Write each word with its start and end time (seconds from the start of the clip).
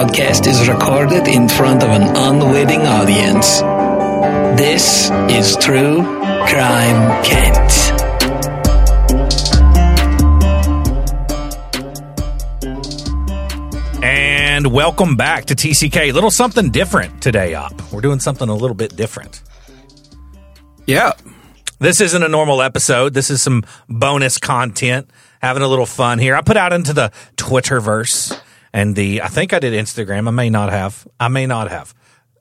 podcast 0.00 0.46
is 0.46 0.66
recorded 0.66 1.28
in 1.28 1.46
front 1.46 1.82
of 1.82 1.90
an 1.90 2.00
unwitting 2.16 2.80
audience. 2.86 3.60
This 4.58 5.10
is 5.28 5.58
True 5.58 6.02
Crime 6.46 7.22
Kent. 7.22 7.92
And 14.02 14.72
welcome 14.72 15.16
back 15.16 15.44
to 15.46 15.54
TCK. 15.54 16.08
A 16.08 16.12
Little 16.12 16.30
something 16.30 16.70
different 16.70 17.20
today 17.20 17.54
up. 17.54 17.74
We're 17.92 18.00
doing 18.00 18.20
something 18.20 18.48
a 18.48 18.54
little 18.54 18.74
bit 18.74 18.96
different. 18.96 19.42
Yeah. 20.86 21.12
This 21.78 22.00
isn't 22.00 22.22
a 22.22 22.28
normal 22.28 22.62
episode. 22.62 23.12
This 23.12 23.28
is 23.28 23.42
some 23.42 23.64
bonus 23.86 24.38
content. 24.38 25.10
Having 25.42 25.62
a 25.62 25.68
little 25.68 25.84
fun 25.84 26.18
here. 26.18 26.34
I 26.36 26.40
put 26.40 26.56
out 26.56 26.72
into 26.72 26.94
the 26.94 27.12
Twitterverse 27.36 28.40
and 28.72 28.94
the 28.96 29.22
I 29.22 29.28
think 29.28 29.52
I 29.52 29.58
did 29.58 29.72
Instagram. 29.72 30.28
I 30.28 30.30
may 30.30 30.50
not 30.50 30.70
have. 30.70 31.06
I 31.18 31.28
may 31.28 31.46
not 31.46 31.70
have. 31.70 31.94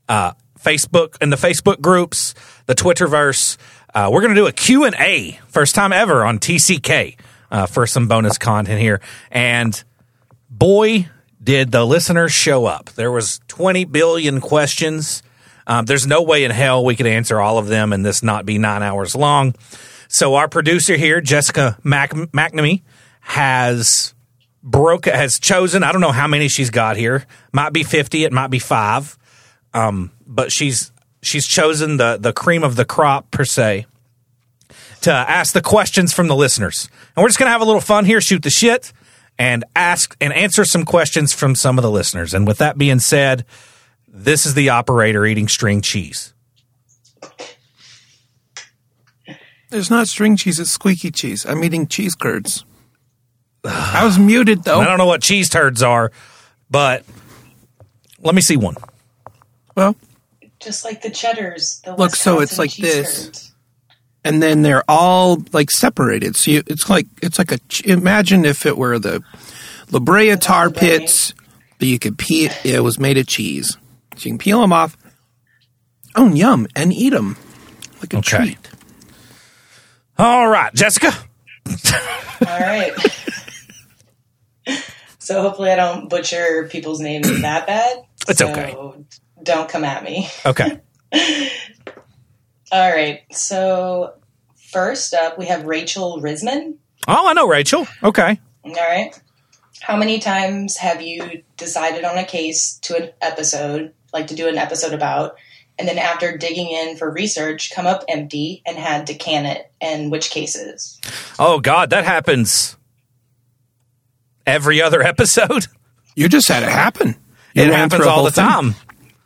Uh, 0.07 0.33
Facebook 0.59 1.15
and 1.21 1.31
the 1.31 1.37
Facebook 1.37 1.81
groups, 1.81 2.35
the 2.65 2.75
Twitterverse. 2.75 3.57
Uh, 3.93 4.09
we're 4.11 4.21
going 4.21 4.35
to 4.35 4.39
do 4.39 4.47
a 4.47 4.51
Q&A 4.51 5.39
first 5.47 5.73
time 5.73 5.91
ever 5.91 6.23
on 6.23 6.37
TCK 6.37 7.17
uh, 7.49 7.65
for 7.65 7.87
some 7.87 8.07
bonus 8.07 8.37
content 8.37 8.79
here. 8.79 9.01
And 9.31 9.81
boy, 10.49 11.07
did 11.41 11.71
the 11.71 11.85
listeners 11.85 12.31
show 12.31 12.65
up. 12.65 12.89
There 12.91 13.11
was 13.11 13.39
20 13.47 13.85
billion 13.85 14.41
questions. 14.41 15.23
Um, 15.65 15.85
there's 15.85 16.05
no 16.05 16.21
way 16.21 16.43
in 16.43 16.51
hell 16.51 16.83
we 16.83 16.95
could 16.95 17.07
answer 17.07 17.39
all 17.39 17.57
of 17.57 17.67
them 17.67 17.93
and 17.93 18.05
this 18.05 18.21
not 18.21 18.45
be 18.45 18.57
nine 18.57 18.83
hours 18.83 19.15
long. 19.15 19.55
So 20.07 20.35
our 20.35 20.47
producer 20.47 20.97
here, 20.97 21.21
Jessica 21.21 21.77
Mac- 21.83 22.11
McNamee, 22.11 22.81
has 23.21 24.13
broke 24.69 25.05
has 25.05 25.39
chosen. 25.39 25.83
I 25.83 25.91
don't 25.91 26.01
know 26.01 26.11
how 26.11 26.27
many 26.27 26.47
she's 26.47 26.69
got 26.69 26.97
here. 26.97 27.25
Might 27.51 27.73
be 27.73 27.83
50. 27.83 28.23
It 28.23 28.31
might 28.31 28.49
be 28.49 28.59
five. 28.59 29.17
Um, 29.73 30.11
but 30.25 30.51
she's 30.51 30.91
she's 31.21 31.45
chosen 31.45 31.97
the 31.97 32.17
the 32.19 32.33
cream 32.33 32.63
of 32.63 32.75
the 32.75 32.85
crop 32.85 33.29
per 33.31 33.45
se 33.45 33.85
to 35.01 35.11
ask 35.11 35.53
the 35.53 35.61
questions 35.61 36.13
from 36.13 36.27
the 36.27 36.35
listeners. 36.35 36.89
And 37.15 37.23
we're 37.23 37.29
just 37.29 37.39
gonna 37.39 37.51
have 37.51 37.61
a 37.61 37.65
little 37.65 37.81
fun 37.81 38.05
here, 38.05 38.21
shoot 38.21 38.43
the 38.43 38.49
shit, 38.49 38.91
and 39.37 39.63
ask 39.75 40.15
and 40.19 40.33
answer 40.33 40.65
some 40.65 40.85
questions 40.85 41.33
from 41.33 41.55
some 41.55 41.77
of 41.77 41.83
the 41.83 41.91
listeners. 41.91 42.33
And 42.33 42.47
with 42.47 42.57
that 42.57 42.77
being 42.77 42.99
said, 42.99 43.45
this 44.07 44.45
is 44.45 44.53
the 44.53 44.69
operator 44.69 45.25
eating 45.25 45.47
string 45.47 45.81
cheese. 45.81 46.33
It's 49.71 49.91
not 49.91 50.07
string 50.07 50.35
cheese, 50.35 50.59
it's 50.59 50.71
squeaky 50.71 51.11
cheese. 51.11 51.45
I'm 51.45 51.63
eating 51.63 51.85
cheese 51.85 52.15
curds. 52.15 52.65
I 53.65 54.03
was 54.05 54.17
muted 54.17 54.63
though. 54.63 54.79
I 54.79 54.85
don't 54.85 54.97
know 54.97 55.05
what 55.05 55.21
cheese 55.21 55.49
turds 55.49 55.83
are, 55.83 56.11
but 56.69 57.03
let 58.19 58.33
me 58.35 58.41
see 58.41 58.57
one. 58.57 58.75
Well, 59.75 59.95
just 60.59 60.83
like 60.85 61.01
the 61.01 61.09
cheddars. 61.09 61.81
The 61.85 61.95
Look, 61.95 62.15
so 62.15 62.39
it's 62.39 62.57
like 62.57 62.73
this. 62.75 63.25
curds. 63.25 63.53
and 64.23 64.41
then 64.41 64.61
they're 64.61 64.83
all 64.87 65.41
like 65.53 65.71
separated. 65.71 66.35
So 66.35 66.51
you, 66.51 66.63
it's 66.67 66.89
like 66.89 67.07
it's 67.21 67.37
like 67.37 67.51
a. 67.51 67.59
Imagine 67.85 68.45
if 68.45 68.65
it 68.65 68.77
were 68.77 68.97
the 68.99 69.23
La 69.91 69.99
Brea 69.99 70.35
tar 70.37 70.69
pits, 70.69 71.33
but 71.79 71.87
you 71.87 71.99
could 71.99 72.17
peel. 72.17 72.51
It 72.63 72.79
was 72.81 72.99
made 72.99 73.17
of 73.17 73.27
cheese, 73.27 73.77
so 74.15 74.25
you 74.25 74.31
can 74.31 74.37
peel 74.37 74.61
them 74.61 74.71
off. 74.73 74.95
Oh, 76.15 76.27
yum, 76.33 76.67
and 76.75 76.91
eat 76.91 77.09
them 77.11 77.37
like 78.01 78.13
a 78.13 78.17
Okay. 78.17 78.37
treat. 78.37 78.69
All 80.17 80.47
right, 80.49 80.73
Jessica. 80.73 81.13
All 82.47 82.59
right. 82.59 82.91
so 85.29 85.43
hopefully 85.43 85.69
I 85.69 85.75
don't 85.75 86.09
butcher 86.09 86.67
people's 86.71 86.99
names 86.99 87.27
that 87.43 87.67
bad. 87.67 87.97
It's 88.27 88.39
So 88.39 88.49
okay. 88.49 88.75
Don't 89.43 89.69
come 89.69 89.83
at 89.83 90.03
me. 90.03 90.27
Okay. 90.43 90.79
All 92.71 92.91
right. 92.91 93.21
So 93.31 94.15
first 94.71 95.13
up, 95.13 95.37
we 95.37 95.45
have 95.45 95.65
Rachel 95.65 96.19
Risman. 96.19 96.77
Oh, 97.07 97.27
I 97.27 97.33
know 97.33 97.47
Rachel. 97.47 97.87
Okay. 98.01 98.39
All 98.63 98.73
right. 98.73 99.21
How 99.81 99.95
many 99.95 100.17
times 100.17 100.77
have 100.77 101.03
you 101.03 101.43
decided 101.57 102.05
on 102.05 102.17
a 102.17 102.25
case 102.25 102.79
to 102.79 102.97
an 102.97 103.11
episode, 103.21 103.93
like 104.11 104.25
to 104.27 104.35
do 104.35 104.47
an 104.47 104.57
episode 104.57 104.93
about, 104.93 105.37
and 105.77 105.87
then 105.87 105.99
after 105.99 106.39
digging 106.39 106.69
in 106.69 106.97
for 106.97 107.11
research, 107.11 107.71
come 107.75 107.85
up 107.85 108.03
empty 108.09 108.63
and 108.65 108.79
had 108.79 109.05
to 109.07 109.13
can 109.13 109.45
it? 109.45 109.71
And 109.79 110.11
which 110.11 110.31
cases? 110.31 110.99
Oh 111.37 111.59
God, 111.59 111.91
that 111.91 112.03
happens 112.03 112.78
every 114.45 114.81
other 114.81 115.01
episode. 115.13 115.67
You 116.15 116.27
just 116.29 116.47
had 116.47 116.63
it 116.63 116.69
happen. 116.69 117.15
You 117.53 117.63
It 117.63 117.73
happens 117.73 118.05
all 118.05 118.23
the 118.23 118.31
thing. 118.31 118.45
time. 118.45 118.75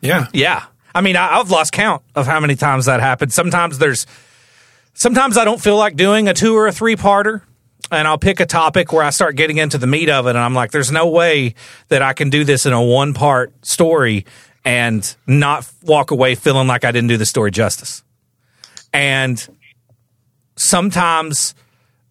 Yeah. 0.00 0.28
Yeah. 0.32 0.64
I 0.94 1.00
mean, 1.00 1.16
I, 1.16 1.38
I've 1.38 1.50
lost 1.50 1.72
count 1.72 2.02
of 2.14 2.26
how 2.26 2.38
many 2.40 2.54
times 2.54 2.86
that 2.86 3.00
happens. 3.00 3.34
Sometimes 3.34 3.78
there's, 3.78 4.06
sometimes 4.92 5.36
I 5.36 5.44
don't 5.44 5.60
feel 5.60 5.76
like 5.76 5.96
doing 5.96 6.28
a 6.28 6.34
two 6.34 6.56
or 6.56 6.66
a 6.66 6.72
three 6.72 6.96
parter. 6.96 7.42
And 7.90 8.08
I'll 8.08 8.18
pick 8.18 8.40
a 8.40 8.46
topic 8.46 8.92
where 8.92 9.02
I 9.04 9.10
start 9.10 9.36
getting 9.36 9.58
into 9.58 9.76
the 9.76 9.86
meat 9.86 10.08
of 10.08 10.26
it. 10.26 10.30
And 10.30 10.38
I'm 10.38 10.54
like, 10.54 10.70
there's 10.70 10.90
no 10.90 11.08
way 11.08 11.54
that 11.88 12.00
I 12.00 12.14
can 12.14 12.30
do 12.30 12.42
this 12.44 12.64
in 12.64 12.72
a 12.72 12.82
one 12.82 13.12
part 13.12 13.52
story 13.64 14.24
and 14.64 15.14
not 15.26 15.70
walk 15.82 16.10
away 16.10 16.34
feeling 16.34 16.66
like 16.66 16.84
I 16.84 16.92
didn't 16.92 17.08
do 17.08 17.18
the 17.18 17.26
story 17.26 17.50
justice. 17.50 18.02
And 18.92 19.46
sometimes 20.56 21.54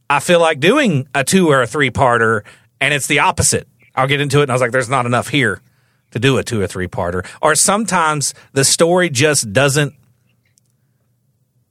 I 0.10 0.20
feel 0.20 0.40
like 0.40 0.60
doing 0.60 1.08
a 1.16 1.24
two 1.24 1.50
or 1.50 1.62
a 1.62 1.68
three 1.68 1.90
parter 1.90 2.44
and 2.84 2.94
it's 2.94 3.08
the 3.08 3.20
opposite. 3.20 3.66
I'll 3.96 4.08
get 4.08 4.20
into 4.20 4.40
it 4.40 4.44
and 4.44 4.52
I 4.52 4.56
was 4.56 4.62
like, 4.62 4.72
there's 4.72 4.90
not 4.90 5.06
enough 5.06 5.30
here 5.30 5.62
to 6.12 6.20
do 6.20 6.38
a 6.38 6.44
two 6.44 6.60
or 6.62 6.68
three 6.68 6.90
parter. 6.90 7.26
Or 7.42 7.56
sometimes 7.56 8.34
the 8.52 8.66
story 8.66 9.10
just 9.10 9.54
doesn't 9.54 9.94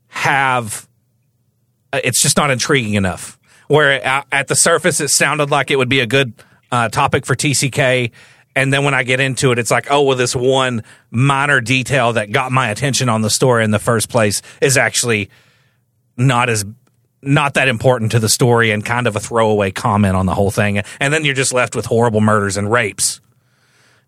have, 0.09 0.89
uh, 1.93 2.01
it's 2.03 2.23
just 2.23 2.39
not 2.39 2.51
intriguing 2.51 2.95
enough. 2.95 3.39
Where 3.69 4.03
at 4.03 4.49
the 4.49 4.57
surface 4.57 5.01
it 5.01 5.09
sounded 5.09 5.51
like 5.51 5.71
it 5.71 5.77
would 5.77 5.91
be 5.91 6.01
a 6.01 6.07
good 6.07 6.33
uh, 6.71 6.89
topic 6.89 7.27
for 7.27 7.35
TCK. 7.35 8.11
And 8.57 8.73
then 8.73 8.83
when 8.83 8.95
I 8.95 9.03
get 9.03 9.21
into 9.21 9.53
it, 9.53 9.59
it's 9.59 9.71
like, 9.71 9.89
oh, 9.91 10.03
well, 10.03 10.17
this 10.17 10.35
one 10.35 10.83
minor 11.11 11.61
detail 11.61 12.15
that 12.15 12.33
got 12.33 12.53
my 12.53 12.71
attention 12.71 13.11
on 13.11 13.21
the 13.21 13.31
story 13.31 13.65
in 13.65 13.71
the 13.71 13.79
first 13.79 14.09
place 14.09 14.41
is 14.63 14.79
actually 14.79 15.29
not 16.17 16.49
as 16.49 16.65
not 17.23 17.55
that 17.55 17.69
important 17.69 18.13
to 18.13 18.19
the 18.19 18.29
story 18.29 18.71
and 18.71 18.85
kind 18.85 19.07
of 19.07 19.17
a 19.17 19.21
throwaway 19.21 19.71
comment 19.71 20.17
on 20.17 20.27
the 20.27 20.35
whole 20.35 20.51
thing. 20.51 20.83
And 21.01 21.13
then 21.13 21.25
you're 21.25 21.35
just 21.35 21.55
left 21.55 21.77
with 21.77 21.87
horrible 21.87 22.21
murders 22.21 22.57
and 22.57 22.71
rapes. 22.71 23.21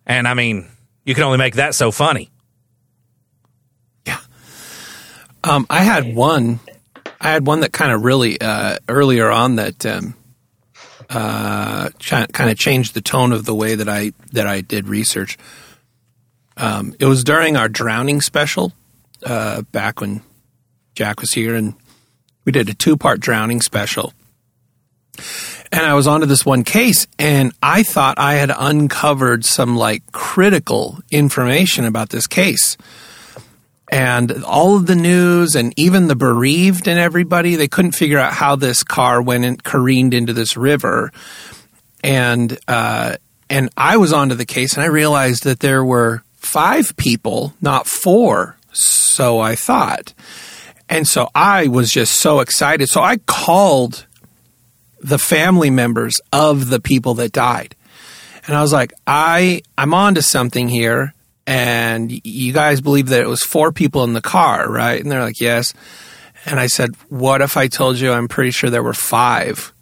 And 0.04 0.26
I 0.26 0.34
mean, 0.34 0.66
you 1.04 1.14
can 1.14 1.24
only 1.24 1.38
make 1.38 1.54
that 1.54 1.74
so 1.74 1.90
funny. 1.90 2.30
Um, 5.44 5.66
I 5.68 5.82
had 5.82 6.14
one. 6.14 6.58
I 7.20 7.30
had 7.30 7.46
one 7.46 7.60
that 7.60 7.72
kind 7.72 7.92
of 7.92 8.02
really 8.02 8.40
uh, 8.40 8.78
earlier 8.88 9.30
on 9.30 9.56
that 9.56 9.84
um, 9.84 10.14
uh, 11.10 11.90
ch- 11.98 12.32
kind 12.32 12.50
of 12.50 12.56
changed 12.56 12.94
the 12.94 13.02
tone 13.02 13.30
of 13.30 13.44
the 13.44 13.54
way 13.54 13.74
that 13.74 13.88
I 13.88 14.12
that 14.32 14.46
I 14.46 14.62
did 14.62 14.88
research. 14.88 15.36
Um, 16.56 16.94
it 16.98 17.04
was 17.04 17.24
during 17.24 17.56
our 17.56 17.68
drowning 17.68 18.22
special 18.22 18.72
uh, 19.22 19.62
back 19.70 20.00
when 20.00 20.22
Jack 20.94 21.20
was 21.20 21.32
here, 21.32 21.54
and 21.54 21.74
we 22.44 22.52
did 22.52 22.68
a 22.68 22.74
two 22.74 22.96
part 22.96 23.20
drowning 23.20 23.60
special. 23.60 24.12
And 25.72 25.84
I 25.84 25.94
was 25.94 26.06
onto 26.06 26.26
this 26.26 26.46
one 26.46 26.62
case, 26.62 27.06
and 27.18 27.52
I 27.62 27.82
thought 27.82 28.18
I 28.18 28.34
had 28.34 28.52
uncovered 28.56 29.44
some 29.44 29.76
like 29.76 30.02
critical 30.12 31.00
information 31.10 31.84
about 31.84 32.10
this 32.10 32.26
case. 32.26 32.76
And 33.90 34.44
all 34.44 34.76
of 34.76 34.86
the 34.86 34.94
news 34.94 35.54
and 35.54 35.72
even 35.76 36.08
the 36.08 36.16
bereaved 36.16 36.88
and 36.88 36.98
everybody 36.98 37.54
they 37.54 37.68
couldn't 37.68 37.92
figure 37.92 38.18
out 38.18 38.32
how 38.32 38.56
this 38.56 38.82
car 38.82 39.20
went 39.20 39.44
and 39.44 39.62
careened 39.62 40.14
into 40.14 40.32
this 40.32 40.56
river. 40.56 41.12
And 42.02 42.58
uh, 42.66 43.16
and 43.50 43.68
I 43.76 43.96
was 43.96 44.12
onto 44.12 44.34
the 44.34 44.46
case 44.46 44.74
and 44.74 44.82
I 44.82 44.86
realized 44.86 45.44
that 45.44 45.60
there 45.60 45.84
were 45.84 46.22
five 46.34 46.96
people 46.96 47.52
not 47.60 47.86
four 47.86 48.56
so 48.72 49.38
I 49.38 49.54
thought 49.54 50.12
and 50.88 51.06
so 51.06 51.28
I 51.34 51.68
was 51.68 51.90
just 51.90 52.14
so 52.14 52.40
excited 52.40 52.88
so 52.88 53.00
I 53.00 53.18
called 53.18 54.06
the 55.00 55.18
family 55.18 55.70
members 55.70 56.20
of 56.32 56.70
the 56.70 56.80
people 56.80 57.14
that 57.14 57.32
died 57.32 57.76
and 58.46 58.56
I 58.56 58.62
was 58.62 58.72
like 58.72 58.92
I 59.06 59.62
I'm 59.76 59.94
onto 59.94 60.20
something 60.20 60.68
here 60.68 61.14
and 61.46 62.10
you 62.24 62.52
guys 62.52 62.80
believe 62.80 63.08
that 63.08 63.22
it 63.22 63.28
was 63.28 63.42
four 63.42 63.72
people 63.72 64.04
in 64.04 64.12
the 64.12 64.22
car, 64.22 64.70
right? 64.70 65.00
And 65.00 65.10
they're 65.10 65.22
like, 65.22 65.40
yes. 65.40 65.74
And 66.46 66.58
I 66.58 66.66
said, 66.68 66.94
what 67.08 67.42
if 67.42 67.56
I 67.56 67.68
told 67.68 67.98
you 67.98 68.12
I'm 68.12 68.28
pretty 68.28 68.50
sure 68.50 68.70
there 68.70 68.82
were 68.82 68.94
five? 68.94 69.72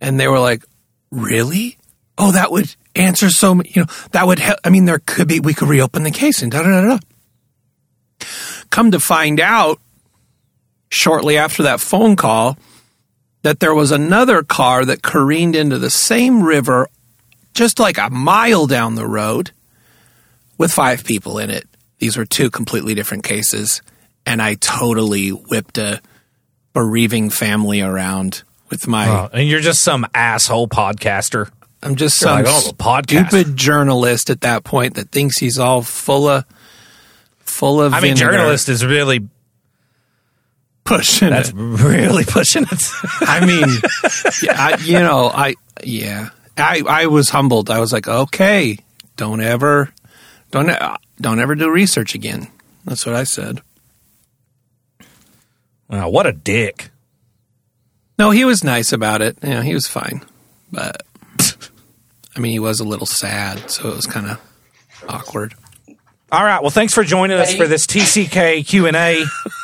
And 0.00 0.18
they 0.18 0.28
were 0.28 0.40
like, 0.40 0.64
really? 1.10 1.76
Oh, 2.16 2.32
that 2.32 2.50
would 2.50 2.74
answer 2.94 3.30
so 3.30 3.54
many, 3.54 3.70
you 3.74 3.82
know, 3.82 3.88
that 4.12 4.26
would 4.26 4.38
help. 4.38 4.58
I 4.64 4.70
mean, 4.70 4.84
there 4.84 5.00
could 5.04 5.28
be, 5.28 5.40
we 5.40 5.54
could 5.54 5.68
reopen 5.68 6.04
the 6.04 6.10
case 6.10 6.42
and 6.42 6.50
da 6.50 6.62
da 6.62 6.80
da 6.80 6.98
da. 6.98 8.26
Come 8.70 8.90
to 8.92 9.00
find 9.00 9.40
out, 9.40 9.78
shortly 10.88 11.36
after 11.36 11.62
that 11.64 11.80
phone 11.80 12.16
call, 12.16 12.58
that 13.42 13.60
there 13.60 13.74
was 13.74 13.90
another 13.90 14.42
car 14.42 14.84
that 14.84 15.02
careened 15.02 15.54
into 15.54 15.78
the 15.78 15.90
same 15.90 16.42
river 16.42 16.88
just 17.52 17.78
like 17.78 17.98
a 17.98 18.10
mile 18.10 18.66
down 18.66 18.94
the 18.94 19.06
road 19.06 19.52
with 20.58 20.72
five 20.72 21.04
people 21.04 21.38
in 21.38 21.50
it. 21.50 21.68
These 21.98 22.16
were 22.16 22.26
two 22.26 22.50
completely 22.50 22.94
different 22.94 23.24
cases, 23.24 23.80
and 24.26 24.42
I 24.42 24.54
totally 24.54 25.30
whipped 25.30 25.78
a 25.78 26.00
bereaving 26.72 27.30
family 27.30 27.80
around 27.80 28.42
with 28.68 28.86
my. 28.86 29.08
Oh, 29.08 29.30
and 29.32 29.48
you're 29.48 29.60
just 29.60 29.82
some 29.82 30.04
asshole 30.14 30.68
podcaster. 30.68 31.50
I'm 31.82 31.96
just 31.96 32.20
You're 32.20 32.28
some 32.28 32.44
like, 32.44 32.46
oh, 32.48 32.72
podcast. 32.72 33.28
stupid 33.28 33.56
journalist 33.56 34.30
at 34.30 34.40
that 34.40 34.64
point 34.64 34.94
that 34.94 35.10
thinks 35.10 35.38
he's 35.38 35.58
all 35.58 35.82
full 35.82 36.28
of 36.28 36.44
full 37.40 37.80
of. 37.80 37.92
I 37.94 38.00
mean, 38.00 38.16
vinegar. 38.16 38.32
journalist 38.36 38.68
is 38.68 38.84
really 38.84 39.28
pushing 40.84 41.30
that's 41.30 41.50
it. 41.50 41.54
really 41.54 42.24
pushing 42.24 42.64
it. 42.70 42.82
I 43.20 43.44
mean, 43.44 43.68
I, 44.50 44.76
you 44.82 44.98
know, 44.98 45.30
I 45.32 45.54
yeah, 45.82 46.30
I 46.56 46.82
I 46.86 47.06
was 47.06 47.30
humbled. 47.30 47.70
I 47.70 47.80
was 47.80 47.92
like, 47.92 48.06
okay, 48.06 48.78
don't 49.16 49.40
ever, 49.40 49.92
don't 50.50 50.70
don't 51.20 51.40
ever 51.40 51.54
do 51.54 51.70
research 51.70 52.14
again. 52.14 52.48
That's 52.84 53.06
what 53.06 53.14
I 53.14 53.24
said. 53.24 53.60
Wow, 55.88 56.08
what 56.08 56.26
a 56.26 56.32
dick. 56.32 56.90
No, 58.18 58.30
he 58.30 58.44
was 58.44 58.62
nice 58.62 58.92
about 58.92 59.22
it. 59.22 59.36
Yeah, 59.42 59.62
he 59.62 59.74
was 59.74 59.86
fine, 59.86 60.24
but 60.70 61.02
I 62.36 62.40
mean, 62.40 62.52
he 62.52 62.58
was 62.58 62.80
a 62.80 62.84
little 62.84 63.06
sad, 63.06 63.70
so 63.70 63.88
it 63.88 63.96
was 63.96 64.06
kind 64.06 64.26
of 64.26 64.40
awkward. 65.08 65.54
All 66.32 66.42
right. 66.42 66.60
Well, 66.60 66.70
thanks 66.70 66.92
for 66.94 67.04
joining 67.04 67.38
us 67.38 67.54
for 67.54 67.68
this 67.68 67.86
TCK 67.86 68.66
Q 68.66 68.86
and 68.86 68.96
A. 68.96 69.24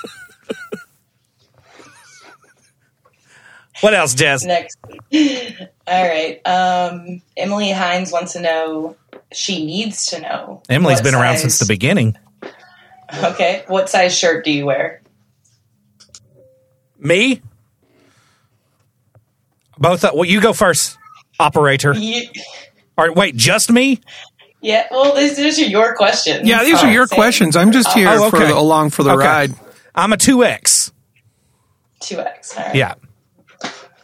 What 3.81 3.95
else, 3.95 4.15
Jez? 4.15 4.45
Next. 4.47 4.77
All 5.87 6.09
right. 6.09 6.41
Um, 6.47 7.23
Emily 7.37 7.71
Hines 7.71 8.13
wants 8.13 8.35
to 8.35 8.41
know. 8.41 8.97
She 9.33 9.65
needs 9.65 10.07
to 10.07 10.21
know. 10.21 10.63
Emily's 10.69 11.01
been 11.01 11.15
around 11.15 11.39
since 11.39 11.59
the 11.59 11.67
beginning. 11.67 12.17
Okay. 13.23 13.65
What 13.69 13.89
size 13.89 14.17
shirt 14.17 14.45
do 14.45 14.53
you 14.53 14.67
wear? 14.67 15.03
Me? 16.99 17.41
Both. 19.79 20.05
Uh, 20.05 20.11
well, 20.15 20.25
you 20.25 20.41
go 20.41 20.53
first, 20.53 20.99
operator. 21.39 21.95
You, 21.95 22.29
Or 22.99 23.13
wait, 23.13 23.35
just 23.37 23.71
me? 23.71 24.01
yeah. 24.61 24.87
Well, 24.91 25.15
these, 25.17 25.37
these 25.37 25.59
are 25.59 25.65
your 25.65 25.95
questions. 25.95 26.47
Yeah, 26.47 26.63
these 26.65 26.83
Oh, 26.83 26.87
are 26.87 26.93
your 26.93 27.07
same. 27.07 27.17
questions. 27.17 27.57
I'm 27.57 27.73
just 27.73 27.91
here 27.93 28.09
Oh, 28.11 28.29
for 28.31 28.37
okay. 28.37 28.47
the, 28.49 28.57
along 28.59 28.91
for 28.91 29.03
the 29.03 29.13
Okay. 29.13 29.25
ride. 29.27 29.55
I'm 29.95 30.13
a 30.13 30.17
two 30.19 30.45
X. 30.45 30.93
Two 32.01 32.19
X. 32.21 32.57
All 32.57 32.65
right. 32.65 32.75
Yeah. 32.75 32.95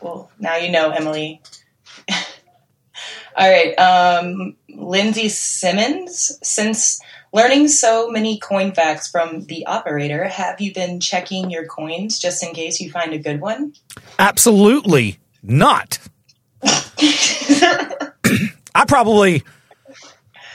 Well, 0.01 0.31
now 0.39 0.57
you 0.57 0.71
know, 0.71 0.91
Emily. 0.91 1.41
All 3.37 3.51
right. 3.51 3.79
Um, 3.79 4.57
Lindsay 4.69 5.29
Simmons, 5.29 6.39
since 6.43 7.01
learning 7.33 7.69
so 7.69 8.11
many 8.11 8.39
coin 8.39 8.73
facts 8.73 9.09
from 9.09 9.45
the 9.45 9.67
operator, 9.67 10.25
have 10.25 10.61
you 10.61 10.73
been 10.73 11.01
checking 11.01 11.51
your 11.51 11.67
coins 11.67 12.19
just 12.19 12.43
in 12.43 12.55
case 12.55 12.81
you 12.81 12.91
find 12.91 13.13
a 13.13 13.19
good 13.19 13.41
one? 13.41 13.75
Absolutely 14.19 15.19
not. 15.43 15.99
I 16.63 18.85
probably 18.87 19.43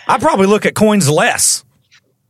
I 0.07 0.17
probably 0.17 0.47
look 0.47 0.65
at 0.65 0.75
coins 0.75 1.09
less. 1.09 1.63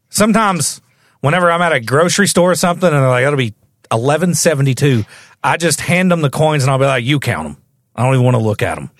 Sometimes 0.09 0.81
whenever 1.21 1.49
I'm 1.49 1.61
at 1.61 1.71
a 1.71 1.79
grocery 1.79 2.27
store 2.27 2.51
or 2.51 2.55
something 2.55 2.87
and 2.87 2.95
they're 2.95 3.07
like 3.07 3.23
that'll 3.23 3.37
be 3.37 3.53
1172, 3.89 5.05
I 5.43 5.57
just 5.57 5.81
hand 5.81 6.11
them 6.11 6.21
the 6.21 6.29
coins 6.29 6.63
and 6.63 6.71
I'll 6.71 6.77
be 6.77 6.85
like 6.85 7.03
you 7.03 7.19
count 7.19 7.47
them. 7.47 7.63
I 7.95 8.03
don't 8.03 8.13
even 8.13 8.25
want 8.25 8.35
to 8.35 8.43
look 8.43 8.61
at 8.61 8.75
them. 8.75 8.91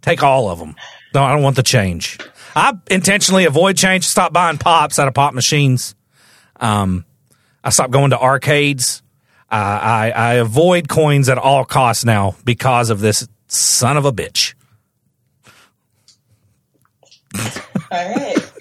Take 0.00 0.22
all 0.22 0.48
of 0.48 0.58
them. 0.58 0.76
No, 1.14 1.22
I 1.22 1.32
don't 1.32 1.42
want 1.42 1.56
the 1.56 1.62
change. 1.62 2.18
I 2.54 2.74
intentionally 2.90 3.44
avoid 3.44 3.76
change. 3.76 4.06
Stop 4.06 4.32
buying 4.32 4.58
pops 4.58 4.98
out 4.98 5.08
of 5.08 5.14
pop 5.14 5.34
machines. 5.34 5.94
Um, 6.56 7.04
I 7.64 7.70
stop 7.70 7.90
going 7.90 8.10
to 8.10 8.18
arcades. 8.18 9.02
Uh, 9.50 9.54
I, 9.54 10.10
I 10.14 10.32
avoid 10.34 10.88
coins 10.88 11.28
at 11.28 11.38
all 11.38 11.64
costs 11.64 12.04
now 12.04 12.36
because 12.44 12.90
of 12.90 13.00
this 13.00 13.26
son 13.46 13.96
of 13.96 14.04
a 14.04 14.12
bitch. 14.12 14.54
All 17.90 18.14
right. 18.14 18.52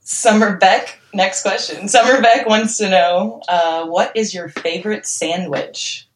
Summer 0.00 0.56
Beck, 0.56 0.97
next 1.12 1.42
question. 1.42 1.88
Summer 1.88 2.20
Beck 2.20 2.46
wants 2.46 2.76
to 2.78 2.88
know 2.88 3.42
uh, 3.48 3.86
what 3.86 4.16
is 4.16 4.34
your 4.34 4.48
favorite 4.48 5.06
sandwich? 5.06 6.08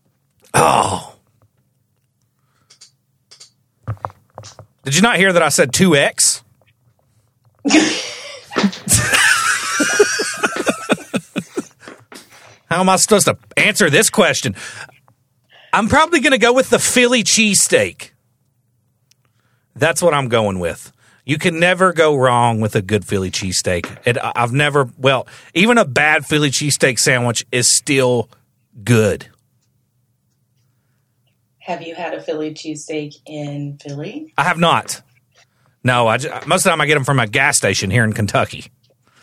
Oh. 0.54 1.16
Did 4.84 4.96
you 4.96 5.02
not 5.02 5.16
hear 5.16 5.32
that 5.32 5.42
I 5.42 5.48
said 5.48 5.72
2X? 5.72 6.42
How 12.68 12.80
am 12.80 12.88
I 12.88 12.96
supposed 12.96 13.26
to 13.26 13.36
answer 13.56 13.90
this 13.90 14.10
question? 14.10 14.54
I'm 15.72 15.88
probably 15.88 16.20
going 16.20 16.32
to 16.32 16.38
go 16.38 16.52
with 16.52 16.70
the 16.70 16.78
Philly 16.78 17.22
cheesesteak. 17.22 18.10
That's 19.74 20.02
what 20.02 20.14
I'm 20.14 20.28
going 20.28 20.58
with. 20.58 20.92
You 21.24 21.38
can 21.38 21.60
never 21.60 21.92
go 21.92 22.16
wrong 22.16 22.60
with 22.60 22.74
a 22.74 22.82
good 22.82 23.04
Philly 23.04 23.30
cheesesteak. 23.30 23.98
It, 24.04 24.18
I've 24.20 24.52
never, 24.52 24.90
well, 24.98 25.26
even 25.54 25.78
a 25.78 25.84
bad 25.84 26.26
Philly 26.26 26.50
cheesesteak 26.50 26.98
sandwich 26.98 27.46
is 27.52 27.72
still 27.74 28.28
good. 28.82 29.28
Have 31.60 31.82
you 31.82 31.94
had 31.94 32.12
a 32.14 32.20
Philly 32.20 32.52
cheesesteak 32.52 33.14
in 33.24 33.78
Philly? 33.80 34.34
I 34.36 34.42
have 34.42 34.58
not. 34.58 35.00
No, 35.84 36.08
I 36.08 36.16
ju- 36.16 36.30
most 36.46 36.60
of 36.60 36.64
the 36.64 36.70
time 36.70 36.80
I 36.80 36.86
get 36.86 36.94
them 36.94 37.04
from 37.04 37.20
a 37.20 37.26
gas 37.26 37.56
station 37.56 37.90
here 37.90 38.04
in 38.04 38.12
Kentucky. 38.12 38.66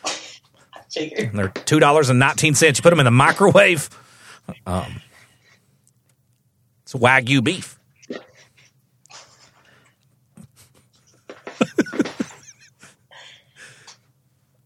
They're 0.96 1.50
two 1.50 1.80
dollars 1.80 2.10
and 2.10 2.18
nineteen 2.18 2.56
cents. 2.56 2.80
You 2.80 2.84
put 2.84 2.90
them 2.90 3.00
in 3.00 3.06
the 3.06 3.12
microwave. 3.12 3.90
Um, 4.66 5.02
it's 6.84 6.94
wagyu 6.94 7.44
beef. 7.44 7.79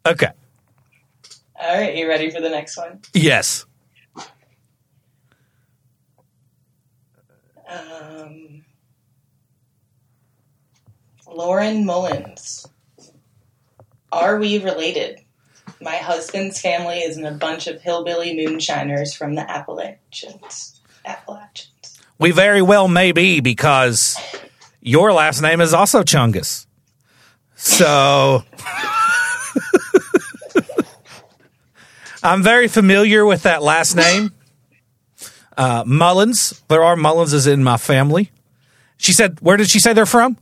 Okay. 0.05 0.29
All 1.59 1.77
right, 1.77 1.95
you 1.95 2.07
ready 2.07 2.29
for 2.29 2.41
the 2.41 2.49
next 2.49 2.77
one? 2.77 2.99
Yes. 3.13 3.65
Um, 7.67 8.65
Lauren 11.27 11.85
Mullins. 11.85 12.67
Are 14.11 14.37
we 14.37 14.63
related? 14.63 15.21
My 15.81 15.95
husband's 15.95 16.61
family 16.61 16.99
is 16.99 17.17
in 17.17 17.25
a 17.25 17.31
bunch 17.31 17.67
of 17.67 17.81
hillbilly 17.81 18.35
moonshiners 18.35 19.13
from 19.13 19.35
the 19.35 19.49
Appalachians. 19.49 20.81
Appalachians. 21.05 21.99
We 22.19 22.31
very 22.31 22.61
well 22.61 22.87
may 22.87 23.11
be 23.11 23.39
because 23.39 24.17
your 24.81 25.11
last 25.11 25.41
name 25.41 25.61
is 25.61 25.73
also 25.73 26.03
Chungus. 26.03 26.67
So 27.55 28.43
I'm 32.23 32.41
very 32.43 32.67
familiar 32.67 33.25
with 33.25 33.43
that 33.43 33.61
last 33.61 33.95
name. 33.95 34.31
Uh, 35.57 35.83
Mullins. 35.85 36.63
There 36.67 36.83
are 36.83 36.95
Mullinses 36.95 37.47
in 37.47 37.63
my 37.63 37.77
family. 37.77 38.31
She 38.97 39.11
said, 39.13 39.39
where 39.41 39.57
did 39.57 39.69
she 39.69 39.79
say 39.79 39.93
they're 39.93 40.05
from? 40.05 40.37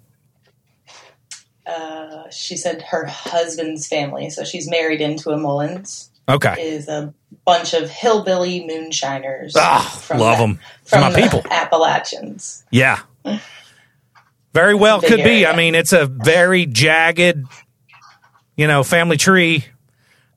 Uh, 1.66 2.30
she 2.30 2.56
said 2.58 2.82
her 2.90 3.06
husband's 3.06 3.88
family, 3.88 4.30
so 4.30 4.44
she's 4.44 4.70
married 4.70 5.02
into 5.02 5.32
a 5.32 5.38
Mullins, 5.38 6.10
Okay. 6.30 6.54
is 6.62 6.88
a 6.88 7.14
bunch 7.46 7.74
of 7.74 7.90
hillbilly 7.90 8.66
moonshiners. 8.66 9.56
Ah, 9.58 10.02
love 10.16 10.38
the- 10.38 10.44
'em. 10.44 10.60
They're 10.90 11.00
From 11.02 11.02
my 11.02 11.12
the 11.12 11.22
people. 11.22 11.44
Appalachians. 11.52 12.64
Yeah. 12.72 13.00
Very 14.54 14.76
well 14.76 15.02
could 15.02 15.18
be. 15.18 15.46
area. 15.46 15.52
I 15.52 15.56
mean, 15.56 15.76
it's 15.76 15.94
a 15.94 16.06
very 16.06 16.66
jagged, 16.66 17.46
you 18.58 18.68
know, 18.68 18.84
family 18.84 19.18
tree 19.18 19.66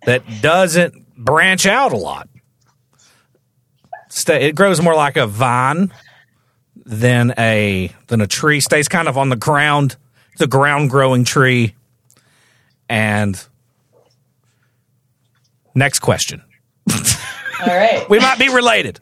that 0.07 0.23
doesn't 0.41 1.04
branch 1.17 1.67
out 1.67 1.93
a 1.93 1.97
lot. 1.97 2.29
Sta- 4.09 4.35
It 4.47 4.55
grows 4.55 4.81
more 4.81 4.95
like 4.95 5.17
a 5.17 5.27
vine 5.27 5.93
than 6.87 7.33
a 7.39 7.91
than 8.09 8.21
a 8.21 8.27
tree. 8.27 8.61
Stays 8.61 8.89
kind 8.89 9.09
of 9.09 9.17
on 9.19 9.29
the 9.29 9.37
ground. 9.37 9.97
It's 10.33 10.43
a 10.43 10.47
ground 10.47 10.91
growing 10.91 11.25
tree. 11.25 11.75
And 12.89 13.43
next 15.75 16.01
question. 16.01 16.43
All 16.91 17.67
right. 17.67 18.05
We 18.11 18.19
might 18.19 18.39
be 18.39 18.49
related. 18.49 19.01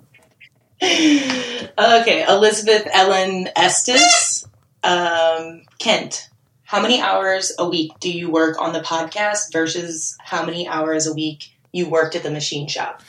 Okay, 0.82 2.24
Elizabeth 2.28 2.86
Ellen 2.92 3.48
Estes. 3.56 4.46
Um, 4.84 5.62
Kent, 5.78 6.28
how 6.64 6.80
many 6.82 7.00
hours 7.00 7.52
a 7.58 7.68
week 7.68 7.92
do 8.00 8.10
you 8.10 8.30
work 8.30 8.60
on 8.60 8.72
the 8.72 8.80
podcast 8.80 9.52
versus 9.52 10.16
how 10.20 10.44
many 10.44 10.66
hours 10.68 11.06
a 11.06 11.14
week 11.14 11.51
you 11.72 11.88
worked 11.88 12.14
at 12.14 12.22
the 12.22 12.30
machine 12.30 12.68
shop? 12.68 13.02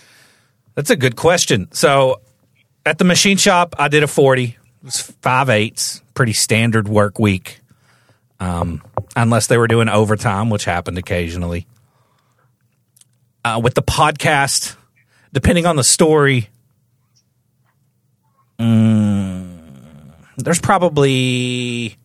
That's 0.76 0.90
a 0.90 0.96
good 0.96 1.16
question. 1.16 1.68
So 1.72 2.22
at 2.86 2.98
the 2.98 3.06
machine 3.06 3.38
shop, 3.38 3.76
I 3.78 3.88
did 3.88 4.04
a 4.04 4.08
40. 4.08 4.44
It 4.44 4.56
was 4.84 5.02
five 5.02 5.50
eighths, 5.50 6.02
pretty 6.14 6.34
standard 6.34 6.88
work 6.88 7.20
week. 7.20 7.60
Um, 8.40 8.84
unless 9.16 9.48
they 9.48 9.58
were 9.58 9.68
doing 9.68 9.88
overtime, 9.88 10.50
which 10.50 10.66
happened 10.66 10.98
occasionally. 10.98 11.68
Uh, 13.46 13.60
with 13.64 13.74
the 13.74 13.84
podcast, 13.84 14.76
depending 15.32 15.66
on 15.66 15.76
the 15.76 15.84
story, 15.84 16.50
mm, 18.60 19.60
there's 20.38 20.60
probably 20.60 21.98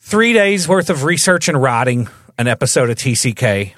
three 0.00 0.32
days 0.32 0.68
worth 0.68 0.90
of 0.90 1.04
research 1.04 1.48
and 1.48 1.60
writing 1.60 2.08
an 2.38 2.46
episode 2.46 2.90
of 2.90 2.96
TCK. 2.96 3.72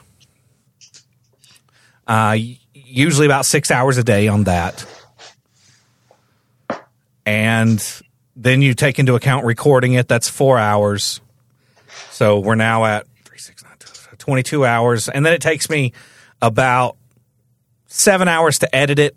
Uh, 2.09 2.37
usually 2.73 3.27
about 3.27 3.45
six 3.45 3.71
hours 3.71 3.99
a 3.99 4.03
day 4.03 4.27
on 4.29 4.45
that. 4.45 4.85
And 7.27 7.85
then 8.35 8.63
you 8.63 8.73
take 8.73 8.99
into 8.99 9.15
account 9.15 9.45
recording 9.45 9.93
it, 9.93 10.09
that's 10.09 10.29
four 10.29 10.59
hours. 10.59 11.21
So 12.11 12.39
we're 12.39 12.55
now 12.55 12.87
at 12.87 13.07
three, 13.25 13.39
six, 13.39 13.63
nine, 13.63 13.77
22 14.17 14.65
hours. 14.65 15.09
And 15.09 15.27
then 15.27 15.35
it 15.35 15.43
takes 15.43 15.69
me 15.69 15.93
about 16.41 16.97
seven 17.87 18.29
hours 18.29 18.61
to 18.61 18.75
edit 18.75 18.99
it. 18.99 19.17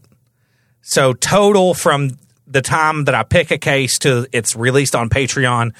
So 0.82 1.14
total 1.14 1.74
from 1.74 2.18
the 2.48 2.62
time 2.62 3.06
that 3.06 3.16
I 3.16 3.24
pick 3.24 3.52
a 3.52 3.58
case 3.58 3.98
to 4.00 4.28
it's 4.32 4.56
released 4.56 4.96
on 4.96 5.10
Patreon, 5.10 5.74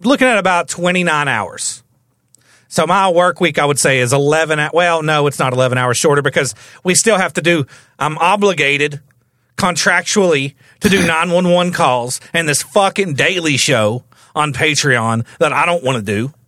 looking 0.00 0.26
at 0.26 0.36
about 0.38 0.68
29 0.68 1.28
hours. 1.28 1.82
So 2.68 2.86
my 2.86 3.08
work 3.08 3.40
week, 3.40 3.58
I 3.58 3.64
would 3.64 3.78
say, 3.78 3.98
is 3.98 4.12
11. 4.12 4.70
Well, 4.72 5.02
no, 5.02 5.26
it's 5.26 5.38
not 5.38 5.52
11 5.52 5.78
hours 5.78 5.96
shorter 5.96 6.22
because 6.22 6.54
we 6.84 6.94
still 6.94 7.16
have 7.16 7.32
to 7.34 7.42
do, 7.42 7.66
I'm 7.98 8.18
obligated 8.18 9.00
contractually 9.56 10.54
to 10.80 10.88
do 10.88 10.98
911 11.06 11.72
calls 11.72 12.20
and 12.32 12.48
this 12.48 12.62
fucking 12.62 13.14
daily 13.14 13.56
show 13.56 14.04
on 14.34 14.52
Patreon 14.52 15.26
that 15.38 15.52
I 15.52 15.66
don't 15.66 15.82
want 15.82 15.96
to 15.96 16.02
do. 16.02 16.32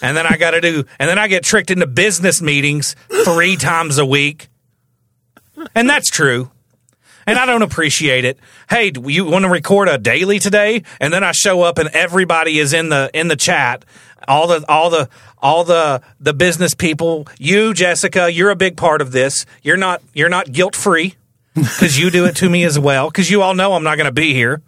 And 0.00 0.16
then 0.16 0.28
I 0.28 0.36
got 0.36 0.52
to 0.52 0.60
do, 0.60 0.84
and 1.00 1.10
then 1.10 1.18
I 1.18 1.26
get 1.26 1.42
tricked 1.42 1.72
into 1.72 1.88
business 1.88 2.40
meetings 2.40 2.94
three 3.24 3.56
times 3.70 3.98
a 3.98 4.06
week. 4.06 4.46
And 5.74 5.90
that's 5.90 6.08
true. 6.08 6.52
And 7.26 7.36
I 7.36 7.46
don't 7.46 7.62
appreciate 7.62 8.24
it. 8.24 8.38
Hey, 8.68 8.90
do 8.90 9.08
you 9.08 9.24
want 9.24 9.44
to 9.44 9.50
record 9.50 9.88
a 9.88 9.98
daily 9.98 10.38
today? 10.38 10.82
And 11.00 11.12
then 11.12 11.24
I 11.24 11.32
show 11.32 11.62
up 11.62 11.78
and 11.78 11.88
everybody 11.90 12.58
is 12.60 12.72
in 12.72 12.90
the 12.90 13.10
in 13.12 13.26
the 13.26 13.36
chat. 13.36 13.84
All 14.28 14.46
the 14.46 14.64
all 14.68 14.90
the 14.90 15.08
all 15.38 15.64
the 15.64 16.02
the 16.20 16.32
business 16.32 16.74
people. 16.74 17.26
You, 17.38 17.74
Jessica, 17.74 18.32
you're 18.32 18.50
a 18.50 18.56
big 18.56 18.76
part 18.76 19.00
of 19.00 19.12
this. 19.12 19.46
You're 19.62 19.76
not 19.76 20.02
you're 20.14 20.28
not 20.28 20.52
guilt 20.52 20.76
free 20.76 21.14
because 21.54 21.98
you 21.98 22.10
do 22.10 22.24
it 22.26 22.36
to 22.36 22.48
me 22.48 22.64
as 22.64 22.78
well. 22.78 23.08
Because 23.08 23.30
you 23.30 23.42
all 23.42 23.54
know 23.54 23.74
I'm 23.74 23.84
not 23.84 23.96
going 23.96 24.06
to 24.06 24.12
be 24.12 24.34
here. 24.34 24.62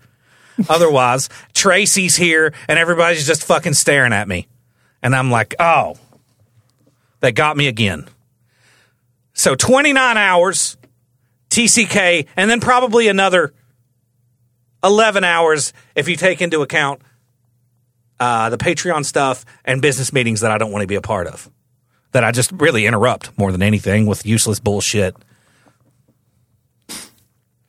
Otherwise, 0.69 1.29
Tracy's 1.53 2.17
here 2.17 2.53
and 2.69 2.79
everybody's 2.79 3.27
just 3.27 3.45
fucking 3.45 3.75
staring 3.75 4.13
at 4.13 4.29
me, 4.29 4.47
and 5.03 5.15
I'm 5.15 5.31
like, 5.31 5.55
oh, 5.59 5.97
they 7.21 7.33
got 7.33 7.57
me 7.57 7.67
again. 7.67 8.07
So 9.33 9.57
29 9.57 10.17
hours 10.17 10.77
TCK, 11.51 12.27
and 12.37 12.51
then 12.51 12.61
probably 12.61 13.09
another 13.09 13.53
11 14.83 15.25
hours 15.25 15.73
if 15.95 16.09
you 16.09 16.17
take 16.17 16.43
into 16.43 16.63
account 16.63 17.01
uh, 18.21 18.51
the 18.51 18.59
Patreon 18.59 19.05
stuff 19.05 19.45
and 19.65 19.83
business 19.83 20.13
meetings 20.13 20.41
that 20.41 20.51
I 20.51 20.59
don't 20.59 20.73
want 20.73 20.83
to 20.83 20.87
be 20.87 20.95
a 20.95 21.01
part 21.01 21.27
of. 21.27 21.51
That 22.13 22.25
I 22.25 22.31
just 22.31 22.53
really 22.53 22.87
interrupt 22.87 23.37
more 23.37 23.51
than 23.51 23.63
anything 23.63 24.07
with 24.07 24.25
useless 24.25 24.61
bullshit. 24.61 25.17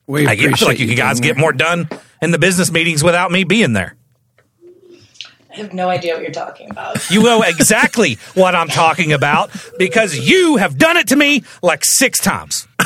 We 0.08 0.28
I, 0.28 0.32
I 0.32 0.36
feel 0.36 0.52
like 0.52 0.62
appreciate 0.62 0.90
you 0.90 0.96
guys 0.96 1.20
get 1.20 1.36
more 1.36 1.52
done 1.52 1.90
in 2.22 2.32
the 2.32 2.38
business 2.38 2.72
meetings 2.72 3.04
without 3.04 3.32
me 3.32 3.44
being 3.44 3.74
there. 3.74 3.96
I 5.52 5.60
have 5.60 5.74
no 5.74 5.90
idea 5.90 6.14
what 6.14 6.22
you're 6.22 6.32
talking 6.32 6.70
about. 6.70 7.10
You 7.10 7.24
know 7.24 7.42
exactly 7.42 8.16
what 8.34 8.56
I'm 8.56 8.68
talking 8.68 9.14
about 9.14 9.52
because 9.80 10.18
you 10.18 10.58
have 10.58 10.78
done 10.78 10.98
it 10.98 11.08
to 11.08 11.16
me 11.16 11.44
like 11.64 11.86
six 11.86 12.20
times. 12.20 12.68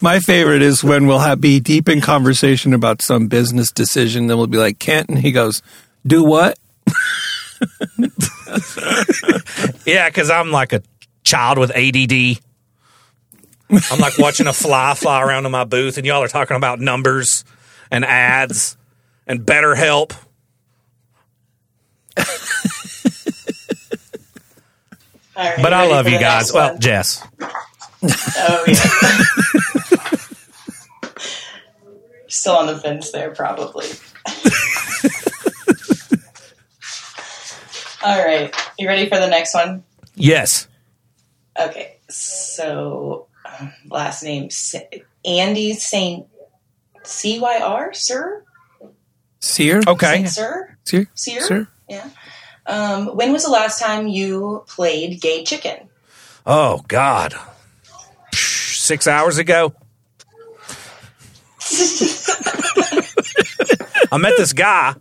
My 0.00 0.20
favorite 0.20 0.62
is 0.62 0.84
when 0.84 1.06
we'll 1.06 1.18
have, 1.18 1.40
be 1.40 1.58
deep 1.60 1.88
in 1.88 2.00
conversation 2.00 2.74
about 2.74 3.02
some 3.02 3.28
business 3.28 3.72
decision. 3.72 4.26
Then 4.26 4.36
we'll 4.36 4.46
be 4.46 4.58
like, 4.58 4.78
Kent, 4.78 5.08
and 5.08 5.18
he 5.18 5.32
goes, 5.32 5.62
"Do 6.06 6.24
what?" 6.24 6.58
Yeah, 9.86 10.08
because 10.08 10.30
I'm 10.30 10.50
like 10.50 10.72
a 10.72 10.82
child 11.22 11.58
with 11.58 11.70
ADD. 11.70 12.38
I'm 13.90 13.98
like 14.00 14.18
watching 14.18 14.46
a 14.46 14.52
fly 14.52 14.94
fly 14.94 15.22
around 15.22 15.46
in 15.46 15.52
my 15.52 15.64
booth, 15.64 15.96
and 15.96 16.06
y'all 16.06 16.22
are 16.22 16.28
talking 16.28 16.56
about 16.56 16.80
numbers 16.80 17.44
and 17.90 18.04
ads 18.04 18.76
and 19.26 19.44
better 19.46 19.74
help. 19.74 20.12
All 25.36 25.44
right, 25.44 25.62
But 25.62 25.72
I 25.72 25.86
love 25.86 26.08
you 26.08 26.18
guys. 26.18 26.52
Well. 26.52 26.78
Jess. 26.78 27.22
Oh 28.02 28.64
yeah. 28.66 29.82
Still 32.36 32.56
on 32.56 32.66
the 32.66 32.78
fence 32.78 33.12
there, 33.12 33.30
probably. 33.30 33.86
All 38.04 38.24
right, 38.24 38.54
you 38.78 38.86
ready 38.86 39.08
for 39.08 39.18
the 39.18 39.26
next 39.26 39.54
one? 39.54 39.82
Yes. 40.14 40.68
Okay, 41.58 41.96
so 42.10 43.26
um, 43.44 43.72
last 43.90 44.22
name 44.22 44.50
Andy 45.24 45.72
Saint 45.72 46.26
C 47.04 47.40
Y 47.40 47.58
R 47.58 47.94
Sir 47.94 48.44
Sear? 49.40 49.80
Okay. 49.86 50.16
Saint 50.16 50.28
Sir 50.28 50.76
Sear? 50.84 51.08
Seer 51.14 51.40
Sir? 51.40 51.68
yeah. 51.88 52.10
Um, 52.66 53.16
when 53.16 53.32
was 53.32 53.44
the 53.44 53.50
last 53.50 53.80
time 53.80 54.08
you 54.08 54.62
played 54.68 55.20
Gay 55.22 55.42
Chicken? 55.42 55.88
Oh 56.44 56.84
God. 56.86 57.34
Six 58.32 59.06
hours 59.06 59.38
ago. 59.38 59.72
I 64.12 64.18
met 64.18 64.34
this 64.36 64.52
guy. 64.52 64.94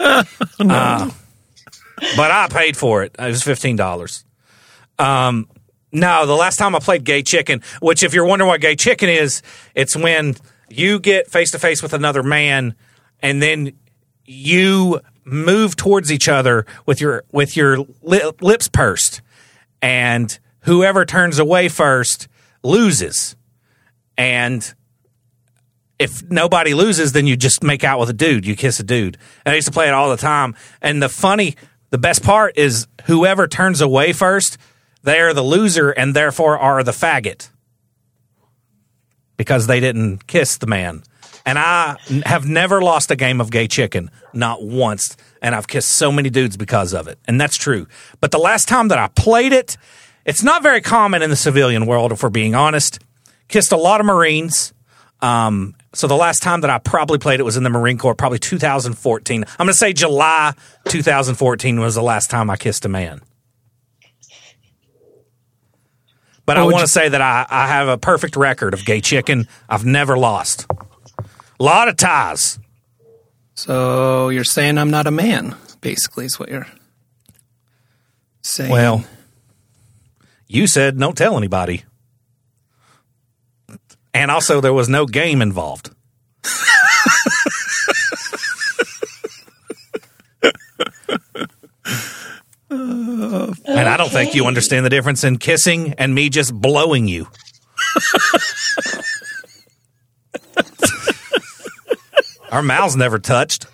Uh, 0.60 1.10
but 2.16 2.30
I 2.30 2.46
paid 2.48 2.76
for 2.76 3.02
it. 3.02 3.16
It 3.18 3.26
was 3.26 3.42
fifteen 3.42 3.74
dollars. 3.74 4.24
Um, 4.98 5.48
no, 5.90 6.26
the 6.26 6.36
last 6.36 6.56
time 6.56 6.76
I 6.76 6.78
played 6.78 7.04
Gay 7.04 7.22
Chicken, 7.22 7.62
which 7.80 8.02
if 8.02 8.14
you're 8.14 8.24
wondering 8.24 8.48
what 8.48 8.60
Gay 8.60 8.76
Chicken 8.76 9.08
is, 9.08 9.42
it's 9.74 9.96
when 9.96 10.36
you 10.68 11.00
get 11.00 11.28
face 11.28 11.50
to 11.52 11.58
face 11.58 11.82
with 11.82 11.94
another 11.94 12.22
man, 12.22 12.74
and 13.20 13.42
then 13.42 13.72
you 14.24 15.00
move 15.24 15.76
towards 15.76 16.12
each 16.12 16.28
other 16.28 16.66
with 16.86 17.00
your 17.00 17.24
with 17.32 17.56
your 17.56 17.78
li- 18.02 18.30
lips 18.40 18.68
pursed, 18.68 19.20
and 19.82 20.38
whoever 20.60 21.04
turns 21.04 21.38
away 21.38 21.68
first 21.68 22.28
loses. 22.62 23.36
And 24.16 24.74
if 25.98 26.22
nobody 26.30 26.74
loses, 26.74 27.12
then 27.12 27.26
you 27.26 27.36
just 27.36 27.62
make 27.62 27.84
out 27.84 27.98
with 27.98 28.08
a 28.08 28.14
dude. 28.14 28.46
You 28.46 28.54
kiss 28.56 28.78
a 28.80 28.84
dude. 28.84 29.18
And 29.44 29.52
I 29.52 29.56
used 29.56 29.66
to 29.66 29.72
play 29.72 29.88
it 29.88 29.94
all 29.94 30.10
the 30.10 30.16
time. 30.16 30.54
And 30.80 31.02
the 31.02 31.08
funny, 31.08 31.56
the 31.90 31.98
best 31.98 32.22
part 32.22 32.56
is 32.56 32.86
whoever 33.06 33.48
turns 33.48 33.80
away 33.80 34.12
first, 34.12 34.58
they 35.02 35.20
are 35.20 35.34
the 35.34 35.42
loser 35.42 35.90
and 35.90 36.14
therefore 36.14 36.58
are 36.58 36.82
the 36.82 36.92
faggot 36.92 37.50
because 39.36 39.66
they 39.66 39.80
didn't 39.80 40.26
kiss 40.26 40.58
the 40.58 40.66
man. 40.66 41.02
And 41.46 41.58
I 41.58 41.96
have 42.26 42.46
never 42.46 42.82
lost 42.82 43.10
a 43.10 43.16
game 43.16 43.40
of 43.40 43.50
gay 43.50 43.66
chicken, 43.68 44.10
not 44.34 44.62
once. 44.62 45.16
And 45.40 45.54
I've 45.54 45.66
kissed 45.66 45.88
so 45.88 46.12
many 46.12 46.28
dudes 46.28 46.58
because 46.58 46.92
of 46.92 47.08
it. 47.08 47.18
And 47.26 47.40
that's 47.40 47.56
true. 47.56 47.86
But 48.20 48.32
the 48.32 48.38
last 48.38 48.68
time 48.68 48.88
that 48.88 48.98
I 48.98 49.08
played 49.08 49.52
it, 49.52 49.78
it's 50.26 50.42
not 50.42 50.62
very 50.62 50.82
common 50.82 51.22
in 51.22 51.30
the 51.30 51.36
civilian 51.36 51.86
world, 51.86 52.12
if 52.12 52.22
we're 52.22 52.28
being 52.28 52.54
honest. 52.54 52.98
Kissed 53.48 53.72
a 53.72 53.78
lot 53.78 54.00
of 54.00 54.04
Marines. 54.06 54.74
Um, 55.22 55.74
so 55.94 56.06
the 56.06 56.16
last 56.16 56.42
time 56.42 56.60
that 56.60 56.70
I 56.70 56.78
probably 56.78 57.18
played 57.18 57.40
it 57.40 57.44
was 57.44 57.56
in 57.56 57.62
the 57.62 57.70
Marine 57.70 57.98
Corps, 57.98 58.14
probably 58.14 58.38
2014. 58.38 59.44
I'm 59.44 59.56
going 59.56 59.68
to 59.68 59.74
say 59.74 59.92
July 59.92 60.54
2014 60.88 61.80
was 61.80 61.94
the 61.94 62.02
last 62.02 62.30
time 62.30 62.50
I 62.50 62.56
kissed 62.56 62.84
a 62.84 62.88
man. 62.88 63.20
But 66.44 66.56
I 66.56 66.64
What 66.64 66.72
want 66.72 66.86
to 66.86 66.92
say 66.92 67.08
that 67.08 67.20
I, 67.20 67.46
I 67.48 67.68
have 67.68 67.88
a 67.88 67.98
perfect 67.98 68.34
record 68.36 68.72
of 68.72 68.84
gay 68.84 69.00
chicken. 69.00 69.48
I've 69.68 69.84
never 69.84 70.16
lost. 70.16 70.66
A 71.60 71.62
lot 71.62 71.88
of 71.88 71.96
ties. 71.96 72.58
So 73.54 74.28
you're 74.28 74.44
saying 74.44 74.78
I'm 74.78 74.90
not 74.90 75.06
a 75.06 75.10
man, 75.10 75.56
basically, 75.80 76.24
is 76.24 76.38
what 76.38 76.48
you're 76.48 76.66
saying. 78.42 78.70
Well, 78.70 79.04
you 80.46 80.66
said 80.66 80.98
don't 80.98 81.18
tell 81.18 81.36
anybody. 81.36 81.84
And 84.18 84.32
also, 84.32 84.60
there 84.60 84.72
was 84.72 84.88
no 84.88 85.06
game 85.06 85.40
involved. 85.40 85.90
and 92.68 93.54
I 93.68 93.96
don't 93.96 94.10
think 94.10 94.34
you 94.34 94.46
understand 94.46 94.84
the 94.84 94.90
difference 94.90 95.22
in 95.22 95.38
kissing 95.38 95.94
and 95.98 96.12
me 96.12 96.30
just 96.30 96.52
blowing 96.52 97.06
you. 97.06 97.28
Our 102.50 102.62
mouths 102.62 102.96
never 102.96 103.20
touched. 103.20 103.66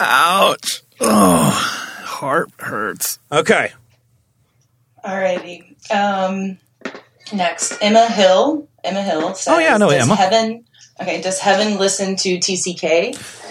Ouch. 0.00 0.82
Oh, 0.98 1.50
heart 2.06 2.50
hurts. 2.58 3.18
Okay. 3.30 3.72
Alrighty. 5.04 5.67
Um, 5.90 6.58
next, 7.32 7.78
Emma 7.80 8.06
Hill. 8.08 8.68
Emma 8.84 9.02
Hill 9.02 9.34
says, 9.34 9.54
Oh, 9.54 9.58
yeah, 9.58 9.74
I 9.74 9.78
know 9.78 9.90
does 9.90 10.02
Emma. 10.04 10.14
Heaven, 10.14 10.64
okay, 11.00 11.20
does 11.20 11.40
Heaven 11.40 11.78
listen 11.78 12.16
to 12.16 12.38
TCK? 12.38 13.44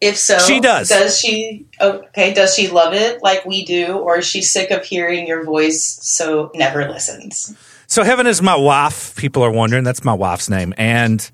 If 0.00 0.16
so, 0.16 0.38
She 0.38 0.60
does. 0.60 0.88
Does 0.88 1.18
she? 1.18 1.66
Okay, 1.78 2.32
does 2.32 2.54
she 2.54 2.68
love 2.68 2.94
it 2.94 3.22
like 3.22 3.44
we 3.44 3.64
do, 3.66 3.98
or 3.98 4.18
is 4.18 4.26
she 4.26 4.40
sick 4.40 4.70
of 4.70 4.84
hearing 4.84 5.26
your 5.26 5.44
voice, 5.44 5.98
so 6.00 6.50
never 6.54 6.88
listens? 6.88 7.54
So 7.86 8.02
Heaven 8.02 8.26
is 8.26 8.40
my 8.40 8.56
wife. 8.56 9.14
People 9.16 9.42
are 9.42 9.50
wondering. 9.50 9.84
That's 9.84 10.02
my 10.02 10.14
wife's 10.14 10.48
name. 10.48 10.72
And 10.78 11.28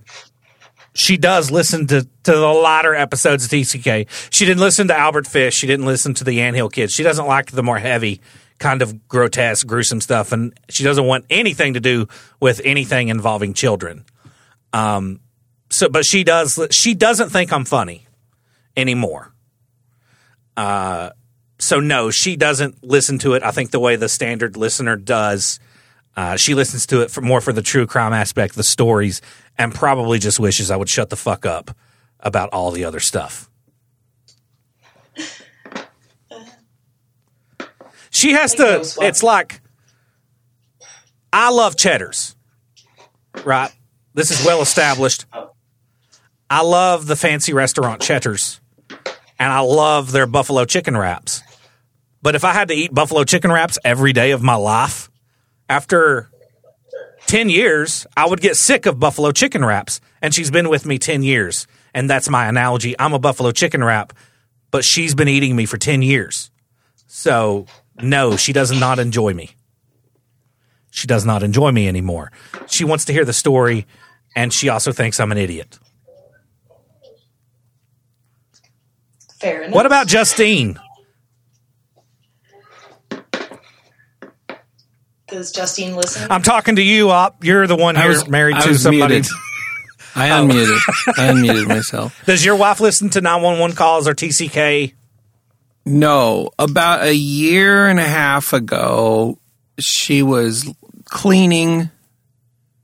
she 0.94 1.16
does 1.16 1.50
listen 1.50 1.87
to, 1.88 2.02
to 2.25 2.32
the 2.32 2.49
latter 2.49 2.94
episodes 2.94 3.44
of 3.44 3.50
TCK. 3.50 4.08
She 4.30 4.44
didn't 4.46 4.61
listen 4.61 4.88
to 4.88 4.99
Albert 4.99 5.26
Fish. 5.26 5.54
She 5.54 5.66
didn't 5.66 5.87
listen 5.87 6.14
to 6.14 6.25
the 6.25 6.40
Anthill 6.40 6.70
Kids. 6.70 6.92
She 6.92 7.02
doesn't 7.02 7.26
like 7.26 7.52
the 7.52 7.62
more 7.62 7.78
heavy, 7.78 8.20
kind 8.59 8.83
of 8.83 9.09
grotesque, 9.09 9.67
gruesome 9.67 10.01
stuff. 10.01 10.33
And 10.33 10.59
she 10.69 10.85
doesn't 10.85 11.05
want 11.05 11.25
anything 11.31 11.75
to 11.75 11.81
do 11.81 12.09
with 12.41 12.61
anything 12.65 13.09
involving 13.09 13.55
children. 13.55 14.05
Um, 14.73 15.21
so, 15.71 15.89
but 15.89 16.05
she 16.05 16.25
does, 16.25 16.59
she 16.71 16.95
doesn't 16.95 17.31
think 17.31 17.53
I'm 17.53 17.65
funny 17.65 18.07
anymore. 18.77 19.33
Uh, 20.57 21.11
so 21.59 21.81
no, 21.81 22.11
she 22.11 22.37
doesn't 22.37 22.85
listen 22.85 23.19
to 23.21 23.35
it. 23.35 23.43
I 23.43 23.51
think 23.51 23.71
the 23.71 23.81
way 23.81 23.97
the 23.97 24.09
standard 24.09 24.57
listener 24.57 24.97
does. 24.97 25.59
Uh, 26.17 26.37
she 26.37 26.55
listens 26.55 26.87
to 26.87 27.03
it 27.03 27.11
for 27.11 27.21
more 27.21 27.41
for 27.41 27.53
the 27.53 27.63
true 27.63 27.87
crime 27.87 28.13
aspect, 28.13 28.55
the 28.55 28.65
stories, 28.65 29.21
and 29.59 29.75
probably 29.75 30.19
just 30.19 30.41
wishes 30.41 30.71
I 30.71 30.77
would 30.77 30.89
shut 30.89 31.11
the 31.11 31.17
fuck 31.17 31.45
up 31.45 31.77
about 32.21 32.51
all 32.51 32.71
the 32.71 32.85
other 32.85 33.01
stuff. 33.01 33.46
She 38.26 38.33
has 38.33 38.54
to. 38.54 38.80
It's 39.02 39.23
like 39.23 39.61
I 41.33 41.50
love 41.50 41.76
cheddars, 41.76 42.35
right? 43.45 43.71
This 44.14 44.33
is 44.33 44.45
well 44.45 44.62
established. 44.62 45.26
I 46.50 46.62
love 46.62 47.06
the 47.06 47.14
fancy 47.14 47.52
restaurant 47.52 48.02
cheddars, 48.02 48.61
and 49.38 49.52
I 49.52 49.61
love 49.61 50.11
their 50.11 50.26
buffalo 50.26 50.64
chicken 50.64 50.97
wraps. 50.97 51.40
But 52.21 52.35
if 52.35 52.42
I 52.42 52.52
had 52.52 52.66
to 52.66 52.75
eat 52.75 52.92
buffalo 52.92 53.23
chicken 53.23 53.52
wraps 53.52 53.78
every 53.85 54.12
day 54.12 54.33
of 54.33 54.42
my 54.42 54.56
life, 54.56 55.09
after 55.68 56.28
10 57.28 57.49
years, 57.49 58.09
I 58.16 58.26
would 58.28 58.40
get 58.40 58.56
sick 58.56 58.87
of 58.87 58.99
buffalo 58.99 59.30
chicken 59.30 59.64
wraps. 59.64 60.00
And 60.21 60.35
she's 60.35 60.50
been 60.50 60.68
with 60.68 60.85
me 60.85 60.99
10 60.99 61.23
years. 61.23 61.68
And 61.95 62.11
that's 62.11 62.28
my 62.28 62.47
analogy. 62.47 62.99
I'm 62.99 63.12
a 63.12 63.21
buffalo 63.21 63.52
chicken 63.52 63.85
wrap, 63.85 64.12
but 64.73 64.85
she's 64.85 65.14
been 65.14 65.28
eating 65.28 65.54
me 65.54 65.64
for 65.64 65.78
10 65.78 66.02
years. 66.02 66.50
So, 67.06 67.66
no, 68.00 68.37
she 68.37 68.53
does 68.53 68.73
not 68.79 68.99
enjoy 68.99 69.33
me. 69.35 69.50
She 70.91 71.07
does 71.07 71.25
not 71.25 71.43
enjoy 71.43 71.73
me 71.73 71.88
anymore. 71.88 72.33
She 72.67 72.85
wants 72.85 73.05
to 73.07 73.12
hear 73.12 73.25
the 73.25 73.33
story, 73.33 73.87
and 74.35 74.53
she 74.53 74.69
also 74.69 74.93
thinks 74.93 75.21
I'm 75.21 75.31
an 75.33 75.38
idiot. 75.38 75.79
Fair 79.38 79.62
enough. 79.62 79.75
What 79.75 79.87
about 79.87 80.07
Justine? 80.07 80.81
does 85.29 85.53
Justine 85.53 85.97
listen? 85.97 86.31
I'm 86.31 86.43
talking 86.43 86.76
to 86.76 86.83
you, 86.83 87.11
Op. 87.11 87.45
You're 87.45 87.67
the 87.67 87.76
one 87.76 87.97
I 87.97 88.03
here 88.03 88.11
was- 88.11 88.29
married 88.29 88.57
I 88.57 88.62
to 88.62 88.69
was 88.71 88.83
somebody. 88.83 89.15
muted. 89.15 89.33
I 90.14 90.31
oh. 90.31 90.47
unmuted. 90.47 90.79
I 91.18 91.29
unmuted 91.29 91.68
myself. 91.68 92.23
Does 92.27 92.42
your 92.42 92.57
wife 92.57 92.81
listen 92.81 93.11
to 93.11 93.20
911 93.20 93.77
calls 93.77 94.09
or 94.09 94.14
TCK? 94.14 94.94
No, 95.87 96.51
about 96.59 97.05
a 97.05 97.14
year 97.14 97.87
and 97.87 98.01
a 98.01 98.09
half 98.09 98.53
ago, 98.53 99.38
she 99.79 100.20
was 100.20 100.68
cleaning 101.05 101.90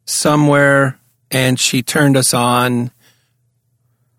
somewhere 0.05 1.01
and 1.29 1.59
she 1.59 1.83
turned 1.83 2.17
us 2.17 2.33
on 2.33 2.93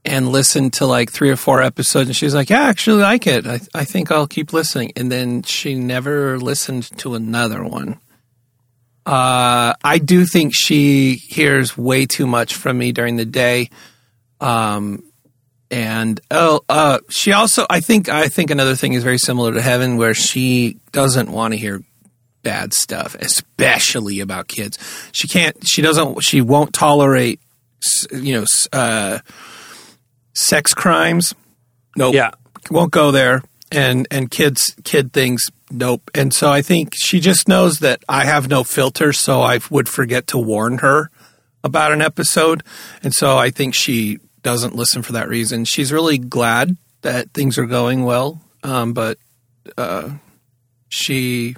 and 0.04 0.28
listened 0.30 0.74
to 0.74 0.86
like 0.86 1.12
three 1.12 1.30
or 1.30 1.38
four 1.38 1.62
episodes. 1.62 2.10
And 2.10 2.16
she's 2.16 2.36
like, 2.36 2.50
Yeah, 2.50 2.64
I 2.64 2.70
actually 2.70 3.02
like 3.02 3.26
it. 3.26 3.48
I, 3.48 3.62
I 3.74 3.86
think 3.86 4.12
I'll 4.12 4.28
keep 4.28 4.52
listening. 4.52 4.92
And 4.98 5.10
then 5.10 5.44
she 5.44 5.76
never 5.76 6.38
listened 6.38 6.98
to 6.98 7.16
another 7.16 7.64
one. 7.64 8.00
Uh, 9.06 9.76
I 9.82 9.98
do 9.98 10.26
think 10.26 10.54
she 10.54 11.16
hears 11.16 11.78
way 11.78 12.06
too 12.06 12.28
much 12.28 12.56
from 12.56 12.78
me 12.78 12.92
during 12.92 13.16
the 13.16 13.26
day. 13.26 13.70
Um, 14.42 15.04
and 15.74 16.22
oh, 16.30 16.62
uh, 16.70 17.00
she 17.10 17.32
also 17.32 17.66
I 17.68 17.80
think 17.80 18.08
I 18.08 18.28
think 18.28 18.52
another 18.52 18.76
thing 18.76 18.94
is 18.94 19.04
very 19.04 19.18
similar 19.18 19.54
to 19.54 19.62
Heaven, 19.62 19.98
where 19.98 20.14
she 20.14 20.78
doesn't 20.92 21.32
want 21.32 21.56
to 21.56 21.58
hear 21.58 21.82
bad 22.44 22.76
stuff, 22.76 23.16
especially 23.16 24.20
about 24.20 24.48
kids. 24.48 24.78
She 25.14 25.28
can't. 25.28 25.58
She 25.68 25.82
doesn't. 25.82 26.24
She 26.24 26.42
won't 26.42 26.76
tolerate, 26.76 27.40
you 28.12 28.34
know, 28.40 28.46
uh, 28.72 29.20
sex 30.36 30.76
crimes. 30.76 31.34
Nope. 31.98 32.14
Yeah. 32.14 32.32
won't 32.70 32.92
go 32.92 33.10
there. 33.10 33.42
And 33.72 34.08
and 34.12 34.30
kids 34.30 34.76
kid 34.84 35.12
things. 35.12 35.50
Nope. 35.72 36.12
And 36.14 36.32
so 36.32 36.52
I 36.52 36.62
think 36.62 36.94
she 36.96 37.20
just 37.20 37.48
knows 37.48 37.80
that 37.80 38.04
I 38.08 38.26
have 38.26 38.48
no 38.48 38.64
filter, 38.64 39.12
so 39.12 39.42
I 39.42 39.60
would 39.72 39.90
forget 39.90 40.28
to 40.28 40.38
warn 40.38 40.78
her 40.80 41.10
about 41.64 41.92
an 41.92 42.02
episode. 42.04 42.62
And 43.02 43.16
so 43.16 43.40
I 43.40 43.50
think 43.50 43.74
she 43.74 44.20
doesn't 44.44 44.76
listen 44.76 45.02
for 45.02 45.14
that 45.14 45.28
reason. 45.28 45.66
She's 45.66 45.92
really 45.92 46.18
glad 46.18 46.78
that 47.02 47.32
things 47.32 47.58
are 47.58 47.66
going 47.66 48.04
well, 48.04 48.42
um, 48.64 48.94
but 48.94 49.18
uh, 49.78 50.12
she 50.90 51.56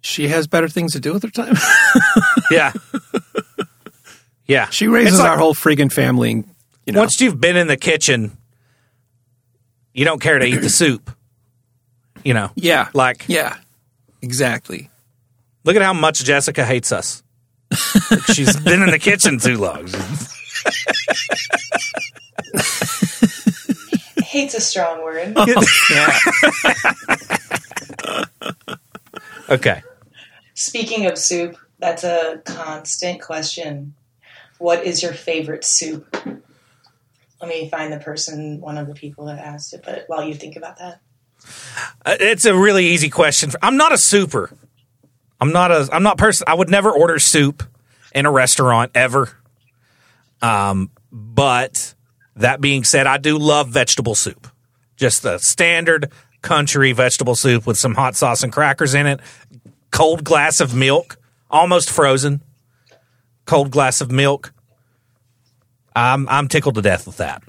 she 0.00 0.28
has 0.28 0.46
better 0.46 0.68
things 0.68 0.92
to 0.92 1.00
do 1.00 1.12
with 1.12 1.22
her 1.22 1.30
time. 1.30 1.54
Yeah. 2.50 2.72
yeah. 4.46 4.68
she 4.68 4.86
raises 4.88 5.18
like- 5.18 5.30
our 5.30 5.38
whole 5.38 5.54
friggin' 5.54 5.90
family. 5.90 6.44
You 6.84 6.92
know, 6.92 7.00
Once 7.00 7.18
you've 7.20 7.40
been 7.40 7.56
in 7.56 7.66
the 7.66 7.76
kitchen, 7.78 8.36
you 9.94 10.04
don't 10.04 10.20
care 10.20 10.38
to 10.38 10.44
eat 10.44 10.56
the 10.60 10.68
soup. 10.80 11.10
You 12.24 12.34
know, 12.34 12.50
yeah, 12.54 12.88
like 12.92 13.24
yeah, 13.28 13.56
exactly. 14.20 14.90
look 15.64 15.76
at 15.76 15.82
how 15.82 15.92
much 15.94 16.22
Jessica 16.24 16.64
hates 16.64 16.92
us. 16.92 17.22
She's 18.32 18.54
been 18.60 18.82
in 18.82 18.90
the 18.90 18.98
kitchen 19.00 19.38
too 19.38 19.56
long. 19.58 19.88
Hate's 24.24 24.54
a 24.54 24.60
strong 24.60 25.02
word. 25.02 25.36
Yeah. 25.90 26.18
Okay. 29.50 29.82
Speaking 30.54 31.06
of 31.06 31.18
soup, 31.18 31.56
that's 31.78 32.04
a 32.04 32.40
constant 32.44 33.20
question. 33.20 33.94
What 34.58 34.84
is 34.84 35.02
your 35.02 35.12
favorite 35.12 35.64
soup? 35.64 36.06
Let 37.40 37.48
me 37.48 37.68
find 37.68 37.92
the 37.92 37.98
person, 37.98 38.60
one 38.60 38.78
of 38.78 38.86
the 38.86 38.94
people 38.94 39.26
that 39.26 39.38
asked 39.38 39.74
it, 39.74 39.82
but 39.84 40.04
while 40.06 40.24
you 40.24 40.34
think 40.34 40.56
about 40.56 40.78
that. 40.78 41.00
Uh, 42.06 42.16
It's 42.20 42.44
a 42.44 42.56
really 42.56 42.86
easy 42.86 43.10
question. 43.10 43.50
I'm 43.60 43.76
not 43.76 43.92
a 43.92 43.98
super. 43.98 44.50
I'm 45.40 45.52
not 45.52 45.70
a. 45.72 45.88
I'm 45.92 46.04
not 46.04 46.16
person. 46.18 46.44
I 46.46 46.54
would 46.54 46.70
never 46.70 46.90
order 46.90 47.18
soup 47.18 47.64
in 48.14 48.24
a 48.26 48.30
restaurant 48.30 48.92
ever. 48.94 49.30
Um, 50.42 50.90
but 51.10 51.94
that 52.36 52.60
being 52.60 52.84
said, 52.84 53.06
I 53.06 53.16
do 53.18 53.38
love 53.38 53.68
vegetable 53.68 54.14
soup. 54.14 54.48
Just 54.96 55.22
the 55.22 55.38
standard 55.38 56.10
country 56.42 56.92
vegetable 56.92 57.36
soup 57.36 57.66
with 57.66 57.78
some 57.78 57.94
hot 57.94 58.16
sauce 58.16 58.42
and 58.42 58.52
crackers 58.52 58.94
in 58.94 59.06
it. 59.06 59.20
Cold 59.90 60.24
glass 60.24 60.60
of 60.60 60.74
milk, 60.74 61.16
almost 61.50 61.90
frozen. 61.90 62.42
Cold 63.44 63.70
glass 63.70 64.00
of 64.00 64.10
milk. 64.10 64.52
I'm 65.94 66.28
I'm 66.28 66.48
tickled 66.48 66.74
to 66.76 66.82
death 66.82 67.06
with 67.06 67.18
that. 67.18 67.42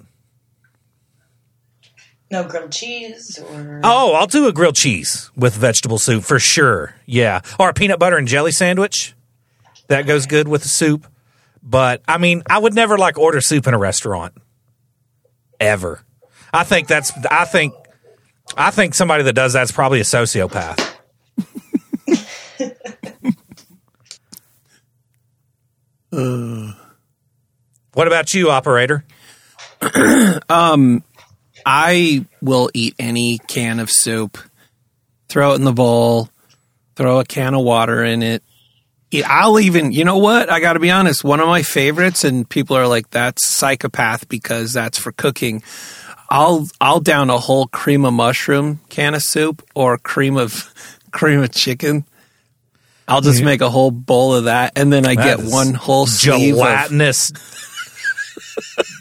No 2.30 2.44
grilled 2.44 2.72
cheese 2.72 3.40
or 3.40 3.80
Oh, 3.84 4.14
I'll 4.14 4.28
do 4.28 4.48
a 4.48 4.52
grilled 4.54 4.76
cheese 4.76 5.30
with 5.36 5.54
vegetable 5.56 6.00
soup 6.00 6.24
for 6.24 6.40
sure. 6.40 6.96
Yeah. 7.06 7.42
Or 7.60 7.70
a 7.70 7.74
peanut 7.74 8.00
butter 8.00 8.18
and 8.18 8.28
jelly 8.28 8.52
sandwich. 8.52 9.14
That 9.88 10.08
goes 10.08 10.26
good 10.26 10.48
with 10.48 10.64
the 10.64 10.68
soup. 10.68 11.06
But 11.64 12.02
I 12.08 12.18
mean, 12.18 12.44
I 12.50 12.60
would 12.60 12.74
never 12.74 12.98
like 12.98 13.18
order 13.18 13.40
soup 13.40 13.68
in 13.68 13.74
a 13.74 13.78
restaurant. 13.78 14.34
Ever. 15.60 16.02
I 16.52 16.64
think 16.66 16.88
that's 16.88 17.12
I 17.32 17.46
think 17.46 17.74
I 18.58 18.70
think 18.72 18.94
somebody 18.94 19.24
that 19.24 19.34
does 19.34 19.54
that's 19.54 19.72
probably 19.72 20.02
a 20.02 20.04
sociopath. 20.04 20.90
what 27.94 28.08
about 28.08 28.34
you, 28.34 28.52
operator? 28.52 29.06
um, 30.50 31.04
I 31.66 32.26
will 32.42 32.70
eat 32.74 32.96
any 33.00 33.38
can 33.40 33.80
of 33.80 33.90
soup, 33.90 34.38
throw 35.30 35.54
it 35.54 35.56
in 35.56 35.64
the 35.64 35.74
bowl, 35.74 36.30
throw 36.96 37.20
a 37.20 37.26
can 37.26 37.56
of 37.56 37.64
water 37.64 38.04
in 38.04 38.22
it. 38.22 38.44
Yeah, 39.14 39.28
I'll 39.30 39.60
even, 39.60 39.92
you 39.92 40.06
know 40.06 40.18
what? 40.18 40.50
I 40.50 40.60
got 40.60 40.74
to 40.74 40.80
be 40.80 40.90
honest. 40.90 41.24
One 41.24 41.40
of 41.40 41.48
my 41.48 41.62
favorites, 41.62 42.24
and 42.24 42.50
people 42.50 42.76
are 42.76 42.88
like, 42.88 43.12
that's 43.12 43.48
psychopath 43.48 44.28
because 44.28 44.74
that's 44.74 44.98
for 44.98 45.12
cooking. 45.12 45.62
I'll 46.30 46.68
I'll 46.82 47.00
down 47.00 47.30
a 47.30 47.38
whole 47.38 47.68
cream 47.68 48.06
of 48.06 48.14
mushroom 48.14 48.80
can 48.90 49.14
of 49.14 49.22
soup 49.22 49.62
or 49.76 50.00
cream 50.00 50.36
of 50.36 50.74
cream 51.12 51.44
of 51.44 51.52
chicken. 51.52 52.06
I'll 53.08 53.22
just 53.22 53.44
make 53.44 53.62
a 53.62 53.70
whole 53.70 53.92
bowl 53.92 54.34
of 54.34 54.46
that, 54.46 54.74
and 54.78 54.92
then 54.92 55.06
I 55.06 55.14
That 55.14 55.38
get 55.38 55.52
one 55.52 55.74
whole 55.74 56.08
sleeve 56.08 56.56
of 56.56 56.60
gelatinous. 56.60 57.32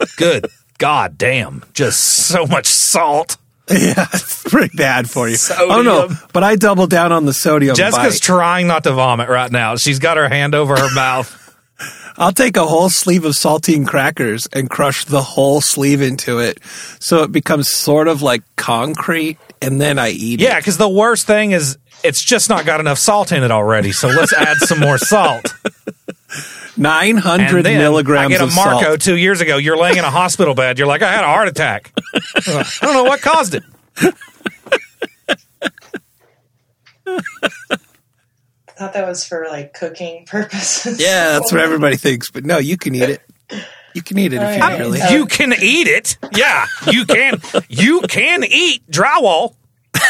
Good 0.19 0.47
God 0.83 1.17
damn. 1.17 1.63
Just 1.75 2.03
so 2.03 2.45
much 2.45 2.67
salt. 2.67 3.37
Yeah, 3.71 4.07
it's 4.13 4.43
pretty 4.43 4.77
bad 4.77 5.09
for 5.09 5.29
you. 5.29 5.37
Sodium. 5.37 5.71
Oh 5.71 5.83
no, 5.83 6.09
but 6.33 6.43
I 6.43 6.57
double 6.57 6.87
down 6.87 7.13
on 7.13 7.25
the 7.27 7.33
sodium. 7.33 7.75
Jessica's 7.77 8.17
bite. 8.21 8.23
trying 8.27 8.67
not 8.67 8.85
to 8.85 8.93
vomit 8.93 9.29
right 9.29 9.51
now. 9.51 9.77
She's 9.77 9.99
got 9.99 10.17
her 10.17 10.29
hand 10.29 10.55
over 10.55 10.77
her 10.77 10.93
mouth. 10.95 11.39
I'll 12.19 12.33
take 12.33 12.57
a 12.59 12.67
whole 12.67 12.91
sleeve 12.91 13.25
of 13.25 13.33
saltine 13.33 13.87
crackers 13.87 14.47
and 14.53 14.69
crush 14.69 15.05
the 15.07 15.23
whole 15.23 15.61
sleeve 15.63 16.03
into 16.03 16.39
it, 16.41 16.59
so 17.01 17.23
it 17.23 17.33
becomes 17.33 17.71
sort 17.73 18.09
of 18.09 18.21
like 18.21 18.43
concrete, 18.57 19.39
and 19.63 19.81
then 19.81 19.99
I 19.99 20.11
eat 20.11 20.41
Yeah, 20.41 20.57
it. 20.57 20.61
because 20.61 20.77
the 20.77 20.89
worst 20.89 21.27
thing 21.27 21.53
is 21.53 21.79
it's 22.05 22.23
just 22.23 22.51
not 22.51 22.67
got 22.67 22.81
enough 22.81 22.99
salt 22.99 23.33
in 23.33 23.43
it 23.43 23.51
already. 23.51 23.93
So 23.93 24.09
let's 24.09 24.33
add 24.35 24.59
some 24.59 24.81
more 24.81 24.99
salt. 24.99 25.55
Nine 26.77 27.11
And 27.11 27.19
hundred 27.21 27.65
then 27.65 27.79
milligrams 27.79 28.35
I 28.35 28.39
get 28.39 28.53
a 28.53 28.55
Marco 28.55 28.81
salt. 28.91 29.01
two 29.03 29.17
years 29.17 29.41
ago. 29.43 29.57
You're 29.59 29.77
laying 29.77 29.99
in 29.99 30.05
a 30.05 30.11
hospital 30.11 30.55
bed. 30.55 30.79
You're 30.79 30.87
like, 30.87 31.03
I 31.03 31.13
had 31.13 31.25
a 31.25 31.29
heart 31.29 31.49
attack. 31.49 31.93
I 32.47 32.65
don't 32.81 32.95
know 32.95 33.05
what 33.05 33.21
caused 33.21 33.55
it. 33.55 33.63
I 37.09 37.19
thought 38.77 38.93
that 38.95 39.07
was 39.07 39.25
for 39.25 39.47
like 39.51 39.75
cooking 39.75 40.25
purposes. 40.27 41.01
Yeah, 41.01 41.33
that's 41.33 41.53
what 41.53 41.61
everybody 41.61 41.97
thinks, 41.97 42.31
but 42.31 42.45
no, 42.45 42.59
you 42.59 42.77
can 42.77 42.95
eat 42.95 43.03
it. 43.11 43.23
You 43.95 44.03
can 44.03 44.19
eat 44.19 44.33
it 44.33 44.37
if 44.43 44.57
you 44.57 44.63
Alright. 44.63 44.79
really. 44.79 45.01
Uh, 45.03 45.11
You 45.13 45.27
can 45.27 45.53
eat 45.53 45.87
it. 45.87 46.17
Yeah, 46.35 46.67
you 46.91 47.05
can. 47.05 47.41
You 47.69 48.01
can 48.09 48.43
eat 48.45 48.83
drywall. 48.91 49.55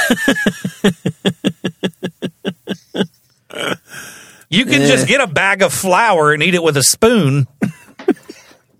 you 4.52 4.66
can 4.66 4.86
just 4.86 5.08
get 5.08 5.20
a 5.20 5.26
bag 5.26 5.62
of 5.62 5.72
flour 5.72 6.32
and 6.32 6.42
eat 6.42 6.54
it 6.54 6.62
with 6.62 6.76
a 6.76 6.82
spoon, 6.82 7.46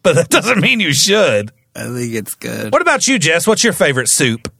but 0.03 0.15
that 0.15 0.29
doesn't 0.29 0.61
mean 0.61 0.81
you 0.81 0.93
should. 0.93 1.51
I 1.75 1.85
think 1.85 2.13
it's 2.15 2.35
good. 2.35 2.73
What 2.73 2.83
about 2.83 3.07
you, 3.07 3.19
Jess? 3.19 3.47
What's 3.47 3.65
your 3.65 3.73
favorite 3.73 4.09
soup? 4.09 4.53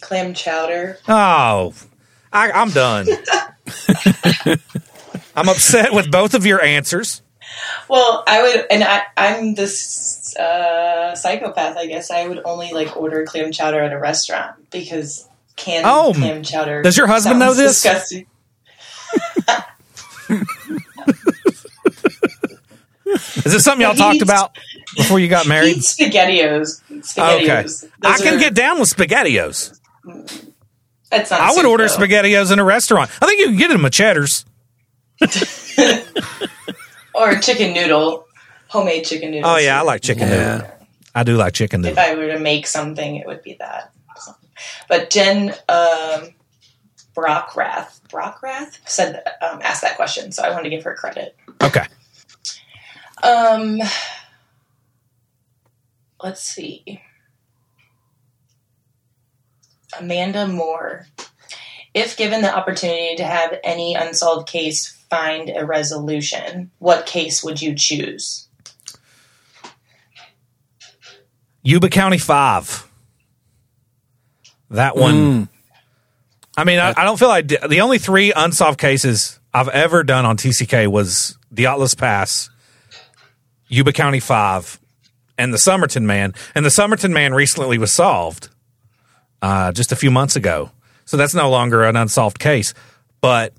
Clam 0.00 0.34
chowder. 0.34 0.98
Oh, 1.08 1.74
I, 2.32 2.50
I'm 2.52 2.70
done. 2.70 3.06
I'm 5.34 5.48
upset 5.48 5.92
with 5.92 6.10
both 6.10 6.34
of 6.34 6.46
your 6.46 6.62
answers. 6.62 7.22
Well, 7.88 8.22
I 8.26 8.42
would, 8.42 8.66
and 8.70 8.84
I, 8.84 9.02
I'm 9.16 9.54
this 9.54 10.36
uh, 10.36 11.14
psychopath. 11.14 11.76
I 11.76 11.86
guess 11.86 12.10
I 12.10 12.26
would 12.26 12.40
only 12.44 12.72
like 12.72 12.96
order 12.96 13.24
clam 13.24 13.52
chowder 13.52 13.80
at 13.80 13.92
a 13.92 13.98
restaurant 13.98 14.70
because 14.70 15.28
canned 15.56 15.84
Oh, 15.86 16.12
clam 16.14 16.42
chowder. 16.42 16.82
does 16.82 16.96
your 16.96 17.06
husband 17.06 17.38
know 17.38 17.52
sounds 17.52 17.58
this? 17.58 17.82
Disgusting. 17.82 18.26
Is 23.04 23.44
this 23.52 23.64
something 23.64 23.86
y'all 23.86 23.94
talked 23.94 24.16
eats- 24.16 24.22
about 24.24 24.56
before 24.96 25.18
you 25.20 25.28
got 25.28 25.46
married? 25.46 25.76
Eat 25.76 25.82
spaghettios. 25.82 26.80
Okay, 26.90 27.00
Spaghettios. 27.00 27.90
I 28.02 28.18
can 28.18 28.34
are- 28.36 28.38
get 28.38 28.54
down 28.54 28.80
with 28.80 28.88
spaghettios. 28.88 29.78
That's 31.10 31.30
not. 31.30 31.40
I 31.40 31.52
would 31.54 31.66
order 31.66 31.86
though. 31.88 31.96
spaghettios 31.96 32.50
in 32.52 32.58
a 32.58 32.64
restaurant. 32.64 33.10
I 33.20 33.26
think 33.26 33.40
you 33.40 33.46
can 33.48 33.56
get 33.56 33.68
them 33.68 33.84
at 33.84 33.92
Cheddar's. 33.92 34.46
or 37.14 37.38
chicken 37.40 37.74
noodle, 37.74 38.26
homemade 38.68 39.04
chicken 39.04 39.30
noodle. 39.30 39.50
Oh 39.50 39.56
yeah, 39.58 39.78
I 39.78 39.82
like 39.82 40.00
chicken 40.00 40.28
noodle. 40.28 40.40
Yeah. 40.42 40.70
I 41.14 41.22
do 41.24 41.36
like 41.36 41.52
chicken 41.52 41.82
noodles. 41.82 41.98
If. 41.98 42.04
I 42.04 42.14
were 42.14 42.28
to 42.32 42.38
make 42.38 42.66
something, 42.66 43.16
it 43.16 43.26
would 43.26 43.42
be 43.42 43.56
that. 43.58 43.92
But 44.88 45.10
Jen 45.10 45.50
um, 45.68 46.34
Brockrath, 47.14 48.00
Brockrath 48.08 48.78
said 48.86 49.22
um, 49.42 49.60
asked 49.62 49.82
that 49.82 49.96
question, 49.96 50.32
so 50.32 50.42
I 50.42 50.50
wanted 50.50 50.64
to 50.64 50.70
give 50.70 50.84
her 50.84 50.94
credit. 50.94 51.36
Okay. 51.62 51.84
Um, 53.22 53.80
let's 56.22 56.42
see. 56.42 57.00
Amanda 59.98 60.46
Moore. 60.46 61.06
If 61.94 62.16
given 62.16 62.40
the 62.40 62.54
opportunity 62.54 63.16
to 63.16 63.24
have 63.24 63.58
any 63.62 63.94
unsolved 63.94 64.48
case 64.48 64.90
find 65.10 65.50
a 65.54 65.66
resolution, 65.66 66.70
what 66.78 67.04
case 67.04 67.44
would 67.44 67.60
you 67.60 67.74
choose? 67.74 68.48
Yuba 71.62 71.90
County 71.90 72.18
Five. 72.18 72.88
That 74.72 74.96
one. 74.96 75.14
Mm. 75.14 75.48
I 76.56 76.64
mean, 76.64 76.78
I, 76.78 76.92
I 76.96 77.04
don't 77.04 77.18
feel 77.18 77.28
like 77.28 77.48
the 77.48 77.80
only 77.80 77.98
three 77.98 78.32
unsolved 78.32 78.78
cases 78.78 79.38
I've 79.54 79.68
ever 79.68 80.02
done 80.02 80.26
on 80.26 80.36
TCK 80.36 80.88
was 80.88 81.38
Dyatlov 81.54 81.96
Pass, 81.96 82.50
Yuba 83.68 83.92
County 83.92 84.20
Five, 84.20 84.80
and 85.38 85.52
the 85.52 85.58
Somerton 85.58 86.06
Man. 86.06 86.34
And 86.54 86.64
the 86.64 86.70
Somerton 86.70 87.12
Man 87.12 87.32
recently 87.32 87.78
was 87.78 87.92
solved 87.92 88.48
uh, 89.40 89.72
just 89.72 89.92
a 89.92 89.96
few 89.96 90.10
months 90.10 90.36
ago, 90.36 90.70
so 91.04 91.16
that's 91.16 91.34
no 91.34 91.50
longer 91.50 91.84
an 91.84 91.96
unsolved 91.96 92.38
case. 92.38 92.74
But 93.20 93.54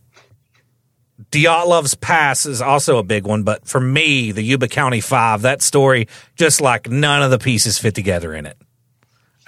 Dyatlov's 1.32 1.96
Pass 1.96 2.46
is 2.46 2.62
also 2.62 2.98
a 2.98 3.04
big 3.04 3.26
one. 3.26 3.44
But 3.44 3.68
for 3.68 3.80
me, 3.80 4.32
the 4.32 4.44
Yuba 4.44 4.68
County 4.68 5.02
Five, 5.02 5.44
that 5.44 5.62
story, 5.62 6.08
just 6.36 6.60
like 6.60 6.90
none 6.90 7.22
of 7.22 7.32
the 7.32 7.40
pieces 7.40 7.78
fit 7.78 7.94
together 7.96 8.34
in 8.34 8.46
it 8.48 8.58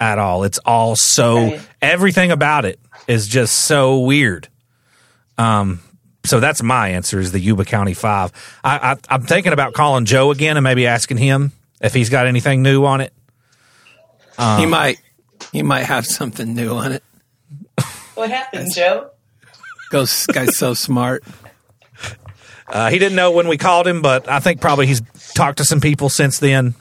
at 0.00 0.18
all. 0.18 0.44
It's 0.44 0.58
all 0.58 0.96
so 0.96 1.36
Right. 1.50 1.60
everything 1.82 2.30
about 2.30 2.64
it 2.64 2.78
is 3.06 3.26
just 3.28 3.56
so 3.56 4.00
weird. 4.00 4.48
Um, 5.38 5.80
so 6.24 6.40
that's 6.40 6.62
my 6.62 6.88
answer 6.90 7.20
is 7.20 7.32
the 7.32 7.38
Yuba 7.40 7.64
County 7.64 7.94
Five. 7.94 8.32
I, 8.64 8.92
I, 8.92 8.96
I'm 9.08 9.22
thinking 9.22 9.52
about 9.52 9.74
calling 9.74 10.04
Joe 10.06 10.30
again 10.30 10.56
and 10.56 10.64
maybe 10.64 10.86
asking 10.86 11.18
him 11.18 11.52
if 11.80 11.94
he's 11.94 12.08
got 12.10 12.26
anything 12.26 12.62
new 12.62 12.84
on 12.84 13.00
it. 13.00 13.12
Um, 14.38 14.60
he 14.60 14.66
might. 14.66 15.00
He 15.52 15.62
might 15.62 15.84
have 15.84 16.04
something 16.06 16.54
new 16.54 16.70
on 16.74 16.92
it. 16.92 17.02
What 18.14 18.30
happened, 18.30 18.72
Joe? 18.74 19.10
Goes 19.90 20.26
guy's 20.26 20.56
so 20.56 20.74
smart. 20.74 21.22
Uh, 22.66 22.90
he 22.90 22.98
didn't 22.98 23.14
know 23.14 23.30
when 23.30 23.46
we 23.46 23.56
called 23.56 23.86
him, 23.86 24.02
but 24.02 24.28
I 24.28 24.40
think 24.40 24.60
probably 24.60 24.86
he's 24.86 25.00
talked 25.34 25.58
to 25.58 25.64
some 25.64 25.80
people 25.80 26.08
since 26.08 26.38
then, 26.40 26.74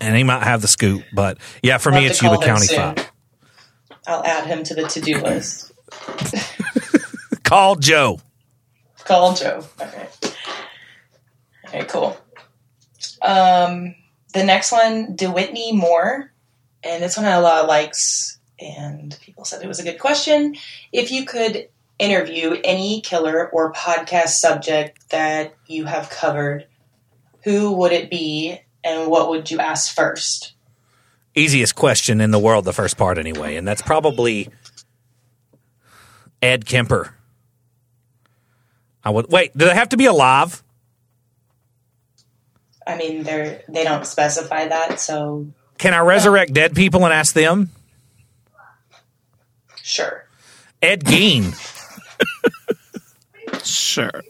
and 0.00 0.16
he 0.16 0.24
might 0.24 0.42
have 0.42 0.62
the 0.62 0.68
scoop. 0.68 1.02
But 1.12 1.38
yeah, 1.62 1.78
for 1.78 1.92
I'll 1.92 2.00
me, 2.00 2.06
it's 2.06 2.22
Yuba 2.22 2.38
County 2.38 2.66
soon. 2.66 2.94
Five. 2.94 3.12
I'll 4.06 4.24
add 4.24 4.46
him 4.46 4.62
to 4.64 4.74
the 4.74 4.86
to-do 4.86 5.18
list. 5.22 5.72
Call 7.42 7.76
Joe. 7.76 8.20
Call 9.04 9.34
Joe. 9.34 9.64
Okay. 9.80 10.08
Okay, 11.66 11.84
cool. 11.84 12.16
Um, 13.22 13.94
the 14.32 14.44
next 14.44 14.72
one, 14.72 15.16
DeWhitney 15.16 15.72
Moore, 15.74 16.32
and 16.82 17.02
this 17.02 17.16
one 17.16 17.24
had 17.24 17.38
a 17.38 17.40
lot 17.40 17.62
of 17.62 17.68
likes, 17.68 18.38
and 18.60 19.16
people 19.20 19.44
said 19.44 19.62
it 19.62 19.68
was 19.68 19.80
a 19.80 19.84
good 19.84 19.98
question. 19.98 20.56
If 20.92 21.10
you 21.10 21.24
could 21.24 21.68
interview 21.98 22.56
any 22.62 23.00
killer 23.00 23.48
or 23.50 23.72
podcast 23.72 24.28
subject 24.28 25.08
that 25.10 25.54
you 25.66 25.86
have 25.86 26.10
covered, 26.10 26.66
who 27.44 27.72
would 27.72 27.92
it 27.92 28.10
be, 28.10 28.60
and 28.86 29.10
what 29.10 29.28
would 29.28 29.50
you 29.50 29.58
ask 29.58 29.94
first? 29.94 30.52
easiest 31.38 31.74
question 31.74 32.22
in 32.22 32.30
the 32.30 32.38
world, 32.38 32.64
the 32.64 32.72
first 32.72 32.96
part 32.96 33.18
anyway, 33.18 33.56
and 33.56 33.68
that's 33.68 33.82
probably 33.82 34.48
Ed 36.40 36.64
Kemper. 36.64 37.14
I 39.04 39.10
would 39.10 39.30
wait. 39.30 39.54
Do 39.56 39.66
they 39.66 39.74
have 39.74 39.90
to 39.90 39.98
be 39.98 40.06
alive? 40.06 40.62
I 42.86 42.96
mean, 42.96 43.22
they're 43.22 43.62
they 43.68 43.84
don't 43.84 44.06
specify 44.06 44.66
that, 44.68 44.98
so 44.98 45.46
Can 45.76 45.92
I 45.92 45.98
resurrect 46.00 46.54
dead 46.54 46.74
people 46.74 47.04
and 47.04 47.12
ask 47.12 47.34
them? 47.34 47.68
sure. 49.82 50.24
Ed 50.80 51.04
Gein. 51.04 51.54
Sure. 53.64 54.22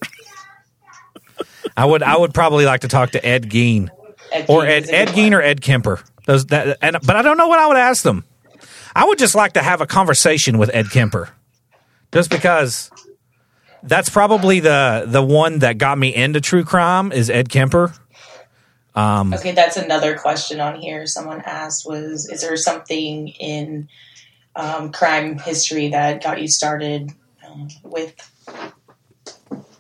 I 1.77 1.85
would. 1.85 2.03
I 2.03 2.17
would 2.17 2.33
probably 2.35 2.65
like 2.65 2.81
to 2.81 2.89
talk 2.89 3.11
to 3.11 3.25
Ed 3.25 3.51
Gein 3.51 3.91
Ed 4.37 4.47
or 4.49 4.67
Ed 4.67 4.89
Ed 4.91 5.09
Gein 5.09 5.33
or 5.33 5.43
Ed 5.43 5.61
Kemper. 5.61 6.01
Those 6.27 6.47
that. 6.47 6.79
And 6.83 6.97
but 7.05 7.17
I 7.17 7.23
don't 7.23 7.37
know 7.37 7.49
what 7.49 7.59
I 7.59 7.67
would 7.67 7.77
ask 7.77 8.03
them. 8.03 8.25
I 8.95 9.05
would 9.05 9.19
just 9.19 9.35
like 9.35 9.53
to 9.55 9.63
have 9.63 9.81
a 9.81 9.87
conversation 9.87 10.59
with 10.59 10.71
Ed 10.75 10.91
Kemper, 10.91 11.31
just 12.13 12.31
because. 12.31 12.91
That's 13.83 14.09
probably 14.09 14.59
the 14.59 15.05
the 15.07 15.23
one 15.23 15.61
that 15.61 15.79
got 15.79 15.97
me 15.97 16.13
into 16.13 16.41
true 16.41 16.65
crime 16.65 17.13
is 17.13 17.31
Ed 17.31 17.51
Kemper. 17.51 17.93
Okay, 19.35 19.53
that's 19.53 19.77
another 19.77 20.19
question 20.19 20.59
on 20.59 20.81
here. 20.81 21.07
Someone 21.07 21.43
asked 21.43 21.87
was 21.87 22.29
is 22.29 22.41
there 22.41 22.57
something 22.57 23.29
in 23.29 23.89
um, 24.57 24.91
crime 24.91 25.39
history 25.39 25.89
that 25.89 26.23
got 26.23 26.41
you 26.41 26.49
started 26.49 27.13
um, 27.47 27.69
with 27.85 28.15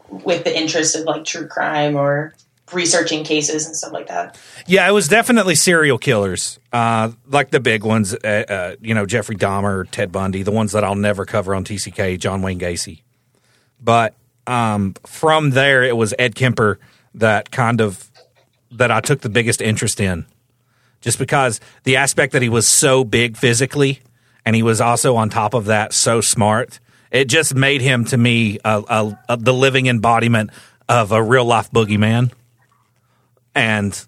with 0.08 0.44
the 0.44 0.56
interest 0.56 0.94
of 0.94 1.04
like 1.04 1.24
true 1.24 1.48
crime 1.48 1.96
or 1.96 2.34
researching 2.72 3.24
cases 3.24 3.66
and 3.66 3.76
stuff 3.76 3.92
like 3.92 4.08
that. 4.08 4.38
Yeah, 4.66 4.88
it 4.88 4.92
was 4.92 5.08
definitely 5.08 5.54
serial 5.54 5.98
killers, 5.98 6.58
uh, 6.72 7.12
like 7.28 7.50
the 7.50 7.60
big 7.60 7.84
ones. 7.84 8.14
Uh, 8.14 8.44
uh, 8.48 8.76
you 8.80 8.94
know, 8.94 9.06
Jeffrey 9.06 9.36
Dahmer, 9.36 9.88
Ted 9.90 10.10
Bundy, 10.12 10.42
the 10.42 10.50
ones 10.50 10.72
that 10.72 10.84
I'll 10.84 10.94
never 10.94 11.24
cover 11.24 11.54
on 11.54 11.64
TCK, 11.64 12.18
John 12.18 12.42
Wayne 12.42 12.58
Gacy. 12.58 13.02
But 13.80 14.14
um, 14.46 14.94
from 15.06 15.50
there, 15.50 15.84
it 15.84 15.96
was 15.96 16.14
Ed 16.18 16.34
Kemper 16.34 16.78
that 17.14 17.50
kind 17.50 17.80
of 17.80 18.10
that 18.72 18.90
I 18.90 19.00
took 19.00 19.20
the 19.20 19.28
biggest 19.28 19.60
interest 19.62 20.00
in, 20.00 20.26
just 21.00 21.18
because 21.18 21.60
the 21.84 21.96
aspect 21.96 22.32
that 22.32 22.42
he 22.42 22.48
was 22.48 22.66
so 22.66 23.04
big 23.04 23.36
physically, 23.36 24.00
and 24.44 24.56
he 24.56 24.62
was 24.62 24.80
also 24.80 25.16
on 25.16 25.30
top 25.30 25.54
of 25.54 25.66
that 25.66 25.92
so 25.92 26.20
smart. 26.20 26.80
It 27.12 27.26
just 27.26 27.54
made 27.54 27.80
him 27.80 28.04
to 28.06 28.16
me 28.16 28.58
a, 28.64 28.82
a, 28.88 29.18
a, 29.28 29.36
the 29.36 29.54
living 29.54 29.86
embodiment 29.86 30.50
of 30.88 31.12
a 31.12 31.22
real 31.22 31.44
life 31.44 31.70
boogeyman 31.70 32.32
and 33.56 34.06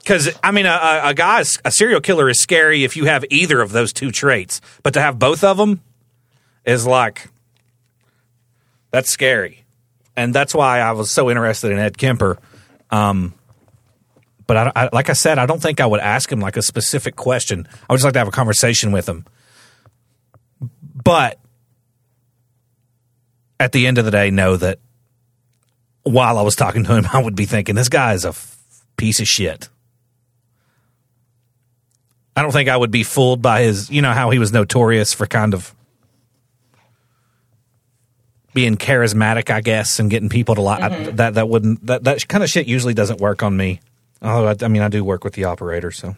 because 0.00 0.36
I 0.42 0.50
mean, 0.50 0.66
a, 0.66 1.00
a 1.04 1.14
guy, 1.14 1.44
a 1.64 1.70
serial 1.70 2.00
killer 2.00 2.28
is 2.28 2.42
scary 2.42 2.84
if 2.84 2.96
you 2.96 3.04
have 3.04 3.24
either 3.30 3.60
of 3.60 3.70
those 3.70 3.92
two 3.92 4.10
traits, 4.10 4.60
but 4.82 4.92
to 4.94 5.00
have 5.00 5.18
both 5.18 5.44
of 5.44 5.56
them 5.56 5.80
is 6.66 6.84
like 6.86 7.28
that's 8.90 9.08
scary, 9.08 9.64
and 10.16 10.34
that's 10.34 10.52
why 10.52 10.80
I 10.80 10.92
was 10.92 11.10
so 11.12 11.30
interested 11.30 11.70
in 11.70 11.78
Ed 11.78 11.96
Kemper. 11.96 12.38
Um, 12.90 13.34
but 14.48 14.56
I, 14.56 14.72
I, 14.74 14.88
like 14.92 15.08
I 15.08 15.12
said, 15.12 15.38
I 15.38 15.46
don't 15.46 15.62
think 15.62 15.80
I 15.80 15.86
would 15.86 16.00
ask 16.00 16.30
him 16.30 16.40
like 16.40 16.56
a 16.56 16.62
specific 16.62 17.14
question. 17.14 17.68
I 17.88 17.92
would 17.92 17.98
just 17.98 18.04
like 18.04 18.14
to 18.14 18.18
have 18.18 18.26
a 18.26 18.32
conversation 18.32 18.90
with 18.90 19.08
him. 19.08 19.24
But 21.04 21.38
at 23.60 23.70
the 23.70 23.86
end 23.86 23.98
of 23.98 24.04
the 24.04 24.10
day, 24.10 24.30
know 24.30 24.56
that 24.56 24.80
while 26.02 26.38
I 26.38 26.42
was 26.42 26.56
talking 26.56 26.84
to 26.84 26.96
him, 26.96 27.06
I 27.12 27.22
would 27.22 27.36
be 27.36 27.46
thinking, 27.46 27.74
this 27.74 27.88
guy 27.88 28.14
is 28.14 28.24
a 28.24 28.28
f- 28.28 28.56
piece 28.96 29.20
of 29.20 29.26
shit. 29.26 29.68
I 32.36 32.42
don't 32.42 32.52
think 32.52 32.68
I 32.68 32.76
would 32.76 32.90
be 32.90 33.02
fooled 33.02 33.42
by 33.42 33.62
his, 33.62 33.90
you 33.90 34.02
know, 34.02 34.12
how 34.12 34.30
he 34.30 34.38
was 34.38 34.52
notorious 34.52 35.12
for 35.12 35.26
kind 35.26 35.52
of 35.52 35.74
being 38.54 38.76
charismatic, 38.76 39.50
I 39.50 39.60
guess, 39.60 39.98
and 39.98 40.10
getting 40.10 40.28
people 40.28 40.54
to 40.54 40.62
like 40.62 40.80
mm-hmm. 40.80 41.16
that. 41.16 41.34
That 41.34 41.48
wouldn't 41.48 41.86
that 41.86 42.04
that 42.04 42.26
kind 42.28 42.42
of 42.42 42.50
shit 42.50 42.66
usually 42.66 42.94
doesn't 42.94 43.20
work 43.20 43.42
on 43.42 43.56
me. 43.56 43.80
Oh, 44.22 44.46
I, 44.46 44.56
I 44.62 44.68
mean, 44.68 44.82
I 44.82 44.88
do 44.88 45.04
work 45.04 45.24
with 45.24 45.34
the 45.34 45.44
operator, 45.44 45.90
so. 45.90 46.16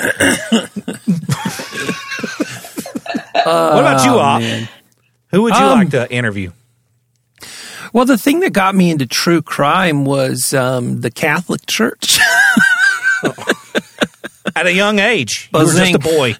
uh, 0.00 0.08
what 3.34 3.80
about 3.80 4.04
you, 4.04 4.12
Op? 4.12 4.42
Who 5.30 5.42
would 5.42 5.54
you 5.54 5.60
um, 5.60 5.78
like 5.78 5.90
to 5.90 6.10
interview? 6.12 6.52
Well, 7.94 8.06
the 8.06 8.18
thing 8.18 8.40
that 8.40 8.52
got 8.52 8.74
me 8.74 8.90
into 8.90 9.06
true 9.06 9.40
crime 9.40 10.04
was 10.04 10.52
um, 10.52 11.00
the 11.00 11.12
Catholic 11.12 11.64
Church. 11.64 12.18
At 14.56 14.66
a 14.66 14.72
young 14.72 14.98
age, 14.98 15.48
you 15.54 15.60
were 15.60 15.72
just 15.72 15.94
a 15.94 15.98
boy. 16.00 16.34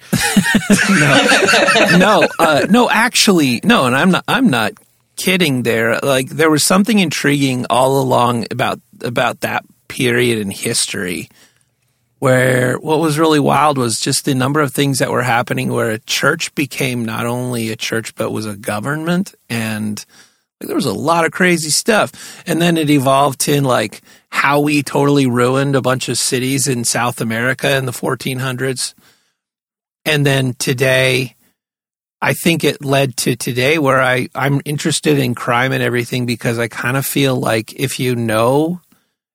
no, 0.91 1.97
no, 1.97 2.29
uh, 2.41 2.67
no. 2.69 2.91
Actually, 2.91 3.61
no. 3.63 3.87
And 3.87 3.95
I'm 3.97 4.11
not. 4.11 4.25
I'm 4.27 4.51
not 4.51 4.73
kidding. 5.17 5.63
There, 5.63 5.99
like, 6.01 6.29
there 6.29 6.51
was 6.51 6.67
something 6.67 6.99
intriguing 6.99 7.67
all 7.71 8.03
along 8.03 8.47
about 8.51 8.81
about 9.01 9.41
that 9.41 9.65
period 9.87 10.39
in 10.41 10.51
history 10.51 11.29
where 12.19 12.79
what 12.79 12.99
was 12.99 13.19
really 13.19 13.41
wild 13.41 13.79
was 13.79 14.01
just 14.01 14.25
the 14.25 14.35
number 14.35 14.61
of 14.61 14.73
things 14.73 14.99
that 14.99 15.11
were 15.11 15.23
happening 15.23 15.73
where 15.73 15.91
a 15.91 15.99
church 16.01 16.55
became 16.55 17.05
not 17.05 17.27
only 17.27 17.71
a 17.71 17.77
church 17.77 18.15
but 18.17 18.31
was 18.31 18.45
a 18.45 18.57
government 18.57 19.35
and 19.49 20.05
there 20.61 20.75
was 20.75 20.87
a 20.87 20.93
lot 20.93 21.25
of 21.25 21.33
crazy 21.33 21.71
stuff. 21.71 22.43
And 22.47 22.61
then 22.61 22.77
it 22.77 22.91
evolved 22.91 23.41
to 23.41 23.61
like 23.61 24.03
how 24.31 24.61
we 24.61 24.83
totally 24.83 25.27
ruined 25.27 25.77
a 25.77 25.83
bunch 25.83 26.09
of 26.09 26.19
cities 26.19 26.67
in 26.67 26.85
South 26.85 27.21
America 27.21 27.77
in 27.77 27.87
the 27.87 27.93
1400s. 27.93 28.95
And 30.05 30.25
then 30.25 30.55
today, 30.55 31.37
I 32.21 32.33
think 32.33 32.65
it 32.65 32.85
led 32.85 33.17
to 33.19 33.37
today 33.37 33.79
where 33.79 34.01
I, 34.01 34.29
I'm 34.35 34.61
interested 34.65 35.19
in 35.19 35.35
crime 35.35 35.73
and 35.73 35.83
everything 35.83 36.27
because 36.27 36.59
I 36.59 36.69
kind 36.69 36.97
of 36.97 37.07
feel 37.07 37.37
like 37.37 37.75
if 37.75 38.01
you 38.01 38.17
know, 38.17 38.81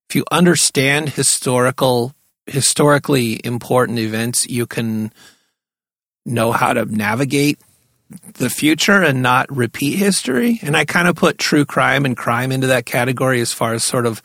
if 0.09 0.15
you 0.15 0.25
understand 0.31 1.09
historical, 1.09 2.13
historically 2.47 3.39
important 3.43 3.99
events, 3.99 4.47
you 4.47 4.65
can 4.65 5.13
know 6.25 6.51
how 6.51 6.73
to 6.73 6.85
navigate 6.85 7.59
the 8.09 8.49
future 8.49 9.03
and 9.03 9.21
not 9.21 9.55
repeat 9.55 9.97
history. 9.97 10.59
And 10.63 10.75
I 10.75 10.85
kind 10.85 11.07
of 11.07 11.15
put 11.15 11.37
true 11.37 11.65
crime 11.65 12.05
and 12.05 12.17
crime 12.17 12.51
into 12.51 12.67
that 12.67 12.85
category 12.85 13.39
as 13.41 13.53
far 13.53 13.73
as 13.73 13.83
sort 13.83 14.05
of 14.05 14.21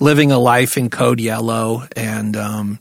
living 0.00 0.30
a 0.30 0.38
life 0.38 0.76
in 0.76 0.90
code 0.90 1.20
yellow 1.20 1.82
and, 1.96 2.36
um, 2.36 2.78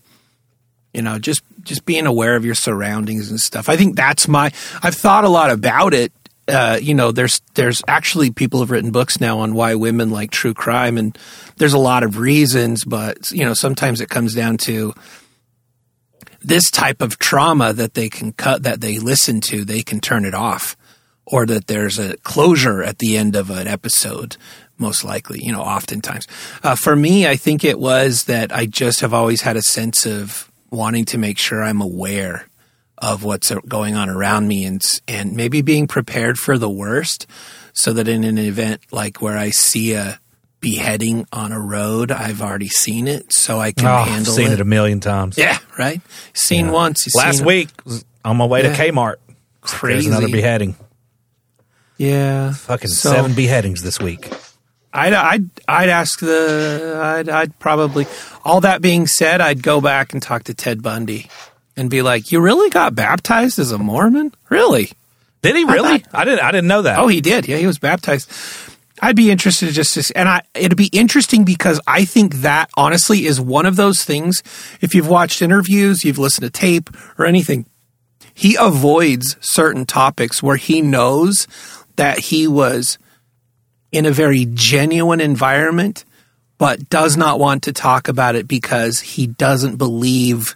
you 0.94 1.02
know, 1.02 1.18
just 1.18 1.44
just 1.64 1.86
being 1.86 2.06
aware 2.06 2.36
of 2.36 2.46
your 2.46 2.56
surroundings 2.56 3.30
and 3.30 3.40
stuff. 3.40 3.70
I 3.70 3.78
think 3.78 3.96
that's 3.96 4.28
my. 4.28 4.52
I've 4.84 4.96
thought 4.96 5.24
a 5.24 5.30
lot 5.30 5.50
about 5.50 5.94
it. 5.94 6.12
Uh, 6.48 6.78
you 6.82 6.94
know, 6.94 7.12
there's 7.12 7.42
there's 7.56 7.82
actually 7.88 8.30
people 8.30 8.60
have 8.60 8.70
written 8.70 8.92
books 8.92 9.20
now 9.20 9.40
on 9.40 9.56
why 9.56 9.76
women 9.76 10.12
like 10.12 10.30
true 10.30 10.54
crime, 10.54 10.98
and 10.98 11.18
there's 11.58 11.74
a 11.74 11.80
lot 11.80 12.04
of 12.04 12.18
reasons. 12.18 12.84
But 12.84 13.32
you 13.32 13.44
know, 13.46 13.54
sometimes 13.54 14.02
it 14.02 14.10
comes 14.10 14.36
down 14.36 14.58
to 14.58 14.94
this 16.44 16.70
type 16.70 17.02
of 17.02 17.18
trauma 17.20 17.74
that 17.74 17.94
they 17.94 18.10
can 18.10 18.34
cut, 18.34 18.64
that 18.64 18.82
they 18.82 19.00
listen 19.00 19.42
to, 19.42 19.64
they 19.64 19.82
can 19.82 20.00
turn 20.00 20.26
it 20.26 20.34
off, 20.34 20.76
or 21.26 21.46
that 21.46 21.68
there's 21.68 22.00
a 22.00 22.18
closure 22.18 22.84
at 22.84 23.00
the 23.00 23.18
end 23.18 23.36
of 23.36 23.50
an 23.50 23.68
episode. 23.68 24.38
Most 24.78 25.04
likely, 25.04 25.42
you 25.44 25.52
know, 25.52 25.62
oftentimes. 25.62 26.28
Uh, 26.64 26.76
for 26.76 26.96
me, 26.96 27.28
I 27.28 27.36
think 27.36 27.64
it 27.64 27.80
was 27.80 28.26
that 28.26 28.52
I 28.54 28.66
just 28.66 29.02
have 29.02 29.14
always 29.14 29.42
had 29.42 29.56
a 29.56 29.62
sense 29.62 30.06
of 30.06 30.52
wanting 30.72 31.06
to 31.06 31.18
make 31.18 31.38
sure 31.38 31.64
I'm 31.64 31.82
aware 31.82 32.48
of 32.98 33.24
what's 33.24 33.52
going 33.68 33.96
on 33.96 34.10
around 34.10 34.48
me 34.48 34.66
and 34.66 34.82
and 35.08 35.36
maybe 35.36 35.62
being 35.62 35.88
prepared 35.88 36.40
for 36.40 36.58
the 36.58 36.70
worst 36.70 37.28
so 37.74 37.92
that 37.94 38.08
in 38.08 38.24
an 38.24 38.38
event 38.38 38.82
like 38.92 39.22
where 39.22 39.38
I 39.38 39.50
see 39.50 39.94
a 39.94 40.20
beheading 40.64 41.28
on 41.32 41.52
a 41.52 41.60
road. 41.60 42.10
I've 42.12 42.42
already 42.42 42.70
seen 42.70 43.08
it, 43.08 43.32
so 43.32 43.60
I 43.60 43.74
can 43.74 43.86
oh, 43.86 44.04
handle 44.04 44.34
seen 44.34 44.48
it. 44.48 44.54
it 44.54 44.62
a 44.62 44.66
million 44.66 45.00
times. 45.00 45.38
Yeah, 45.38 45.60
right. 45.78 46.02
Seen 46.34 46.68
yeah. 46.68 46.72
once. 46.72 47.14
Last 47.16 47.38
seen 47.38 47.46
week 47.46 47.70
on 48.26 48.38
my 48.38 48.46
way 48.46 48.64
yeah. 48.64 48.74
to 48.74 48.92
Kmart. 48.92 49.18
Crazy. 49.62 49.94
There's 49.94 50.18
another 50.18 50.32
beheading. 50.32 50.76
Yeah, 51.98 52.54
fucking 52.54 52.90
so, 52.90 53.12
seven 53.12 53.36
beheadings 53.36 53.84
this 53.84 54.00
week. 54.00 54.32
I'd, 54.94 55.14
I'd 55.14 55.50
I'd 55.68 55.90
ask 55.90 56.20
the 56.20 57.00
I'd 57.02 57.30
I'd 57.30 57.60
probably 57.60 58.08
all 58.44 58.62
that 58.62 58.82
being 58.82 59.08
said 59.08 59.42
I'd 59.42 59.64
go 59.64 59.82
back 59.82 60.14
and 60.14 60.22
talk 60.22 60.44
to 60.44 60.54
Ted 60.54 60.82
Bundy 60.84 61.30
and 61.76 61.90
be 61.90 62.02
like 62.02 62.32
you 62.32 62.40
really 62.40 62.70
got 62.70 62.94
baptized 62.94 63.58
as 63.58 63.72
a 63.72 63.80
Mormon 63.80 64.34
really 64.50 64.92
did 65.42 65.56
he 65.56 65.64
really 65.64 65.90
I, 65.90 65.98
thought, 65.98 66.10
I 66.14 66.26
didn't 66.26 66.40
I 66.42 66.52
didn't 66.52 66.68
know 66.68 66.84
that 66.84 67.00
oh 67.00 67.08
he 67.08 67.22
did 67.22 67.48
yeah 67.48 67.58
he 67.58 67.66
was 67.66 67.80
baptized 67.80 68.32
I'd 69.02 69.16
be 69.16 69.32
interested 69.32 69.74
just 69.74 69.94
to, 69.96 70.18
and 70.18 70.30
I, 70.30 70.44
it'd 70.54 70.78
be 70.78 70.90
interesting 70.92 71.44
because 71.44 71.80
I 71.88 72.06
think 72.06 72.36
that 72.36 72.70
honestly 72.78 73.26
is 73.26 73.42
one 73.42 73.66
of 73.66 73.76
those 73.76 74.04
things. 74.04 74.44
If 74.82 74.94
you've 74.94 75.10
watched 75.10 75.42
interviews, 75.42 76.06
you've 76.06 76.20
listened 76.20 76.46
to 76.46 76.52
tape 76.52 76.90
or 77.18 77.26
anything, 77.26 77.66
he 78.34 78.56
avoids 78.60 79.36
certain 79.42 79.86
topics 79.86 80.42
where 80.42 80.58
he 80.58 80.82
knows 80.82 81.48
that 81.96 82.20
he 82.20 82.48
was 82.48 82.98
in 83.92 84.06
a 84.06 84.12
very 84.12 84.48
genuine 84.54 85.22
environment, 85.22 86.06
but 86.58 86.90
does 86.90 87.18
not 87.18 87.40
want 87.40 87.64
to 87.64 87.74
talk 87.74 88.08
about 88.08 88.36
it 88.36 88.48
because 88.48 89.00
he 89.00 89.28
doesn't 89.28 89.78
believe 89.78 90.56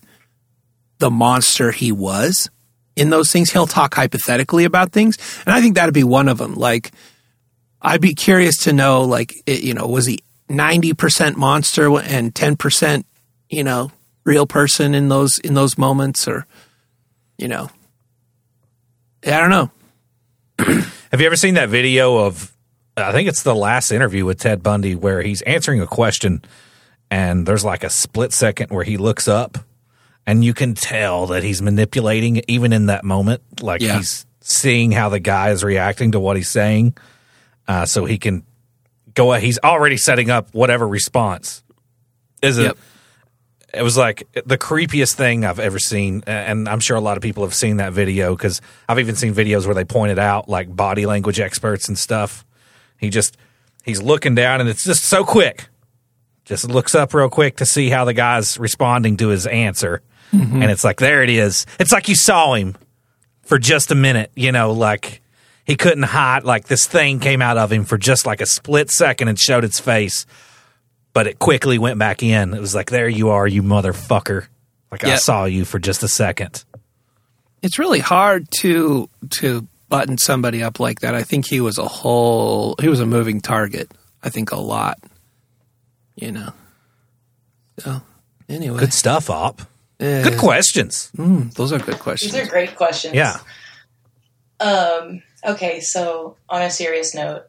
the 0.99 1.11
monster 1.11 1.71
he 1.71 1.91
was 1.91 2.49
in 2.95 3.09
those 3.09 3.31
things. 3.31 3.51
He'll 3.51 3.67
talk 3.67 3.93
hypothetically 3.93 4.63
about 4.63 4.91
things. 4.91 5.17
And 5.45 5.53
I 5.53 5.61
think 5.61 5.75
that'd 5.75 5.93
be 5.93 6.03
one 6.03 6.27
of 6.27 6.39
them. 6.39 6.55
Like, 6.55 6.91
I'd 7.81 8.01
be 8.01 8.13
curious 8.13 8.57
to 8.63 8.73
know, 8.73 9.01
like, 9.01 9.33
it, 9.45 9.63
you 9.63 9.73
know, 9.73 9.87
was 9.87 10.05
he 10.05 10.19
ninety 10.49 10.93
percent 10.93 11.37
monster 11.37 11.89
and 11.99 12.33
ten 12.33 12.55
percent, 12.55 13.05
you 13.49 13.63
know, 13.63 13.91
real 14.23 14.47
person 14.47 14.95
in 14.95 15.09
those 15.09 15.37
in 15.39 15.53
those 15.53 15.77
moments, 15.77 16.27
or, 16.27 16.45
you 17.37 17.47
know, 17.47 17.69
I 19.25 19.39
don't 19.39 19.49
know. 19.49 19.71
Have 21.11 21.21
you 21.21 21.27
ever 21.27 21.35
seen 21.35 21.55
that 21.55 21.69
video 21.69 22.17
of? 22.17 22.53
I 22.95 23.11
think 23.11 23.29
it's 23.29 23.43
the 23.43 23.53
last 23.53 23.91
interview 23.91 24.25
with 24.25 24.39
Ted 24.39 24.63
Bundy 24.63 24.95
where 24.95 25.21
he's 25.21 25.43
answering 25.43 25.81
a 25.81 25.87
question, 25.87 26.41
and 27.11 27.45
there's 27.45 27.63
like 27.63 27.83
a 27.83 27.91
split 27.91 28.33
second 28.33 28.71
where 28.71 28.83
he 28.83 28.97
looks 28.97 29.27
up, 29.27 29.59
and 30.25 30.43
you 30.43 30.55
can 30.55 30.73
tell 30.73 31.27
that 31.27 31.43
he's 31.43 31.61
manipulating 31.61 32.41
even 32.47 32.73
in 32.73 32.87
that 32.87 33.03
moment, 33.03 33.43
like 33.61 33.81
yeah. 33.81 33.97
he's 33.97 34.25
seeing 34.41 34.91
how 34.91 35.09
the 35.09 35.19
guy 35.19 35.51
is 35.51 35.63
reacting 35.63 36.13
to 36.13 36.19
what 36.19 36.37
he's 36.37 36.49
saying 36.49 36.95
uh, 37.67 37.85
so 37.85 38.05
he 38.05 38.17
can 38.17 38.43
go. 39.13 39.33
He's 39.33 39.59
already 39.59 39.97
setting 39.97 40.29
up 40.29 40.53
whatever 40.53 40.87
response. 40.87 41.63
Is 42.41 42.57
it? 42.57 42.63
Yep. 42.63 42.77
It 43.73 43.81
was 43.83 43.97
like 43.97 44.27
the 44.45 44.57
creepiest 44.57 45.15
thing 45.15 45.43
I've 45.43 45.59
ever 45.59 45.77
seen, 45.77 46.23
and 46.25 46.69
I'm 46.69 46.79
sure 46.79 46.95
a 46.95 47.01
lot 47.01 47.17
of 47.17 47.23
people 47.23 47.43
have 47.43 47.53
seen 47.53 47.77
that 47.77 47.91
video 47.93 48.35
because 48.35 48.61
I've 48.87 48.99
even 48.99 49.15
seen 49.15 49.33
videos 49.35 49.65
where 49.65 49.75
they 49.75 49.83
pointed 49.83 50.17
out 50.17 50.47
like 50.47 50.73
body 50.73 51.05
language 51.05 51.39
experts 51.39 51.87
and 51.89 51.97
stuff. 51.97 52.45
He 52.97 53.09
just 53.09 53.37
he's 53.83 54.01
looking 54.01 54.35
down, 54.35 54.61
and 54.61 54.69
it's 54.69 54.85
just 54.85 55.03
so 55.03 55.23
quick. 55.25 55.67
just 56.45 56.69
looks 56.69 56.95
up 56.95 57.13
real 57.13 57.29
quick 57.29 57.57
to 57.57 57.65
see 57.65 57.89
how 57.89 58.05
the 58.05 58.13
guy's 58.13 58.57
responding 58.57 59.17
to 59.17 59.27
his 59.27 59.45
answer. 59.45 60.01
And 60.31 60.63
it's 60.71 60.83
like, 60.83 60.99
there 60.99 61.21
it 61.23 61.29
is. 61.29 61.65
It's 61.79 61.91
like 61.91 62.07
you 62.09 62.15
saw 62.15 62.53
him 62.53 62.75
for 63.43 63.59
just 63.59 63.91
a 63.91 63.95
minute, 63.95 64.31
you 64.35 64.51
know, 64.51 64.71
like 64.71 65.21
he 65.67 65.75
couldn't 65.75 66.03
hide, 66.03 66.45
like 66.45 66.67
this 66.67 66.87
thing 66.87 67.19
came 67.19 67.41
out 67.41 67.57
of 67.57 67.71
him 67.71 67.83
for 67.83 67.97
just 67.97 68.25
like 68.25 68.39
a 68.39 68.45
split 68.45 68.89
second 68.89 69.27
and 69.27 69.37
showed 69.37 69.65
its 69.65 69.81
face, 69.81 70.25
but 71.11 71.27
it 71.27 71.39
quickly 71.39 71.77
went 71.77 71.99
back 71.99 72.23
in. 72.23 72.53
It 72.53 72.61
was 72.61 72.73
like, 72.73 72.89
there 72.89 73.09
you 73.09 73.29
are, 73.29 73.45
you 73.45 73.61
motherfucker. 73.61 74.47
Like 74.89 75.03
I 75.03 75.17
saw 75.17 75.43
you 75.43 75.65
for 75.65 75.77
just 75.77 76.01
a 76.03 76.07
second. 76.07 76.63
It's 77.61 77.77
really 77.77 77.99
hard 77.99 78.47
to 78.61 79.09
to 79.41 79.67
button 79.89 80.17
somebody 80.17 80.63
up 80.63 80.79
like 80.79 81.01
that. 81.01 81.13
I 81.13 81.23
think 81.23 81.45
he 81.45 81.59
was 81.59 81.77
a 81.77 81.85
whole 81.85 82.75
he 82.79 82.87
was 82.87 83.01
a 83.01 83.05
moving 83.05 83.41
target. 83.41 83.91
I 84.23 84.29
think 84.29 84.51
a 84.51 84.57
lot. 84.57 84.99
You 86.15 86.31
know. 86.31 86.53
So 87.79 88.01
anyway, 88.47 88.79
Good 88.79 88.93
stuff, 88.93 89.29
Op. 89.29 89.61
Good 89.99 90.37
questions. 90.37 91.11
mm, 91.17 91.53
those 91.55 91.73
are 91.73 91.79
good 91.79 91.99
questions. 91.99 92.31
These 92.31 92.47
are 92.47 92.49
great 92.49 92.75
questions. 92.77 93.13
Yeah. 93.13 93.39
Um. 94.61 95.21
Okay. 95.45 95.79
So, 95.79 96.37
on 96.49 96.61
a 96.61 96.69
serious 96.69 97.13
note, 97.15 97.43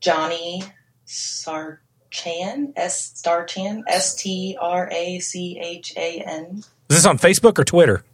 Johnny 0.00 0.62
Sarchan, 1.06 2.72
S 2.76 3.22
Starchan, 3.22 3.82
S 3.86 4.14
T 4.14 4.56
R 4.60 4.88
A 4.92 5.18
C 5.18 5.58
H 5.60 5.94
A 5.96 6.20
N. 6.20 6.62
Is 6.88 6.96
this 6.96 7.06
on 7.06 7.18
Facebook 7.18 7.58
or 7.58 7.64
Twitter? 7.64 8.04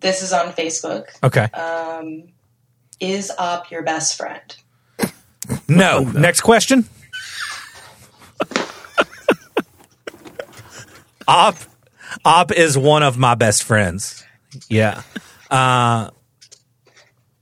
This 0.00 0.22
is 0.22 0.32
on 0.32 0.52
Facebook. 0.52 1.06
Okay. 1.22 1.44
Um, 1.52 2.24
is 2.98 3.30
Op 3.38 3.70
your 3.70 3.82
best 3.82 4.16
friend? 4.16 4.56
No. 5.68 6.00
Next 6.00 6.40
question. 6.40 6.84
Op 11.28 11.56
Op 12.24 12.52
is 12.52 12.76
one 12.76 13.02
of 13.02 13.16
my 13.18 13.34
best 13.34 13.62
friends. 13.64 14.24
Yeah. 14.68 15.02
Uh 15.50 16.10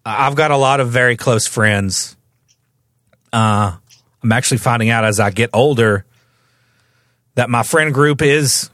I've 0.08 0.34
got 0.34 0.50
a 0.50 0.56
lot 0.56 0.80
of 0.80 0.90
very 0.90 1.16
close 1.16 1.46
friends. 1.46 2.16
Uh 3.32 3.76
I'm 4.22 4.32
actually 4.32 4.58
finding 4.58 4.90
out 4.90 5.04
as 5.04 5.20
I 5.20 5.30
get 5.30 5.50
older 5.52 6.04
that 7.34 7.48
my 7.48 7.62
friend 7.62 7.94
group 7.94 8.22
is 8.22 8.70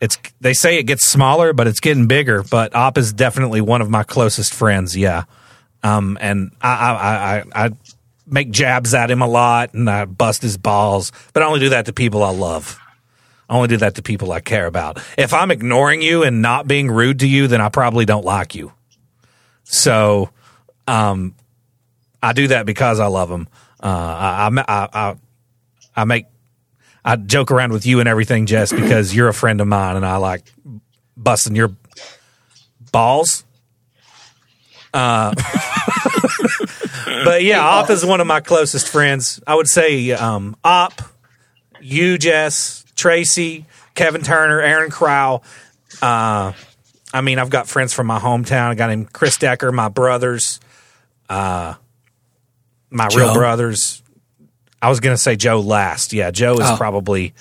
it's 0.00 0.18
they 0.40 0.54
say 0.54 0.78
it 0.78 0.84
gets 0.84 1.06
smaller, 1.06 1.52
but 1.52 1.66
it's 1.66 1.80
getting 1.80 2.06
bigger. 2.06 2.42
But 2.42 2.74
Op 2.74 2.98
is 2.98 3.12
definitely 3.12 3.60
one 3.60 3.80
of 3.80 3.90
my 3.90 4.02
closest 4.02 4.54
friends, 4.54 4.96
yeah. 4.96 5.24
Um 5.82 6.18
and 6.20 6.52
I 6.60 6.72
I 6.72 7.38
I, 7.38 7.66
I 7.66 7.70
make 8.26 8.50
jabs 8.50 8.94
at 8.94 9.10
him 9.10 9.22
a 9.22 9.26
lot 9.26 9.74
and 9.74 9.88
I 9.88 10.04
bust 10.04 10.42
his 10.42 10.56
balls, 10.56 11.12
but 11.32 11.42
I 11.42 11.46
only 11.46 11.60
do 11.60 11.70
that 11.70 11.86
to 11.86 11.92
people 11.92 12.22
I 12.22 12.30
love. 12.30 12.78
I 13.48 13.56
only 13.56 13.68
do 13.68 13.78
that 13.78 13.94
to 13.94 14.02
people 14.02 14.30
I 14.32 14.40
care 14.40 14.66
about. 14.66 15.02
If 15.16 15.32
I'm 15.32 15.50
ignoring 15.50 16.02
you 16.02 16.22
and 16.22 16.42
not 16.42 16.68
being 16.68 16.90
rude 16.90 17.20
to 17.20 17.26
you, 17.26 17.46
then 17.46 17.60
I 17.60 17.70
probably 17.70 18.04
don't 18.04 18.24
like 18.24 18.54
you. 18.54 18.72
So, 19.64 20.30
um, 20.88 21.34
I 22.22 22.32
do 22.32 22.48
that 22.48 22.66
because 22.66 22.98
I 22.98 23.06
love 23.06 23.28
them. 23.28 23.48
Uh, 23.80 23.86
I, 23.86 24.50
I, 24.56 24.88
I, 24.92 25.16
I, 25.94 26.04
make, 26.04 26.26
I 27.04 27.16
joke 27.16 27.50
around 27.50 27.72
with 27.72 27.86
you 27.86 28.00
and 28.00 28.08
everything, 28.08 28.46
Jess, 28.46 28.72
because 28.72 29.14
you're 29.14 29.28
a 29.28 29.34
friend 29.34 29.60
of 29.60 29.68
mine 29.68 29.96
and 29.96 30.04
I 30.04 30.16
like 30.16 30.52
busting 31.16 31.54
your 31.54 31.76
balls. 32.90 33.44
Uh, 34.92 35.34
but 37.24 37.42
yeah, 37.44 37.60
Op 37.60 37.90
is 37.90 38.04
one 38.04 38.20
of 38.20 38.26
my 38.26 38.40
closest 38.40 38.88
friends. 38.88 39.40
I 39.46 39.54
would 39.54 39.68
say 39.68 40.10
um, 40.12 40.56
Op, 40.64 41.02
you, 41.80 42.18
Jess, 42.18 42.84
Tracy, 42.96 43.66
Kevin 43.94 44.22
Turner, 44.22 44.60
Aaron 44.60 44.90
Crow. 44.90 45.42
Uh, 46.00 46.52
I 47.12 47.20
mean, 47.20 47.38
I've 47.38 47.50
got 47.50 47.68
friends 47.68 47.92
from 47.92 48.06
my 48.06 48.18
hometown. 48.18 48.68
I 48.68 48.74
got 48.74 48.90
him 48.90 49.04
Chris 49.06 49.36
Decker, 49.38 49.70
my 49.72 49.88
brothers, 49.88 50.60
uh, 51.28 51.74
my 52.90 53.08
real 53.14 53.34
brothers. 53.34 54.02
I 54.80 54.88
was 54.88 55.00
going 55.00 55.14
to 55.14 55.20
say 55.20 55.34
Joe 55.36 55.60
last. 55.60 56.12
Yeah, 56.12 56.30
Joe 56.30 56.54
is 56.54 56.66
Oh. 56.70 56.76
probably 56.76 57.34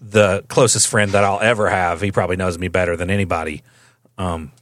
the 0.00 0.42
closest 0.48 0.88
friend 0.88 1.12
that 1.12 1.24
I'll 1.24 1.40
ever 1.40 1.68
have. 1.68 2.00
He 2.00 2.10
probably 2.10 2.36
knows 2.36 2.58
me 2.58 2.68
better 2.68 2.96
than 2.96 3.10
anybody. 3.10 3.62
Um, 4.16 4.52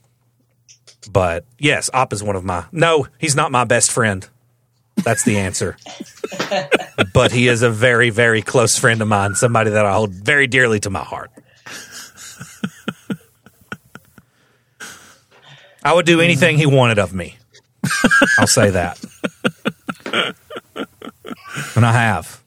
but 1.09 1.45
yes, 1.57 1.89
Op 1.93 2.11
is 2.13 2.21
one 2.21 2.35
of 2.35 2.43
my. 2.43 2.65
No, 2.73 3.07
he's 3.17 3.35
not 3.35 3.51
my 3.51 3.63
best 3.63 3.91
friend. 3.91 4.27
That's 4.97 5.23
the 5.23 5.37
answer. 5.37 5.77
but 7.13 7.31
he 7.31 7.47
is 7.47 7.61
a 7.61 7.69
very, 7.69 8.09
very 8.09 8.41
close 8.41 8.77
friend 8.77 9.01
of 9.01 9.07
mine, 9.07 9.33
somebody 9.35 9.69
that 9.71 9.85
I 9.85 9.93
hold 9.93 10.11
very 10.11 10.45
dearly 10.47 10.81
to 10.81 10.89
my 10.89 11.03
heart. 11.03 11.31
I 15.83 15.93
would 15.93 16.05
do 16.05 16.19
anything 16.19 16.57
he 16.57 16.65
wanted 16.65 16.99
of 16.99 17.13
me. 17.13 17.37
I'll 18.37 18.47
say 18.47 18.69
that. 18.71 18.99
And 21.75 21.85
I 21.85 21.91
have. 21.91 22.43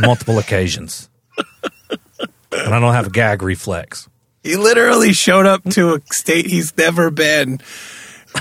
Multiple 0.00 0.38
occasions. 0.38 1.08
And 2.52 2.74
I 2.74 2.80
don't 2.80 2.94
have 2.94 3.08
a 3.08 3.10
gag 3.10 3.42
reflex. 3.42 4.08
He 4.42 4.56
literally 4.56 5.12
showed 5.12 5.46
up 5.46 5.62
to 5.70 5.94
a 5.94 6.00
state 6.12 6.46
he's 6.46 6.76
never 6.76 7.10
been 7.10 7.60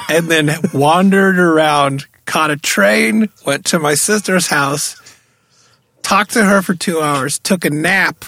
and 0.10 0.30
then 0.30 0.50
wandered 0.74 1.38
around, 1.38 2.08
caught 2.26 2.52
a 2.52 2.58
train, 2.58 3.30
went 3.46 3.66
to 3.68 3.80
my 3.80 3.94
sister's 3.94 4.48
house, 4.48 5.00
talked 6.02 6.32
to 6.32 6.44
her 6.44 6.62
for 6.62 6.74
two 6.74 7.02
hours, 7.02 7.40
took 7.40 7.66
a 7.66 7.70
nap, 7.70 8.26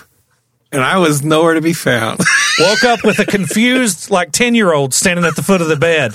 and 0.74 0.82
I 0.82 0.98
was 0.98 1.24
nowhere 1.24 1.54
to 1.54 1.62
be 1.62 1.74
found. 1.74 2.20
Woke 2.60 2.84
up 2.84 3.04
with 3.04 3.20
a 3.20 3.26
confused, 3.26 4.10
like 4.10 4.32
10 4.32 4.56
year 4.56 4.74
old 4.74 4.94
standing 4.94 5.26
at 5.26 5.36
the 5.36 5.44
foot 5.44 5.62
of 5.62 5.68
the 5.68 5.78
bed. 5.78 6.14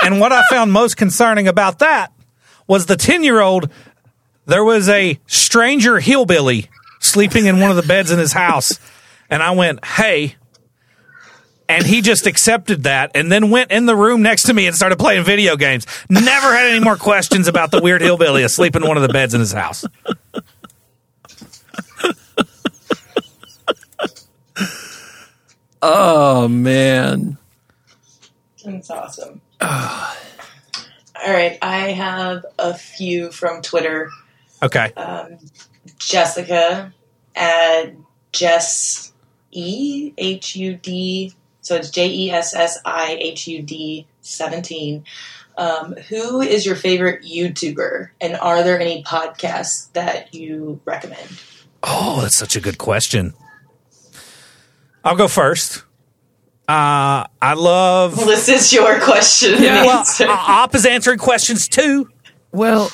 And 0.00 0.20
what 0.20 0.32
I 0.32 0.42
found 0.48 0.72
most 0.72 0.96
concerning 0.96 1.48
about 1.48 1.80
that 1.80 2.12
was 2.66 2.86
the 2.86 2.96
10 2.96 3.24
year 3.24 3.40
old, 3.40 3.70
there 4.46 4.64
was 4.64 4.88
a 4.88 5.18
stranger 5.26 5.98
hillbilly 5.98 6.68
sleeping 7.00 7.46
in 7.46 7.60
one 7.60 7.70
of 7.70 7.76
the 7.76 7.82
beds 7.82 8.10
in 8.10 8.18
his 8.18 8.32
house. 8.32 8.78
And 9.30 9.42
I 9.42 9.50
went, 9.52 9.84
hey. 9.84 10.36
And 11.68 11.84
he 11.84 12.00
just 12.00 12.26
accepted 12.26 12.84
that 12.84 13.10
and 13.14 13.30
then 13.30 13.50
went 13.50 13.70
in 13.70 13.84
the 13.84 13.94
room 13.94 14.22
next 14.22 14.44
to 14.44 14.54
me 14.54 14.66
and 14.66 14.74
started 14.74 14.98
playing 14.98 15.24
video 15.24 15.56
games. 15.56 15.86
Never 16.08 16.56
had 16.56 16.66
any 16.68 16.80
more 16.82 16.96
questions 16.96 17.46
about 17.46 17.70
the 17.70 17.82
weird 17.82 18.00
hillbilly 18.00 18.42
asleep 18.42 18.74
in 18.74 18.86
one 18.86 18.96
of 18.96 19.02
the 19.02 19.10
beds 19.10 19.34
in 19.34 19.40
his 19.40 19.52
house. 19.52 19.84
Oh, 25.82 26.48
man. 26.48 27.38
That's 28.64 28.90
awesome. 28.90 29.40
All 29.60 31.34
right, 31.34 31.58
I 31.62 31.90
have 31.92 32.46
a 32.58 32.74
few 32.74 33.30
from 33.32 33.62
Twitter. 33.62 34.10
Okay. 34.62 34.92
Jessica 35.98 36.92
at 37.34 37.94
Jess 38.32 39.12
E 39.50 40.12
H 40.16 40.56
U 40.56 40.74
D. 40.76 41.32
So 41.60 41.76
it's 41.76 41.90
J 41.90 42.08
E 42.08 42.30
S 42.30 42.54
S 42.54 42.78
I 42.84 43.16
H 43.20 43.48
U 43.48 43.62
D 43.62 44.06
seventeen. 44.20 45.04
Um, 45.56 45.94
who 46.08 46.40
is 46.40 46.64
your 46.64 46.76
favorite 46.76 47.24
YouTuber, 47.24 48.10
and 48.20 48.36
are 48.36 48.62
there 48.62 48.78
any 48.80 49.02
podcasts 49.02 49.92
that 49.92 50.32
you 50.32 50.80
recommend? 50.84 51.42
Oh, 51.82 52.20
that's 52.22 52.36
such 52.36 52.54
a 52.54 52.60
good 52.60 52.78
question. 52.78 53.34
I'll 55.08 55.16
go 55.16 55.28
first. 55.28 55.84
Uh, 56.68 57.24
I 57.40 57.54
love. 57.56 58.16
Well, 58.18 58.26
this 58.26 58.48
is 58.48 58.72
your 58.74 59.00
question. 59.00 59.54
and 59.54 59.62
Well, 59.86 59.98
answer. 60.00 60.26
uh, 60.28 60.36
Op 60.36 60.74
is 60.74 60.84
answering 60.84 61.18
questions 61.18 61.66
too. 61.66 62.10
Well, 62.52 62.90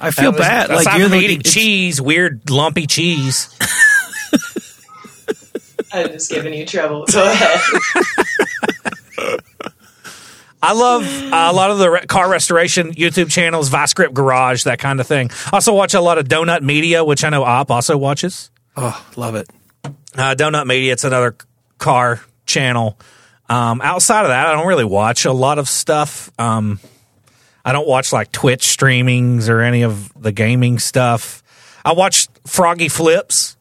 I 0.00 0.12
feel 0.12 0.30
bad. 0.32 0.70
Like 0.70 0.96
you're 0.98 1.08
the, 1.08 1.16
eating 1.16 1.40
it's- 1.40 1.52
cheese, 1.52 2.00
weird 2.00 2.48
lumpy 2.48 2.86
cheese. 2.86 3.54
I'm 5.92 6.06
just 6.12 6.30
giving 6.30 6.54
you 6.54 6.64
trouble. 6.64 7.04
Go 7.06 7.24
ahead. 7.28 7.60
I 10.62 10.74
love 10.74 11.02
uh, 11.04 11.48
a 11.50 11.52
lot 11.52 11.70
of 11.70 11.78
the 11.78 11.90
re- 11.90 12.06
car 12.06 12.30
restoration 12.30 12.92
YouTube 12.94 13.30
channels, 13.30 13.68
Vice 13.70 13.94
Grip 13.94 14.12
Garage, 14.12 14.64
that 14.64 14.78
kind 14.78 15.00
of 15.00 15.06
thing. 15.06 15.30
Also 15.52 15.74
watch 15.74 15.94
a 15.94 16.00
lot 16.00 16.18
of 16.18 16.28
Donut 16.28 16.62
Media, 16.62 17.02
which 17.02 17.24
I 17.24 17.30
know 17.30 17.42
Op 17.42 17.70
also 17.70 17.96
watches. 17.96 18.50
Oh, 18.76 19.04
love 19.16 19.34
it. 19.34 19.48
Uh, 19.84 20.34
Donut 20.34 20.66
Media, 20.66 20.92
it's 20.92 21.04
another 21.04 21.36
car 21.78 22.20
channel. 22.46 22.98
Um, 23.48 23.80
outside 23.80 24.22
of 24.22 24.28
that, 24.28 24.46
I 24.46 24.52
don't 24.52 24.66
really 24.66 24.84
watch 24.84 25.24
a 25.24 25.32
lot 25.32 25.58
of 25.58 25.68
stuff. 25.68 26.30
Um, 26.38 26.78
I 27.64 27.72
don't 27.72 27.86
watch 27.88 28.12
like 28.12 28.32
Twitch 28.32 28.64
streamings 28.64 29.48
or 29.48 29.60
any 29.60 29.82
of 29.82 30.12
the 30.20 30.32
gaming 30.32 30.78
stuff. 30.78 31.42
I 31.84 31.92
watch 31.92 32.28
Froggy 32.46 32.88
Flips. 32.88 33.56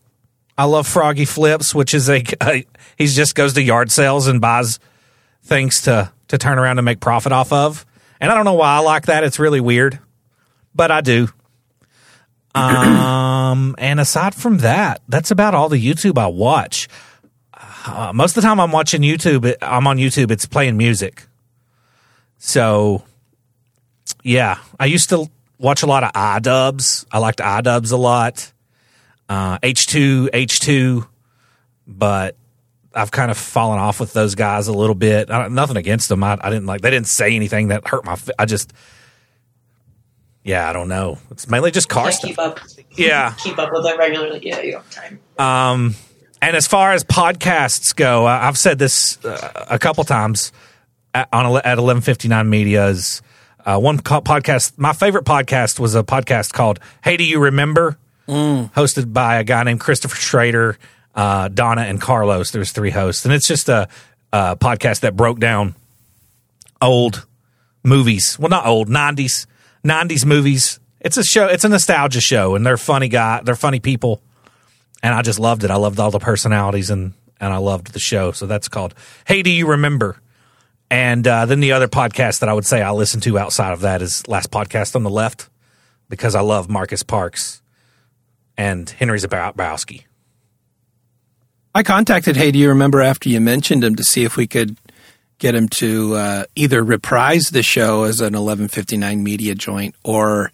I 0.57 0.65
love 0.65 0.87
Froggy 0.87 1.25
Flips, 1.25 1.73
which 1.73 1.93
is 1.93 2.09
a, 2.09 2.23
a 2.41 2.65
he 2.97 3.07
just 3.07 3.33
goes 3.33 3.53
to 3.53 3.61
yard 3.61 3.91
sales 3.91 4.27
and 4.27 4.41
buys 4.41 4.79
things 5.43 5.81
to 5.81 6.11
to 6.27 6.37
turn 6.37 6.59
around 6.59 6.77
and 6.77 6.85
make 6.85 6.99
profit 6.99 7.31
off 7.31 7.51
of. 7.51 7.85
And 8.19 8.31
I 8.31 8.35
don't 8.35 8.45
know 8.45 8.53
why 8.53 8.75
I 8.75 8.79
like 8.79 9.05
that. 9.05 9.23
It's 9.23 9.39
really 9.39 9.61
weird, 9.61 9.99
but 10.75 10.91
I 10.91 11.01
do. 11.01 11.29
Um, 12.55 13.75
and 13.77 13.99
aside 13.99 14.35
from 14.35 14.59
that, 14.59 15.01
that's 15.07 15.31
about 15.31 15.53
all 15.53 15.69
the 15.69 15.83
YouTube 15.83 16.17
I 16.17 16.27
watch. 16.27 16.87
Uh, 17.85 18.11
most 18.13 18.35
of 18.35 18.41
the 18.41 18.47
time 18.47 18.59
I'm 18.59 18.71
watching 18.71 19.01
YouTube, 19.01 19.55
I'm 19.61 19.87
on 19.87 19.97
YouTube, 19.97 20.31
it's 20.31 20.45
playing 20.45 20.77
music. 20.77 21.25
So, 22.37 23.03
yeah, 24.23 24.59
I 24.79 24.85
used 24.85 25.09
to 25.09 25.29
watch 25.57 25.83
a 25.83 25.85
lot 25.85 26.03
of 26.03 26.11
iDubbbz. 26.13 27.05
I 27.11 27.19
liked 27.19 27.39
iDubbbz 27.39 27.91
a 27.91 27.97
lot. 27.97 28.51
Uh, 29.27 29.59
H2, 29.59 30.29
H2, 30.29 31.07
but 31.85 32.35
I've 32.93 33.11
kind 33.11 33.29
of 33.29 33.37
fallen 33.37 33.79
off 33.79 33.99
with 33.99 34.13
those 34.13 34.35
guys 34.35 34.67
a 34.67 34.73
little 34.73 34.95
bit. 34.95 35.29
Nothing 35.29 35.77
against 35.77 36.09
them. 36.09 36.23
I, 36.23 36.37
I 36.41 36.49
didn't 36.49 36.65
like, 36.65 36.81
they 36.81 36.89
didn't 36.89 37.07
say 37.07 37.35
anything 37.35 37.67
that 37.67 37.87
hurt 37.87 38.05
my, 38.05 38.17
I 38.37 38.45
just, 38.45 38.73
yeah, 40.43 40.69
I 40.69 40.73
don't 40.73 40.87
know. 40.89 41.17
It's 41.31 41.47
mainly 41.49 41.71
just 41.71 41.89
car 41.89 42.03
Can't 42.05 42.15
stuff. 42.15 42.29
keep 42.29 42.39
up. 42.39 42.59
Yeah. 42.95 43.33
Keep 43.37 43.57
up 43.59 43.69
with 43.71 43.85
it 43.85 43.97
regularly. 43.97 44.41
Yeah, 44.43 44.59
you 44.61 44.71
don't 44.73 44.83
have 44.83 44.91
time. 44.91 45.19
Um, 45.37 45.95
and 46.41 46.55
as 46.57 46.67
far 46.67 46.91
as 46.91 47.03
podcasts 47.03 47.95
go, 47.95 48.25
I- 48.25 48.47
I've 48.47 48.57
said 48.57 48.77
this 48.79 49.23
uh, 49.23 49.65
a 49.69 49.79
couple 49.79 50.03
times 50.03 50.51
at, 51.13 51.29
on 51.31 51.61
at 51.63 51.77
eleven 51.77 52.01
fifty 52.01 52.27
nine 52.27 52.49
media's 52.49 53.21
uh, 53.65 53.79
one 53.79 53.99
co- 53.99 54.21
podcast. 54.21 54.73
My 54.77 54.91
favorite 54.91 55.23
podcast 55.23 55.79
was 55.79 55.95
a 55.95 56.03
podcast 56.03 56.51
called 56.51 56.79
"Hey, 57.03 57.15
Do 57.15 57.23
You 57.23 57.39
Remember?" 57.39 57.97
hosted 58.27 59.13
by 59.13 59.37
a 59.37 59.43
guy 59.45 59.63
named 59.63 59.79
Christopher 59.79 60.15
Schrader, 60.17 60.77
uh, 61.15 61.47
Donna, 61.47 61.81
and 61.83 62.01
Carlos. 62.01 62.51
There's 62.51 62.71
three 62.73 62.91
hosts, 62.91 63.23
and 63.23 63.33
it's 63.33 63.47
just 63.47 63.69
a, 63.69 63.87
a 64.33 64.57
podcast 64.57 65.01
that 65.01 65.15
broke 65.15 65.39
down 65.39 65.75
old 66.81 67.25
movies. 67.83 68.37
Well, 68.37 68.49
not 68.49 68.65
old, 68.65 68.89
nineties, 68.89 69.47
nineties 69.89 70.25
movies. 70.25 70.79
It's 71.01 71.17
a 71.17 71.23
show. 71.23 71.47
It's 71.47 71.65
a 71.65 71.69
nostalgia 71.69 72.21
show, 72.21 72.55
and 72.55 72.65
they're 72.65 72.77
funny 72.77 73.09
guy. 73.09 73.41
They're 73.43 73.55
funny 73.55 73.81
people 73.81 74.21
and 75.01 75.13
I 75.13 75.21
just 75.21 75.39
loved 75.39 75.63
it. 75.63 75.71
I 75.71 75.75
loved 75.75 75.99
all 75.99 76.11
the 76.11 76.19
personalities 76.19 76.89
and 76.89 77.13
and 77.41 77.53
I 77.53 77.57
loved 77.57 77.93
the 77.93 77.99
show. 77.99 78.31
So 78.33 78.47
that's 78.47 78.67
called 78.67 78.93
Hey, 79.25 79.41
Do 79.43 79.49
You 79.49 79.67
Remember? 79.67 80.17
And 80.91 81.25
uh, 81.25 81.45
then 81.45 81.61
the 81.61 81.71
other 81.71 81.87
podcast 81.87 82.39
that 82.39 82.49
I 82.49 82.53
would 82.53 82.65
say 82.65 82.81
I 82.81 82.91
listen 82.91 83.21
to 83.21 83.39
outside 83.39 83.71
of 83.71 83.81
that 83.81 84.01
is 84.01 84.27
Last 84.27 84.51
Podcast 84.51 84.95
on 84.95 85.03
the 85.03 85.09
Left 85.09 85.47
because 86.09 86.35
I 86.35 86.41
love 86.41 86.67
Marcus 86.67 87.03
Parks 87.03 87.61
and 88.57 88.89
Henry 88.89 89.19
Zebrowski. 89.19 90.03
I 91.73 91.83
contacted 91.83 92.35
Hey, 92.35 92.51
do 92.51 92.59
you 92.59 92.69
remember 92.69 93.01
after 93.01 93.29
you 93.29 93.39
mentioned 93.39 93.83
him 93.83 93.95
to 93.95 94.03
see 94.03 94.25
if 94.25 94.35
we 94.35 94.47
could 94.47 94.77
get 95.39 95.55
him 95.55 95.67
to 95.69 96.15
uh, 96.15 96.43
either 96.55 96.83
reprise 96.83 97.45
the 97.51 97.63
show 97.63 98.03
as 98.03 98.19
an 98.19 98.33
1159 98.33 99.23
media 99.23 99.55
joint 99.55 99.95
or 100.03 100.51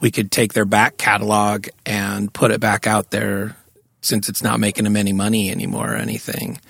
we 0.00 0.10
could 0.10 0.30
take 0.30 0.52
their 0.52 0.64
back 0.64 0.96
catalog 0.96 1.68
and 1.86 2.32
put 2.32 2.50
it 2.50 2.60
back 2.60 2.86
out 2.86 3.10
there 3.10 3.56
since 4.00 4.28
it's 4.28 4.42
not 4.42 4.60
making 4.60 4.84
them 4.84 4.96
any 4.96 5.12
money 5.12 5.50
anymore 5.50 5.92
or 5.92 5.96
anything. 5.96 6.60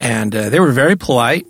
And 0.00 0.34
uh, 0.34 0.48
they 0.48 0.60
were 0.60 0.72
very 0.72 0.96
polite. 0.96 1.46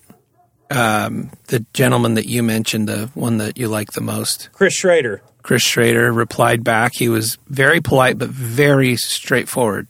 Um, 0.71 1.31
the 1.49 1.65
gentleman 1.75 2.15
that 2.15 2.27
you 2.27 2.43
mentioned, 2.43 2.89
the 2.89 3.11
one 3.15 3.39
that 3.39 3.59
you 3.59 3.69
like 3.69 3.93
the 3.93 4.01
most, 4.01 4.49
Chris 4.53 4.75
Schrader. 4.75 5.23
Chris 5.43 5.63
Schrader 5.63 6.13
replied 6.13 6.65
back. 6.65 6.93
He 6.95 7.09
was 7.09 7.37
very 7.49 7.81
polite 7.81 8.17
but 8.17 8.29
very 8.29 8.97
straightforward. 8.97 9.87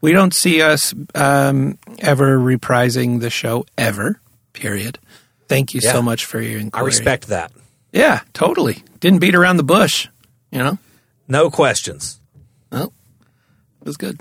We 0.00 0.12
don't 0.12 0.34
see 0.34 0.62
us 0.62 0.94
um, 1.14 1.78
ever 1.98 2.38
reprising 2.38 3.20
the 3.20 3.30
show 3.30 3.66
ever. 3.76 4.20
Period. 4.52 4.98
Thank 5.48 5.74
you 5.74 5.80
Yeah. 5.82 5.92
so 5.92 6.02
much 6.02 6.24
for 6.24 6.40
your 6.40 6.62
I 6.72 6.80
respect 6.80 7.28
that. 7.28 7.52
Yeah, 7.92 8.20
totally. 8.32 8.82
Didn't 9.00 9.18
beat 9.20 9.34
around 9.34 9.56
the 9.56 9.62
bush. 9.64 10.06
You 10.52 10.58
know, 10.58 10.78
No 11.28 11.50
questions. 11.50 12.20
well, 12.70 12.92
it 13.80 13.86
was 13.86 13.96
good. 13.96 14.20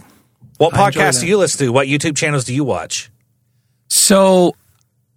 What 0.58 0.74
podcasts 0.74 1.22
do 1.22 1.28
you 1.28 1.38
listen 1.38 1.66
to? 1.68 1.72
What 1.72 1.88
YouTube 1.88 2.16
channels 2.18 2.44
do 2.46 2.54
you 2.54 2.64
watch? 2.64 3.10
So 3.90 4.56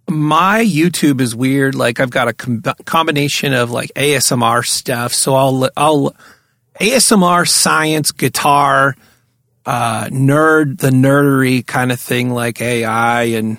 my 0.09 0.63
YouTube 0.63 1.21
is 1.21 1.35
weird. 1.35 1.75
Like 1.75 1.99
I've 1.99 2.09
got 2.09 2.27
a 2.27 2.33
com- 2.33 2.63
combination 2.85 3.53
of 3.53 3.71
like 3.71 3.91
ASMR 3.95 4.63
stuff. 4.65 5.13
So 5.13 5.35
I'll 5.35 5.69
I'll 5.77 6.15
ASMR, 6.79 7.47
science, 7.47 8.11
guitar, 8.11 8.95
uh, 9.65 10.05
nerd, 10.05 10.79
the 10.79 10.89
nerdery 10.89 11.65
kind 11.65 11.91
of 11.91 11.99
thing, 11.99 12.31
like 12.31 12.61
AI 12.61 13.23
and 13.23 13.57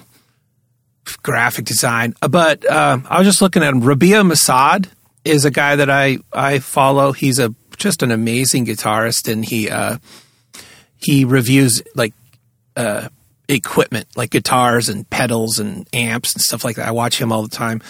graphic 1.23 1.65
design. 1.65 2.15
But 2.21 2.69
uh, 2.69 2.99
I 3.09 3.19
was 3.19 3.27
just 3.27 3.43
looking 3.43 3.63
at 3.63 3.73
him. 3.73 3.83
Rabea 3.83 4.27
Massaad 4.27 4.89
is 5.25 5.45
a 5.45 5.51
guy 5.51 5.77
that 5.77 5.91
I 5.91 6.19
I 6.33 6.59
follow. 6.59 7.13
He's 7.13 7.39
a 7.39 7.55
just 7.77 8.03
an 8.03 8.11
amazing 8.11 8.67
guitarist, 8.67 9.31
and 9.31 9.45
he 9.45 9.69
uh, 9.71 9.99
he 10.97 11.25
reviews 11.25 11.83
like 11.95 12.15
uh, 12.77 13.09
equipment 13.49 14.09
like 14.17 14.31
guitars 14.31 14.89
and 14.89 15.09
pedals 15.11 15.59
and 15.59 15.89
amps 15.93 16.35
and 16.35 16.43
stuff 16.43 16.65
like 16.65 16.77
that. 16.77 16.89
I 16.89 16.93
watch 16.93 17.21
him 17.21 17.33
all 17.33 17.43
the 17.43 17.49
time. 17.49 17.83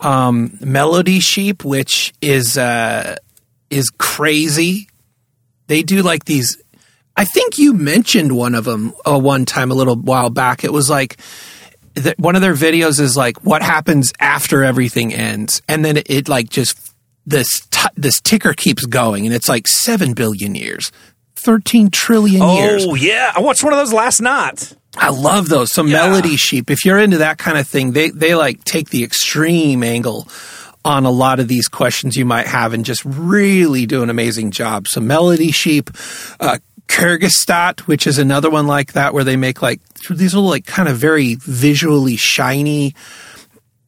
Um, 0.00 0.58
Melody 0.60 1.20
Sheep, 1.20 1.64
which 1.64 2.12
is 2.20 2.56
uh, 2.56 3.16
is 3.70 3.90
crazy. 3.90 4.88
They 5.66 5.82
do 5.82 6.02
like 6.02 6.24
these. 6.24 6.62
I 7.16 7.24
think 7.24 7.58
you 7.58 7.72
mentioned 7.72 8.36
one 8.36 8.54
of 8.54 8.64
them 8.64 8.94
uh, 9.04 9.18
one 9.18 9.44
time 9.44 9.70
a 9.70 9.74
little 9.74 9.96
while 9.96 10.30
back. 10.30 10.64
It 10.64 10.72
was 10.72 10.88
like 10.88 11.18
th- 11.98 12.18
one 12.18 12.36
of 12.36 12.42
their 12.42 12.54
videos 12.54 13.00
is 13.00 13.16
like 13.16 13.44
what 13.44 13.62
happens 13.62 14.12
after 14.20 14.64
everything 14.64 15.12
ends, 15.12 15.62
and 15.68 15.84
then 15.84 15.96
it, 15.98 16.10
it 16.10 16.28
like 16.28 16.48
just 16.50 16.78
this 17.26 17.60
t- 17.70 17.88
this 17.96 18.20
ticker 18.20 18.52
keeps 18.54 18.84
going, 18.86 19.26
and 19.26 19.34
it's 19.34 19.48
like 19.48 19.66
seven 19.68 20.14
billion 20.14 20.54
years, 20.54 20.90
thirteen 21.36 21.90
trillion 21.90 22.42
years. 22.56 22.86
Oh 22.88 22.94
yeah, 22.94 23.32
I 23.36 23.40
watched 23.40 23.62
one 23.64 23.72
of 23.72 23.78
those 23.78 23.92
last 23.92 24.20
night. 24.20 24.74
I 24.96 25.10
love 25.10 25.48
those. 25.48 25.72
So 25.72 25.84
Yeah. 25.84 26.08
melody 26.08 26.36
sheep. 26.36 26.70
If 26.70 26.84
you're 26.84 26.98
into 26.98 27.18
that 27.18 27.38
kind 27.38 27.58
of 27.58 27.68
thing, 27.68 27.92
they 27.92 28.10
they 28.10 28.34
like 28.34 28.64
take 28.64 28.90
the 28.90 29.04
extreme 29.04 29.82
angle 29.82 30.26
on 30.84 31.04
a 31.04 31.10
lot 31.10 31.38
of 31.40 31.48
these 31.48 31.68
questions 31.68 32.16
you 32.16 32.24
might 32.24 32.46
have 32.46 32.72
and 32.72 32.84
just 32.84 33.02
really 33.04 33.84
do 33.84 34.02
an 34.02 34.08
amazing 34.10 34.50
job. 34.50 34.88
So 34.88 35.00
melody 35.00 35.50
sheep, 35.50 35.90
uh, 36.40 36.58
Kurzgesagt, 36.86 37.80
which 37.80 38.06
is 38.06 38.18
another 38.18 38.48
one 38.48 38.66
like 38.66 38.92
that, 38.94 39.12
where 39.12 39.24
they 39.24 39.36
make 39.36 39.60
like 39.60 39.80
these 40.08 40.34
little 40.34 40.48
like 40.48 40.66
kind 40.66 40.88
of 40.88 40.96
very 40.96 41.36
visually 41.36 42.16
shiny 42.16 42.94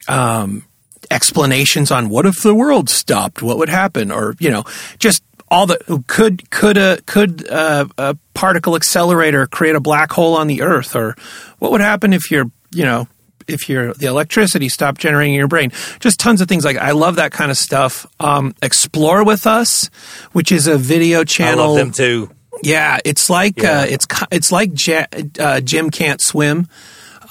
um, 0.09 0.65
explanations 1.11 1.91
on 1.91 2.09
what 2.09 2.27
if 2.27 2.43
the 2.43 2.55
world 2.55 2.89
stopped, 2.89 3.43
what 3.43 3.59
would 3.59 3.69
happen, 3.69 4.11
or 4.11 4.35
you 4.39 4.51
know, 4.51 4.65
just 4.99 5.23
all 5.49 5.67
the 5.67 6.05
could 6.07 6.51
could 6.51 6.77
a 6.77 7.01
could 7.07 7.47
a, 7.49 7.89
a 7.99 8.17
particle 8.35 8.77
accelerator 8.77 9.47
create 9.47 9.75
a 9.75 9.81
black 9.81 10.13
hole 10.13 10.37
on 10.37 10.47
the 10.47 10.63
Earth, 10.63 10.95
or 10.95 11.17
what 11.59 11.73
would 11.73 11.81
happen 11.81 12.13
if 12.13 12.31
you're 12.31 12.51
you 12.71 12.85
know 12.85 13.09
if 13.49 13.69
your 13.69 13.93
the 13.95 14.07
electricity 14.07 14.69
stopped 14.69 15.01
generating 15.01 15.35
in 15.35 15.39
your 15.39 15.49
brain? 15.49 15.73
Just 15.99 16.21
tons 16.21 16.41
of 16.41 16.49
things 16.49 16.65
like 16.65 16.77
I 16.77 16.93
love 16.93 17.17
that 17.17 17.33
kind 17.33 17.51
of 17.51 17.57
stuff. 17.57 18.07
Um, 18.21 18.55
Explore 18.63 19.25
with 19.25 19.47
us, 19.47 19.91
which 20.33 20.53
is 20.53 20.67
a 20.67 20.79
video 20.79 21.25
channel. 21.25 21.65
I 21.65 21.67
love 21.69 21.77
them 21.77 21.93
too. 21.93 22.31
Yeah, 22.63 22.99
it's 23.05 23.31
like 23.31 23.61
Yeah. 23.63 23.81
uh, 23.81 23.85
it's 23.89 24.07
it's 24.31 24.53
like 24.53 24.71
Ja- 24.87 25.07
uh, 25.39 25.61
Jim 25.61 25.91
can't 25.91 26.21
swim. 26.21 26.67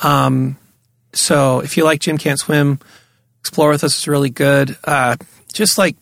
Um, 0.03 0.57
so 1.13 1.59
if 1.59 1.77
you 1.77 1.83
like 1.83 1.99
Jim 1.99 2.17
can't 2.17 2.39
swim, 2.39 2.79
explore 3.41 3.69
with 3.69 3.83
us 3.83 3.97
is 3.99 4.07
really 4.07 4.29
good. 4.29 4.77
Uh, 4.83 5.15
just 5.53 5.77
like 5.77 5.97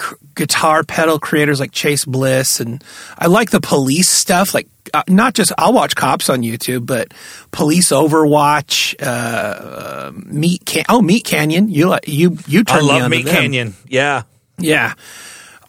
c- 0.00 0.16
guitar 0.34 0.84
pedal 0.84 1.18
creators 1.18 1.60
like 1.60 1.72
Chase 1.72 2.04
Bliss, 2.04 2.60
and 2.60 2.82
I 3.18 3.26
like 3.26 3.50
the 3.50 3.60
police 3.60 4.08
stuff. 4.10 4.54
Like 4.54 4.68
uh, 4.94 5.02
not 5.08 5.34
just 5.34 5.52
I'll 5.58 5.72
watch 5.72 5.94
cops 5.96 6.28
on 6.28 6.42
YouTube, 6.42 6.86
but 6.86 7.12
police 7.52 7.90
Overwatch, 7.90 8.94
uh, 9.02 9.04
uh, 9.06 10.12
Meat 10.14 10.64
Can- 10.66 10.84
oh 10.88 11.00
Meat 11.02 11.24
Canyon. 11.24 11.68
You 11.68 11.88
like 11.88 12.06
you 12.08 12.36
you 12.46 12.60
I 12.60 12.62
turned 12.64 12.82
me 12.86 12.88
love 12.92 13.02
on 13.02 13.10
to 13.10 13.16
Meat. 13.16 13.26
Canyon. 13.26 13.74
Yeah. 13.88 14.22
Yeah. 14.58 14.94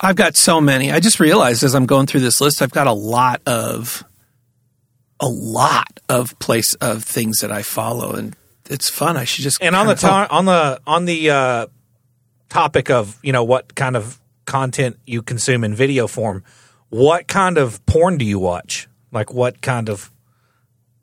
I've 0.04 0.16
got 0.18 0.36
so 0.36 0.60
many. 0.60 0.92
I 0.92 1.00
just 1.00 1.20
realized 1.20 1.64
as 1.64 1.74
I'm 1.74 1.86
going 1.86 2.08
through 2.08 2.20
this 2.20 2.42
list, 2.42 2.62
I've 2.62 2.72
got 2.72 2.88
a 2.88 2.94
lot 2.94 3.42
of 3.46 4.04
a 5.20 5.28
lot 5.28 6.00
of 6.10 6.38
place 6.40 6.74
of 6.76 7.04
things 7.04 7.40
that 7.40 7.52
I 7.52 7.62
follow 7.62 8.12
and 8.14 8.36
it's 8.70 8.90
fun. 8.90 9.16
I 9.18 9.24
should 9.24 9.44
just 9.44 9.62
And 9.62 9.76
on 9.76 9.88
the 9.88 9.96
kinda- 9.96 10.28
on 10.30 10.46
the 10.46 10.82
on 10.86 11.06
the 11.06 11.30
uh, 11.30 11.68
topic 12.50 12.90
of 12.90 13.18
you 13.24 13.32
know 13.32 13.44
what 13.44 13.76
kind 13.76 13.96
of 13.96 14.20
content 14.46 14.98
you 15.06 15.22
consume 15.22 15.64
in 15.64 15.74
video 15.74 16.08
form, 16.08 16.44
what 16.90 17.28
kind 17.28 17.58
of 17.58 17.84
porn 17.86 18.18
do 18.18 18.26
you 18.26 18.40
watch? 18.40 18.88
Like 19.12 19.34
what 19.34 19.62
kind 19.62 19.90
of 19.90 20.12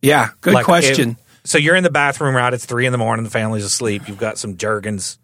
Yeah, 0.03 0.31
good 0.43 0.53
like, 0.55 0.65
question. 0.67 1.11
if- 1.13 1.17
so 1.51 1.57
you're 1.57 1.77
in 1.77 1.85
the 1.85 1.91
bathroom, 1.91 2.35
right? 2.37 2.53
It's 2.53 2.67
three 2.67 2.85
in 2.85 2.93
the 2.93 2.99
morning. 2.99 3.25
The 3.25 3.31
family's 3.31 3.65
asleep. 3.65 4.09
You've 4.09 4.19
got 4.19 4.37
some 4.37 4.59
Jergens 4.59 5.19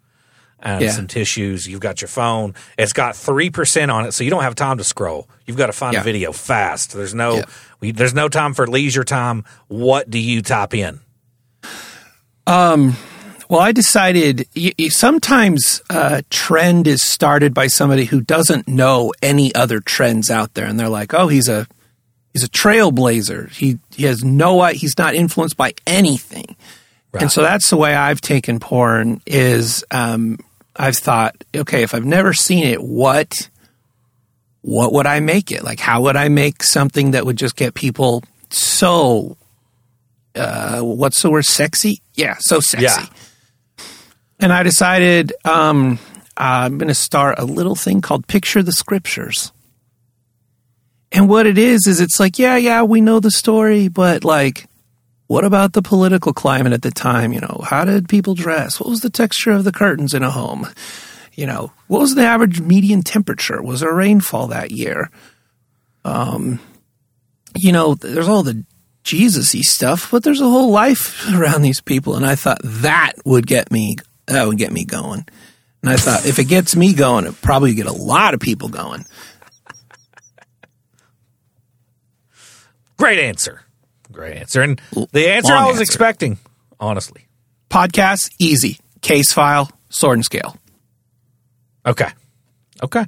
and 0.59 0.81
Yeah. 0.81 0.91
some 0.91 1.07
tissues. 1.07 1.67
You've 1.67 1.79
got 1.81 2.01
your 2.01 2.07
phone. 2.07 2.55
It's 2.77 2.93
got 2.93 3.15
three 3.15 3.49
percent 3.49 3.91
on 3.91 4.05
it, 4.05 4.13
so 4.13 4.23
you 4.23 4.29
don't 4.29 4.43
have 4.43 4.55
time 4.55 4.77
to 4.77 4.83
scroll. 4.83 5.27
You've 5.45 5.57
got 5.57 5.67
to 5.67 5.73
find 5.73 5.93
Yeah. 5.93 6.01
a 6.01 6.03
video 6.03 6.31
fast. 6.31 6.93
There's 6.93 7.13
no 7.13 7.37
Yeah. 7.37 7.43
we, 7.79 7.91
there's 7.91 8.13
no 8.13 8.27
time 8.29 8.53
for 8.53 8.65
leisure 8.67 9.03
time. 9.03 9.43
What 9.67 10.09
do 10.09 10.19
you 10.19 10.41
type 10.41 10.73
in? 10.73 10.99
Um 12.45 12.95
Well, 13.49 13.61
I 13.61 13.71
decided 13.71 14.45
y- 14.57 14.73
y- 14.77 14.87
sometimes 14.89 15.81
uh, 15.89 16.21
trend 16.29 16.85
is 16.85 17.01
started 17.01 17.53
by 17.53 17.67
somebody 17.67 18.03
who 18.03 18.19
doesn't 18.19 18.67
know 18.67 19.13
any 19.21 19.55
other 19.55 19.79
trends 19.79 20.29
out 20.29 20.53
there, 20.53 20.65
and 20.65 20.77
they're 20.77 20.89
like, 20.89 21.13
"Oh, 21.13 21.29
he's 21.29 21.47
a 21.47 21.65
he's 22.33 22.43
a 22.43 22.49
trailblazer. 22.49 23.49
He 23.51 23.79
he 23.95 24.03
has 24.03 24.21
no 24.21 24.65
he's 24.65 24.97
not 24.97 25.15
influenced 25.15 25.55
by 25.55 25.73
anything." 25.85 26.57
And 27.17 27.31
so 27.31 27.41
that's 27.41 27.69
the 27.69 27.77
way 27.77 27.95
I've 27.95 28.19
taken 28.21 28.59
porn. 28.59 29.21
Is 29.25 29.83
um, 29.91 30.39
I've 30.77 30.97
thought, 30.97 31.43
okay, 31.55 31.83
if 31.83 31.93
I've 31.93 32.05
never 32.05 32.33
seen 32.33 32.63
it, 32.65 32.81
what 32.81 33.49
what 34.61 34.91
would 34.93 35.07
I 35.07 35.19
make 35.21 35.51
it? 35.51 35.63
Like, 35.63 35.79
how 35.79 36.01
would 36.03 36.17
I 36.17 36.27
make 36.27 36.61
something 36.61 37.11
that 37.11 37.25
would 37.25 37.37
just 37.37 37.55
get 37.55 37.73
people 37.73 38.23
so 38.49 39.37
uh, 40.35 40.81
what's 40.81 41.21
the 41.21 41.29
word? 41.29 41.45
Sexy? 41.45 42.01
Yeah, 42.13 42.35
so 42.39 42.59
sexy. 42.59 42.85
Yeah. 42.85 43.85
And 44.39 44.53
I 44.53 44.63
decided 44.63 45.33
um, 45.45 45.99
I'm 46.35 46.77
going 46.77 46.89
to 46.89 46.95
start 46.95 47.39
a 47.39 47.45
little 47.45 47.75
thing 47.75 48.01
called 48.01 48.27
Picture 48.27 48.61
the 48.61 48.71
Scriptures. 48.71 49.51
And 51.11 51.27
what 51.29 51.47
it 51.47 51.57
is, 51.57 51.87
is 51.87 51.99
it's 51.99 52.19
like, 52.19 52.37
yeah, 52.37 52.57
yeah, 52.57 52.83
we 52.83 53.01
know 53.01 53.19
the 53.19 53.31
story, 53.31 53.87
but 53.87 54.23
like, 54.23 54.67
what 55.27 55.43
about 55.43 55.73
the 55.73 55.81
political 55.81 56.33
climate 56.33 56.73
at 56.73 56.81
the 56.81 56.91
time? 56.91 57.33
You 57.33 57.41
know, 57.41 57.61
how 57.63 57.85
did 57.85 58.09
people 58.09 58.33
dress? 58.33 58.79
What 58.79 58.89
was 58.89 59.01
the 59.01 59.09
texture 59.09 59.51
of 59.51 59.65
the 59.65 59.71
curtains 59.71 60.13
in 60.13 60.23
a 60.23 60.31
home? 60.31 60.67
You 61.33 61.45
know, 61.45 61.71
what 61.87 61.99
was 61.99 62.15
the 62.15 62.23
average 62.23 62.61
median 62.61 63.03
temperature? 63.03 63.61
Was 63.61 63.81
there 63.81 63.93
rainfall 63.93 64.47
that 64.47 64.71
year? 64.71 65.11
Um, 66.03 66.59
you 67.55 67.71
know, 67.71 67.95
there's 67.95 68.27
all 68.27 68.43
the 68.43 68.65
Jesus-y 69.03 69.61
stuff, 69.61 70.09
but 70.11 70.23
there's 70.23 70.41
a 70.41 70.49
whole 70.49 70.71
life 70.71 71.27
around 71.33 71.61
these 71.61 71.81
people, 71.81 72.15
and 72.15 72.25
I 72.25 72.35
thought 72.35 72.59
that 72.63 73.13
would 73.25 73.45
get 73.45 73.71
me 73.71 73.97
that 74.27 74.45
would 74.47 74.57
get 74.57 74.71
me 74.71 74.83
going. 74.83 75.25
And 75.81 75.91
I 75.91 75.95
thought 75.95 76.25
if 76.25 76.39
it 76.39 76.45
gets 76.45 76.75
me 76.75 76.93
going, 76.93 77.25
it 77.25 77.41
probably 77.41 77.73
get 77.73 77.85
a 77.85 77.93
lot 77.93 78.33
of 78.33 78.39
people 78.39 78.67
going. 78.67 79.05
Great 82.97 83.19
answer. 83.19 83.61
Great 84.17 84.37
answer. 84.37 84.63
And 84.63 84.81
the 85.11 85.29
answer 85.29 85.53
Long 85.53 85.63
I 85.63 85.67
was 85.67 85.75
answer. 85.75 85.83
expecting, 85.83 86.39
honestly. 86.79 87.27
Podcasts, 87.69 88.31
easy. 88.39 88.79
Case 89.01 89.31
file, 89.31 89.69
sword 89.89 90.17
and 90.17 90.25
scale. 90.25 90.57
Okay. 91.85 92.09
Okay. 92.81 93.05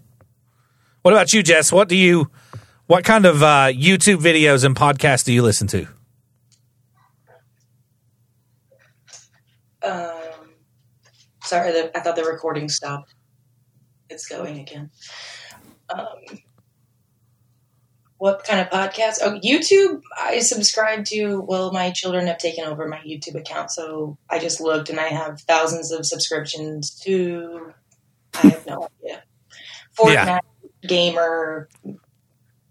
What 1.01 1.11
about 1.11 1.33
you, 1.33 1.41
Jess? 1.41 1.71
What 1.71 1.89
do 1.89 1.95
you, 1.95 2.29
what 2.85 3.03
kind 3.05 3.25
of 3.25 3.41
uh, 3.41 3.71
YouTube 3.71 4.17
videos 4.17 4.63
and 4.63 4.75
podcasts 4.75 5.23
do 5.23 5.33
you 5.33 5.41
listen 5.41 5.65
to? 5.69 5.87
Um, 9.81 10.11
sorry, 11.43 11.89
I 11.95 11.99
thought 12.01 12.17
the 12.17 12.23
recording 12.23 12.69
stopped. 12.69 13.15
It's 14.11 14.27
going 14.27 14.59
again. 14.59 14.91
Um, 15.89 16.05
what 18.19 18.43
kind 18.43 18.59
of 18.59 18.69
podcast? 18.69 19.17
Oh, 19.23 19.39
YouTube. 19.39 20.01
I 20.21 20.39
subscribe 20.39 21.05
to. 21.05 21.39
Well, 21.41 21.71
my 21.71 21.89
children 21.91 22.27
have 22.27 22.37
taken 22.37 22.65
over 22.65 22.87
my 22.87 22.99
YouTube 22.99 23.35
account, 23.35 23.71
so 23.71 24.17
I 24.29 24.39
just 24.39 24.61
looked, 24.61 24.89
and 24.89 24.99
I 24.99 25.07
have 25.07 25.41
thousands 25.41 25.91
of 25.91 26.05
subscriptions 26.05 26.91
to. 27.01 27.73
I 28.35 28.47
have 28.49 28.65
no 28.67 28.87
idea. 29.03 29.23
Fortnite, 29.97 30.13
Yeah. 30.13 30.39
gamer, 30.87 31.69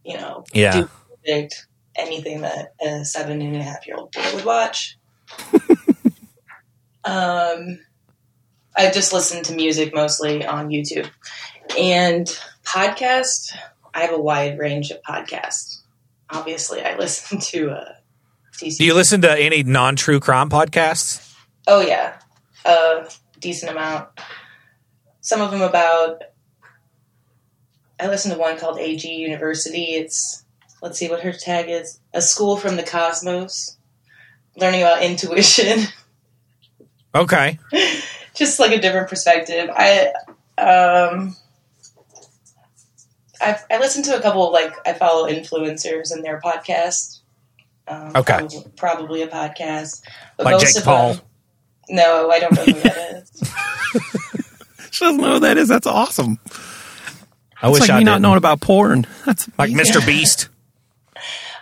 you 0.05 0.17
know, 0.17 0.45
Yeah. 0.53 0.85
predict 1.23 1.67
anything 1.97 2.43
that 2.43 2.75
a 2.81 3.05
seven 3.05 3.43
and 3.43 3.57
a 3.57 3.63
half 3.63 3.87
year 3.87 3.97
old 3.97 4.13
boy 4.13 4.35
would 4.35 4.45
watch. 4.45 4.97
um, 7.05 7.81
I 8.77 8.91
just 8.93 9.13
listen 9.13 9.43
to 9.45 9.55
music 9.55 9.95
mostly 9.95 10.45
on 10.45 10.69
YouTube 10.69 11.11
and 11.79 12.27
podcast. 12.65 13.57
I 13.95 14.01
have 14.01 14.13
a 14.13 14.21
wide 14.21 14.59
range 14.59 14.91
of 14.91 15.03
podcasts. 15.03 15.83
Obviously, 16.31 16.83
I 16.83 16.97
listen 16.99 17.39
to 17.39 17.71
uh, 17.71 17.93
TC. 18.55 18.79
Do 18.79 18.85
you 18.85 18.95
listen 18.95 19.23
to 19.23 19.41
any 19.41 19.63
non 19.63 19.97
true 19.97 20.21
crime 20.21 20.51
podcasts? 20.51 21.35
Oh 21.67 21.81
yeah, 21.81 22.19
a 22.65 23.09
decent 23.39 23.73
amount. 23.73 24.09
Some 25.21 25.41
of 25.41 25.51
them 25.51 25.63
about. 25.63 26.23
I 28.01 28.07
listen 28.07 28.31
to 28.31 28.39
one 28.39 28.59
called 28.59 28.79
AG 28.79 29.09
University. 29.09 29.95
It's 29.95 30.45
let's 30.81 30.99
see 30.99 31.09
what 31.09 31.23
her 31.23 31.33
tag 31.33 31.69
is: 31.69 32.01
a 32.15 32.23
school 32.23 32.57
from 32.57 32.77
the 32.77 32.83
cosmos, 32.83 33.77
learning 34.57 34.83
about 34.83 35.03
intuition. 35.03 35.81
Okay. 37.15 37.59
Just 38.35 38.61
like 38.61 38.71
a 38.71 38.81
different 38.81 39.09
perspective. 39.09 39.71
I 39.75 40.13
um. 40.59 41.35
I, 43.41 43.59
I 43.71 43.79
listen 43.79 44.03
to 44.05 44.17
a 44.17 44.21
couple 44.23 44.47
of, 44.47 44.53
like 44.53 44.73
I 44.87 44.93
follow 44.93 45.29
influencers 45.29 46.13
and 46.13 46.25
their 46.25 46.41
podcast. 46.41 47.21
Um, 47.87 48.13
Okay. 48.17 48.35
probably, 48.39 48.65
probably 48.77 49.23
a 49.23 49.29
podcast. 49.29 50.03
But 50.37 50.45
Like 50.47 50.53
most 50.55 50.67
Jake 50.67 50.77
of 50.79 50.85
Paul. 50.85 51.13
them- 51.15 51.23
no, 51.91 52.31
I 52.31 52.39
don't 52.41 52.53
know 52.55 52.65
who 52.65 52.73
that 52.81 53.23
is. 53.23 54.91
She 54.91 55.05
doesn't 55.05 55.21
know 55.21 55.35
who 55.35 55.41
that 55.41 55.57
is. 55.57 55.69
That's 55.69 55.87
awesome. 55.87 56.39
I 57.63 57.69
It's 57.69 57.81
wish 57.81 57.81
like 57.83 57.91
I 57.91 57.95
me 57.95 58.01
did. 58.01 58.05
not 58.07 58.13
not 58.21 58.23
knowing 58.29 58.37
about 58.39 58.61
porn. 58.61 59.07
That's 59.25 59.49
like 59.59 59.71
Mr. 59.71 60.05
Beast. 60.07 60.49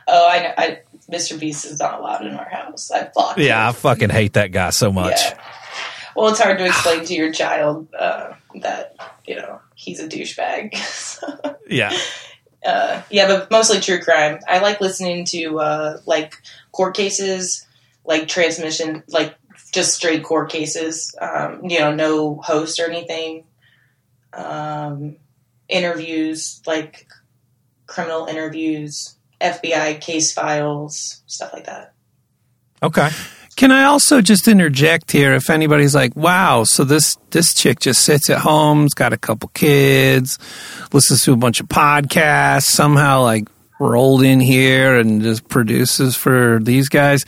Oh, 0.08 0.28
I 0.28 0.38
know. 0.42 0.52
I, 0.58 0.80
Mr. 1.10 1.38
Beast 1.38 1.64
is 1.64 1.78
not 1.78 2.00
allowed 2.00 2.26
in 2.26 2.34
our 2.34 2.48
house. 2.48 2.90
I 2.90 3.08
blocked. 3.14 3.38
Yeah, 3.38 3.68
I 3.68 3.72
fucking 3.72 4.10
hate 4.10 4.32
that 4.34 4.50
guy 4.52 4.70
so 4.70 4.90
much. 4.90 5.14
Yeah. 5.16 5.38
Well, 6.16 6.28
it's 6.28 6.40
hard 6.40 6.58
to 6.58 6.64
explain 6.66 7.04
to 7.04 7.14
your 7.14 7.30
child 7.32 7.86
uh, 7.94 8.32
that 8.62 8.96
you 9.26 9.36
know 9.36 9.60
he's 9.86 10.00
a 10.00 10.08
douchebag. 10.08 10.74
Yeah. 11.68 11.92
uh, 12.64 13.02
yeah, 13.10 13.26
but 13.26 13.50
mostly 13.50 13.80
true 13.80 14.00
crime. 14.00 14.38
I 14.46 14.60
like 14.60 14.80
listening 14.80 15.24
to 15.26 15.58
uh, 15.58 15.98
like 16.06 16.40
court 16.70 16.94
cases, 16.94 17.66
like 18.04 18.28
transmission, 18.28 19.02
like 19.08 19.34
just 19.72 19.94
straight 19.94 20.22
court 20.22 20.48
cases. 20.48 21.12
Um, 21.20 21.64
you 21.64 21.80
know, 21.80 21.92
no 21.92 22.36
host 22.36 22.78
or 22.78 22.88
anything. 22.88 23.46
Um, 24.32 25.16
interviews, 25.68 26.62
like 26.68 27.08
criminal 27.86 28.26
interviews, 28.26 29.16
FBI 29.40 30.00
case 30.00 30.32
files, 30.32 31.22
stuff 31.26 31.52
like 31.52 31.64
that. 31.66 31.94
Okay. 32.80 33.10
Can 33.56 33.72
I 33.72 33.84
also 33.84 34.20
just 34.20 34.48
interject 34.48 35.10
here? 35.10 35.34
If 35.34 35.48
anybody's 35.48 35.94
like, 35.94 36.14
"Wow, 36.14 36.64
so 36.64 36.84
this 36.84 37.16
this 37.30 37.54
chick 37.54 37.80
just 37.80 38.02
sits 38.04 38.28
at 38.28 38.38
home, 38.38 38.82
has 38.82 38.92
got 38.94 39.12
a 39.14 39.16
couple 39.16 39.50
kids, 39.54 40.38
listens 40.92 41.24
to 41.24 41.32
a 41.32 41.36
bunch 41.36 41.60
of 41.60 41.66
podcasts, 41.68 42.64
somehow 42.66 43.22
like 43.22 43.48
rolled 43.80 44.22
in 44.22 44.40
here 44.40 44.96
and 44.96 45.22
just 45.22 45.48
produces 45.48 46.16
for 46.16 46.58
these 46.62 46.88
guys," 46.90 47.24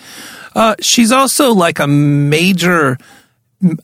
uh, 0.55 0.75
she's 0.81 1.13
also 1.13 1.55
like 1.55 1.79
a 1.79 1.87
major 1.87 2.99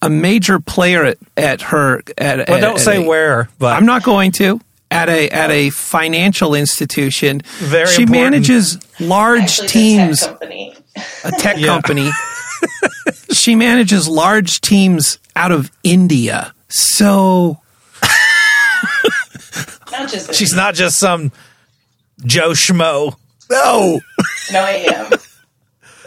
a 0.03 0.11
major 0.11 0.61
player 0.61 1.05
at, 1.05 1.19
at 1.37 1.61
her. 1.63 2.03
At, 2.19 2.47
Well, 2.47 2.59
at- 2.59 2.61
don't 2.61 2.75
at 2.75 2.81
say 2.81 3.03
a- 3.03 3.09
where, 3.09 3.49
but 3.59 3.75
I'm 3.75 3.87
not 3.87 4.03
going 4.03 4.33
to. 4.33 4.61
At 4.95 5.09
a 5.09 5.29
at 5.31 5.51
a 5.51 5.71
financial 5.71 6.55
institution, 6.55 7.41
Very 7.59 7.87
she 7.89 8.03
important. 8.03 8.11
manages 8.33 8.79
large 9.01 9.43
Actually, 9.43 9.69
teams 9.69 10.21
the 10.21 10.27
tech 10.27 10.39
company. 10.39 10.77
a 11.25 11.31
tech 11.33 11.57
Yeah. 11.59 11.67
company. 11.67 12.11
she 13.33 13.55
manages 13.57 14.07
large 14.09 14.61
teams 14.61 15.19
out 15.37 15.51
of 15.53 15.71
India. 15.83 16.55
So 16.69 17.61
Not 19.91 20.09
just 20.11 20.35
she's 20.35 20.55
not 20.55 20.75
just 20.75 20.99
some 20.99 21.33
Joe 22.25 22.51
Schmo. 22.51 23.17
no. 23.51 24.01
No, 24.53 24.61
I 24.61 24.71
am. 24.95 25.11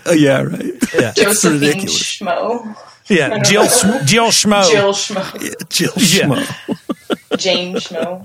Oh, 0.06 0.14
yeah, 0.14 0.42
right. 0.42 0.74
Yeah. 0.94 1.12
Josephine 1.16 1.60
ridiculous. 1.60 2.04
Schmo. 2.04 2.76
Yeah. 3.10 3.40
Jill, 3.40 3.68
Sch- 3.68 4.06
Jill 4.06 4.28
Schmo. 4.28 4.70
Jill 4.72 4.94
Schmo. 4.94 5.42
Yeah, 5.42 5.54
Jill 5.70 5.92
Yeah. 5.98 6.46
Schmo. 6.46 7.38
Jane 7.38 7.76
Schmo. 7.76 8.24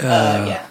Uh, 0.00 0.44
yeah. 0.48 0.66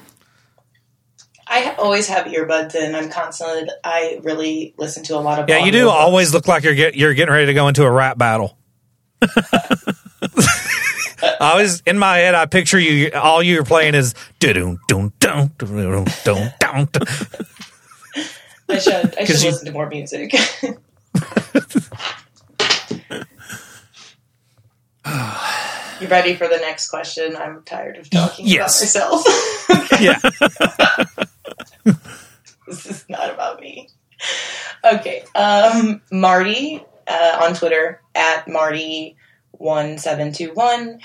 I 1.50 1.76
always 1.76 2.08
have 2.10 2.26
earbuds 2.26 2.76
in. 2.76 2.94
I'm 2.94 3.10
constantly. 3.10 3.70
I 3.84 4.20
really 4.24 4.74
listen 4.78 5.04
to 5.06 5.16
a 5.16 5.20
lot 5.22 5.40
of. 5.40 5.48
Yeah, 5.50 5.64
you 5.64 5.72
do 5.72 5.90
always 5.90 6.34
look 6.34 6.48
like 6.48 6.64
you're 6.64 6.76
get, 6.76 6.96
you're 6.96 7.14
getting 7.14 7.34
ready 7.34 7.46
to 7.48 7.54
go 7.54 7.68
into 7.68 7.84
a 7.84 7.92
rap 7.92 8.18
battle. 8.18 8.58
I 11.22 11.52
always 11.52 11.82
in 11.82 11.98
my 11.98 12.18
head, 12.18 12.36
I 12.36 12.46
picture 12.46 12.80
you. 12.80 13.12
All 13.12 13.42
you're 13.42 13.64
playing 13.64 13.96
is 13.96 14.14
dun 14.40 14.78
dun 14.88 15.14
dun 15.20 15.52
dun 15.58 16.06
dun 16.24 16.54
dun. 16.60 16.88
I 18.70 18.80
should. 18.80 19.18
I 19.18 19.24
should 19.26 19.42
you- 19.42 19.50
listen 19.50 19.66
to 19.68 19.72
more 19.72 19.88
music. 19.88 20.34
you 26.02 26.08
ready 26.08 26.36
for 26.36 26.48
the 26.48 26.58
next 26.58 26.90
question? 26.90 27.36
I'm 27.36 27.62
tired 27.64 27.98
of 27.98 28.10
talking 28.10 28.48
Yes. 28.48 28.96
about 28.96 29.12
myself. 29.12 29.64
Yeah, 30.00 30.20
this 32.68 32.86
is 32.86 33.04
not 33.10 33.34
about 33.34 33.60
me. 33.60 33.90
Okay. 34.84 35.24
Um, 35.34 36.02
Marty 36.12 36.86
uh, 37.08 37.40
on 37.42 37.56
Twitter 37.56 38.00
at 38.14 38.46
Marty1721. 38.46 41.00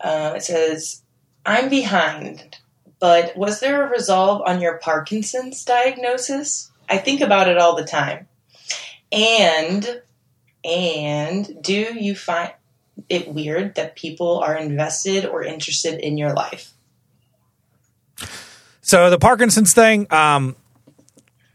Uh, 0.00 0.32
it 0.36 0.42
says, 0.42 1.02
I'm 1.46 1.68
behind, 1.68 2.58
but 2.98 3.36
was 3.36 3.60
there 3.60 3.86
a 3.86 3.90
resolve 3.90 4.42
on 4.46 4.60
your 4.60 4.78
Parkinson's 4.78 5.64
diagnosis? 5.64 6.72
I 6.88 6.98
think 6.98 7.20
about 7.20 7.48
it 7.48 7.58
all 7.58 7.76
the 7.76 7.84
time. 7.84 8.26
And, 9.12 10.02
and 10.64 11.62
do 11.62 11.94
you 11.94 12.16
find 12.16 12.52
it 13.08 13.28
weird 13.32 13.74
that 13.76 13.96
people 13.96 14.38
are 14.40 14.56
invested 14.56 15.24
or 15.24 15.42
interested 15.42 16.00
in 16.00 16.18
your 16.18 16.32
life? 16.32 16.72
So 18.80 19.10
the 19.10 19.18
Parkinson's 19.18 19.74
thing, 19.74 20.06
um, 20.10 20.56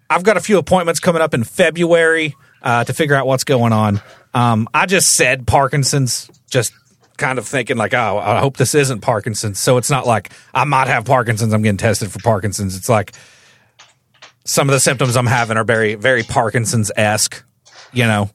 I've 0.09 0.23
got 0.23 0.37
a 0.37 0.41
few 0.41 0.57
appointments 0.57 0.99
coming 0.99 1.21
up 1.21 1.33
in 1.33 1.43
February 1.43 2.35
uh, 2.61 2.83
to 2.83 2.93
figure 2.93 3.15
out 3.15 3.25
what's 3.25 3.43
going 3.43 3.73
on. 3.73 4.01
Um, 4.33 4.69
I 4.73 4.85
just 4.85 5.13
said 5.13 5.47
Parkinson's, 5.47 6.29
just 6.49 6.73
kind 7.17 7.39
of 7.39 7.47
thinking 7.47 7.77
like, 7.77 7.93
oh, 7.93 8.19
I 8.19 8.39
hope 8.39 8.57
this 8.57 8.75
isn't 8.75 9.01
Parkinson's. 9.01 9.59
So 9.59 9.77
it's 9.77 9.89
not 9.89 10.05
like 10.05 10.31
I 10.53 10.63
might 10.63 10.87
have 10.87 11.05
Parkinson's. 11.05 11.53
I'm 11.53 11.61
getting 11.61 11.77
tested 11.77 12.11
for 12.11 12.19
Parkinson's. 12.19 12.75
It's 12.75 12.89
like 12.89 13.13
some 14.45 14.69
of 14.69 14.73
the 14.73 14.79
symptoms 14.79 15.15
I'm 15.15 15.25
having 15.25 15.57
are 15.57 15.63
very, 15.63 15.95
very 15.95 16.23
Parkinson's 16.23 16.91
esque. 16.95 17.43
You 17.91 18.05
know, 18.05 18.29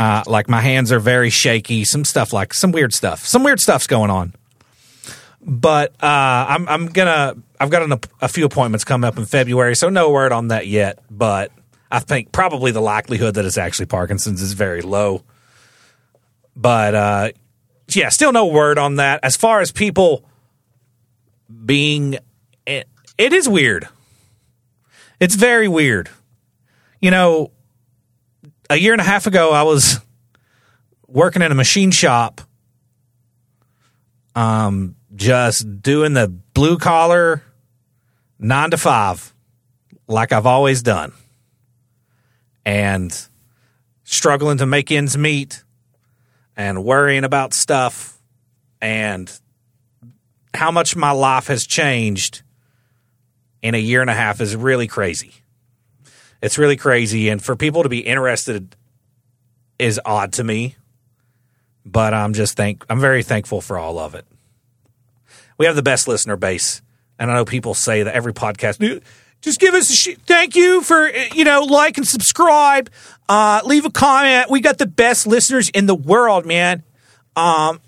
uh, 0.00 0.22
like 0.26 0.48
my 0.48 0.62
hands 0.62 0.90
are 0.92 0.98
very 0.98 1.28
shaky. 1.28 1.84
Some 1.84 2.06
stuff 2.06 2.32
like 2.32 2.54
some 2.54 2.72
weird 2.72 2.94
stuff. 2.94 3.26
Some 3.26 3.44
weird 3.44 3.60
stuff's 3.60 3.86
going 3.86 4.10
on. 4.10 4.32
But 5.42 5.90
uh, 6.02 6.46
I'm 6.48 6.66
I'm 6.70 6.86
gonna 6.86 7.34
I've 7.60 7.68
got 7.68 7.82
an, 7.82 8.00
a 8.22 8.28
few 8.28 8.46
appointments 8.46 8.82
coming 8.82 9.06
up 9.06 9.18
in 9.18 9.26
February, 9.26 9.76
so 9.76 9.90
no 9.90 10.10
word 10.10 10.32
on 10.32 10.48
that 10.48 10.66
yet. 10.66 11.00
But 11.10 11.52
I 11.90 11.98
think 11.98 12.32
probably 12.32 12.72
the 12.72 12.80
likelihood 12.80 13.34
that 13.34 13.44
it's 13.44 13.58
actually 13.58 13.86
Parkinson's 13.86 14.40
is 14.40 14.54
very 14.54 14.80
low. 14.80 15.22
But 16.56 16.94
uh, 16.94 17.32
yeah, 17.88 18.08
still 18.08 18.32
no 18.32 18.46
word 18.46 18.78
on 18.78 18.96
that. 18.96 19.20
As 19.22 19.36
far 19.36 19.60
as 19.60 19.70
people 19.70 20.24
being, 21.66 22.16
it, 22.66 22.88
it 23.18 23.34
is 23.34 23.46
weird. 23.46 23.86
It's 25.20 25.34
very 25.34 25.68
weird. 25.68 26.08
You 27.02 27.10
know, 27.10 27.50
a 28.70 28.76
year 28.76 28.92
and 28.92 29.00
a 29.00 29.04
half 29.04 29.26
ago, 29.26 29.50
I 29.50 29.64
was 29.64 29.98
working 31.08 31.42
in 31.42 31.50
a 31.50 31.56
machine 31.56 31.90
shop, 31.90 32.40
um, 34.36 34.94
just 35.14 35.82
doing 35.82 36.14
the 36.14 36.28
blue 36.28 36.78
collar 36.78 37.42
nine 38.38 38.70
to 38.70 38.78
five, 38.78 39.34
like 40.06 40.32
I've 40.32 40.46
always 40.46 40.82
done, 40.82 41.12
and 42.64 43.12
struggling 44.04 44.58
to 44.58 44.66
make 44.66 44.92
ends 44.92 45.18
meet 45.18 45.64
and 46.56 46.84
worrying 46.84 47.24
about 47.24 47.52
stuff 47.52 48.18
and 48.80 49.30
how 50.54 50.70
much 50.70 50.94
my 50.94 51.10
life 51.10 51.48
has 51.48 51.66
changed 51.66 52.42
in 53.62 53.74
a 53.74 53.78
year 53.78 54.00
and 54.00 54.10
a 54.10 54.14
half 54.14 54.40
is 54.40 54.54
really 54.54 54.86
crazy. 54.86 55.39
It's 56.42 56.58
really 56.58 56.76
crazy. 56.76 57.28
And 57.28 57.42
for 57.42 57.56
people 57.56 57.82
to 57.82 57.88
be 57.88 58.00
interested 58.00 58.76
is 59.78 60.00
odd 60.04 60.32
to 60.34 60.44
me. 60.44 60.76
But 61.84 62.14
I'm 62.14 62.34
just 62.34 62.56
thank 62.56 62.84
I'm 62.90 63.00
very 63.00 63.22
thankful 63.22 63.60
for 63.60 63.78
all 63.78 63.98
of 63.98 64.14
it. 64.14 64.26
We 65.58 65.66
have 65.66 65.76
the 65.76 65.82
best 65.82 66.08
listener 66.08 66.36
base. 66.36 66.82
And 67.18 67.30
I 67.30 67.34
know 67.34 67.44
people 67.44 67.74
say 67.74 68.02
that 68.02 68.14
every 68.14 68.32
podcast, 68.32 69.02
just 69.42 69.60
give 69.60 69.74
us 69.74 69.90
a 69.90 69.94
sh- 69.94 70.16
thank 70.26 70.56
you 70.56 70.82
for, 70.82 71.08
you 71.08 71.44
know, 71.44 71.62
like 71.62 71.98
and 71.98 72.06
subscribe. 72.06 72.90
Uh, 73.28 73.60
leave 73.64 73.84
a 73.84 73.90
comment. 73.90 74.50
We 74.50 74.60
got 74.60 74.78
the 74.78 74.86
best 74.86 75.26
listeners 75.26 75.68
in 75.70 75.86
the 75.86 75.94
world, 75.94 76.46
man. 76.46 76.82
Um, 77.36 77.80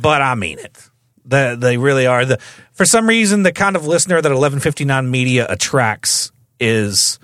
but 0.00 0.22
I 0.22 0.34
mean 0.34 0.58
it. 0.58 0.90
The, 1.24 1.56
they 1.58 1.76
really 1.76 2.06
are. 2.06 2.24
The 2.24 2.38
for 2.72 2.84
some 2.84 3.06
reason, 3.06 3.42
the 3.42 3.52
kind 3.52 3.76
of 3.76 3.86
listener 3.86 4.16
that 4.16 4.28
1159 4.28 5.10
Media 5.10 5.46
attracts 5.48 6.32
is 6.58 7.18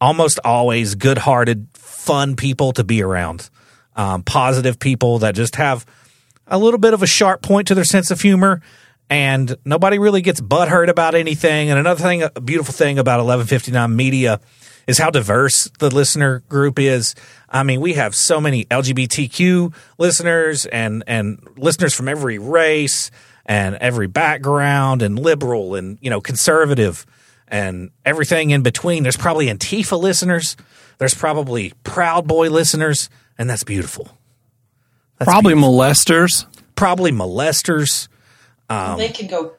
almost 0.00 0.38
always 0.44 0.94
good-hearted, 0.94 1.68
fun 1.74 2.36
people 2.36 2.72
to 2.72 2.84
be 2.84 3.02
around, 3.02 3.50
um, 3.96 4.22
positive 4.22 4.78
people 4.78 5.18
that 5.20 5.34
just 5.34 5.56
have 5.56 5.86
a 6.46 6.58
little 6.58 6.78
bit 6.78 6.94
of 6.94 7.02
a 7.02 7.06
sharp 7.06 7.42
point 7.42 7.68
to 7.68 7.74
their 7.74 7.84
sense 7.84 8.10
of 8.10 8.20
humor, 8.20 8.60
and 9.08 9.56
nobody 9.64 9.98
really 9.98 10.20
gets 10.20 10.40
butthurt 10.40 10.88
about 10.88 11.14
anything. 11.14 11.70
And 11.70 11.78
another 11.78 12.02
thing, 12.02 12.22
a 12.22 12.40
beautiful 12.40 12.72
thing 12.72 12.98
about 12.98 13.18
1159 13.18 13.94
Media 13.94 14.40
is 14.86 14.98
how 14.98 15.10
diverse 15.10 15.68
the 15.78 15.92
listener 15.92 16.40
group 16.48 16.78
is. 16.78 17.14
I 17.48 17.62
mean, 17.62 17.80
we 17.80 17.94
have 17.94 18.14
so 18.14 18.40
many 18.40 18.64
LGBTQ 18.66 19.74
listeners 19.98 20.66
and 20.66 21.02
and 21.06 21.40
listeners 21.56 21.94
from 21.94 22.08
every 22.08 22.38
race 22.38 23.10
and 23.44 23.76
every 23.76 24.06
background 24.06 25.02
and 25.02 25.18
liberal 25.18 25.74
and 25.74 25.98
you 26.00 26.10
know 26.10 26.20
conservative 26.20 27.06
and 27.48 27.90
everything 28.04 28.50
in 28.50 28.62
between. 28.62 29.02
There's 29.02 29.16
probably 29.16 29.46
Antifa 29.46 29.98
listeners. 29.98 30.56
There's 30.98 31.14
probably 31.14 31.72
Proud 31.84 32.26
Boy 32.26 32.48
listeners, 32.50 33.10
and 33.38 33.48
that's 33.48 33.64
beautiful. 33.64 34.08
That's 35.18 35.30
probably 35.30 35.54
beautiful. 35.54 35.74
molesters. 35.74 36.46
Probably 36.74 37.12
molesters. 37.12 38.08
Um, 38.68 38.98
they 38.98 39.08
can 39.08 39.28
go. 39.28 39.52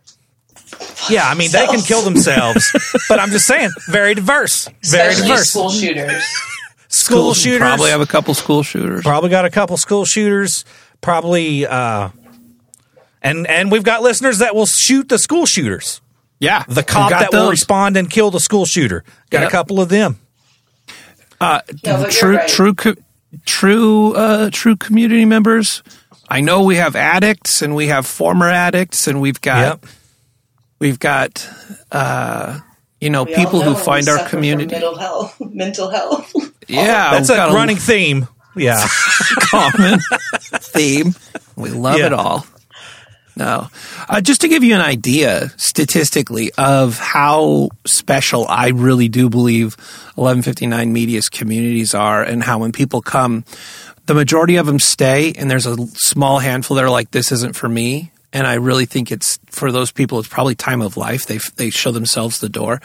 Yeah, 1.10 1.28
I 1.28 1.36
mean, 1.36 1.52
they 1.52 1.66
can 1.66 1.80
kill 1.82 2.02
themselves, 2.02 2.72
but 3.10 3.20
I'm 3.20 3.30
just 3.30 3.48
saying, 3.48 3.70
very 3.88 4.14
diverse. 4.14 4.68
Very 4.84 5.10
Especially 5.12 5.28
diverse. 5.28 5.50
School 5.50 5.70
shooters. 5.70 6.24
school 6.90 7.34
shooters. 7.34 7.60
Probably 7.60 7.90
have 7.90 8.02
a 8.02 8.06
couple 8.06 8.34
school 8.34 8.64
shooters. 8.64 9.04
Probably 9.04 9.30
got 9.30 9.46
a 9.46 9.50
couple 9.50 9.78
school 9.78 10.04
shooters. 10.04 10.66
Probably, 11.00 11.66
uh, 11.66 12.10
and 13.22 13.48
and 13.48 13.72
we've 13.72 13.84
got 13.84 14.02
listeners 14.02 14.40
that 14.40 14.56
will 14.56 14.66
shoot 14.66 15.08
the 15.08 15.18
school 15.18 15.46
shooters. 15.46 16.02
Yeah, 16.40 16.64
the 16.68 16.84
cop 16.84 17.10
that 17.10 17.32
those. 17.32 17.42
will 17.42 17.50
respond 17.50 17.98
and 17.98 18.10
kill 18.10 18.32
the 18.32 18.40
school 18.40 18.66
shooter. 18.66 19.04
Got 19.30 19.42
yep. 19.42 19.50
a 19.50 19.52
couple 19.52 19.82
of 19.82 19.90
them. 19.90 20.20
Uh, 21.40 21.62
yeah, 21.84 22.06
true, 22.10 22.38
right. 22.38 22.48
true, 22.48 22.76
true, 23.46 24.14
uh, 24.16 24.50
true 24.52 24.76
community 24.76 25.26
members. 25.26 25.84
I 26.30 26.42
know 26.42 26.64
we 26.64 26.76
have 26.76 26.96
addicts 26.96 27.62
and 27.62 27.76
we 27.76 27.88
have 27.88 28.06
former 28.06 28.50
addicts 28.50 29.08
and 29.08 29.22
we've 29.22 29.40
got 29.40 29.60
yep. 29.60 29.86
we've 30.80 31.00
got 31.00 31.48
uh, 31.92 32.60
you 33.00 33.10
know 33.10 33.24
we 33.24 33.36
people 33.36 33.62
know 33.62 33.74
who 33.74 33.76
find 33.76 34.10
our 34.10 34.28
community 34.28 34.72
mental 34.72 34.98
health 34.98 35.40
mental 35.54 35.90
health. 35.90 36.34
Yeah, 36.68 37.12
that's 37.12 37.30
a 37.30 37.54
running 37.54 37.78
theme. 37.78 38.28
Yeah, 38.56 38.86
common 39.40 40.00
theme. 40.42 41.14
We 41.56 41.70
love 41.70 42.00
yeah. 42.00 42.08
it 42.08 42.14
all. 42.14 42.46
No. 43.38 43.68
Uh, 44.10 44.20
just 44.20 44.42
to 44.42 44.48
give 44.48 44.64
you 44.64 44.74
an 44.74 44.82
idea 44.82 45.50
statistically 45.58 46.52
of 46.58 46.98
how 46.98 47.70
special 47.86 48.48
I 48.50 48.70
really 48.70 49.10
do 49.10 49.30
believe 49.30 49.78
1159 50.16 50.92
Media's 50.92 51.30
communities 51.30 51.94
are 51.94 52.24
and 52.24 52.42
how 52.42 52.58
when 52.58 52.72
people 52.72 53.04
come, 53.04 53.46
the 54.08 54.16
majority 54.16 54.56
of 54.56 54.66
them 54.66 54.80
stay 54.80 55.34
and 55.34 55.52
there's 55.52 55.68
a 55.68 55.78
small 55.94 56.40
handful 56.40 56.76
that 56.76 56.84
are 56.84 56.90
like, 56.90 57.12
this 57.12 57.32
isn't 57.32 57.56
for 57.56 57.70
me. 57.70 58.12
And 58.34 58.48
I 58.48 58.56
really 58.56 58.86
think 58.86 59.12
it's 59.12 59.38
for 59.52 59.72
those 59.72 59.92
people, 59.92 60.18
it's 60.18 60.28
probably 60.28 60.56
time 60.56 60.82
of 60.82 60.98
life. 60.98 61.28
They, 61.28 61.38
they 61.58 61.70
show 61.70 61.92
themselves 61.92 62.40
the 62.40 62.50
door. 62.50 62.82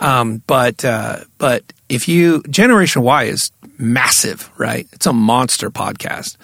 Um, 0.00 0.40
but, 0.46 0.84
uh, 0.84 1.24
but 1.38 1.64
if 1.88 2.06
you, 2.06 2.44
Generation 2.48 3.02
Why 3.02 3.24
is 3.24 3.50
massive, 3.76 4.50
right? 4.56 4.86
It's 4.92 5.06
a 5.06 5.12
monster 5.12 5.68
podcast. 5.68 6.36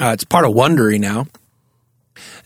Uh, 0.00 0.10
it's 0.12 0.24
part 0.24 0.44
of 0.44 0.52
Wondery 0.52 1.00
now. 1.00 1.26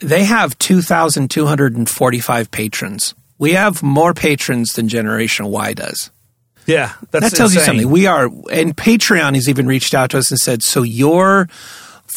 They 0.00 0.24
have 0.24 0.58
2,245 0.58 2.50
patrons. 2.50 3.14
We 3.38 3.52
have 3.52 3.82
more 3.82 4.12
patrons 4.14 4.72
than 4.72 4.88
Generation 4.88 5.46
Why 5.46 5.72
does. 5.72 6.10
Yeah, 6.66 6.92
that 7.10 7.20
tells 7.20 7.54
insane. 7.54 7.54
you 7.54 7.60
something. 7.60 7.90
We 7.90 8.06
are, 8.06 8.26
and 8.52 8.76
Patreon 8.76 9.34
has 9.34 9.48
even 9.48 9.66
reached 9.66 9.94
out 9.94 10.10
to 10.10 10.18
us 10.18 10.30
and 10.30 10.38
said, 10.38 10.62
"So 10.62 10.82
your 10.82 11.48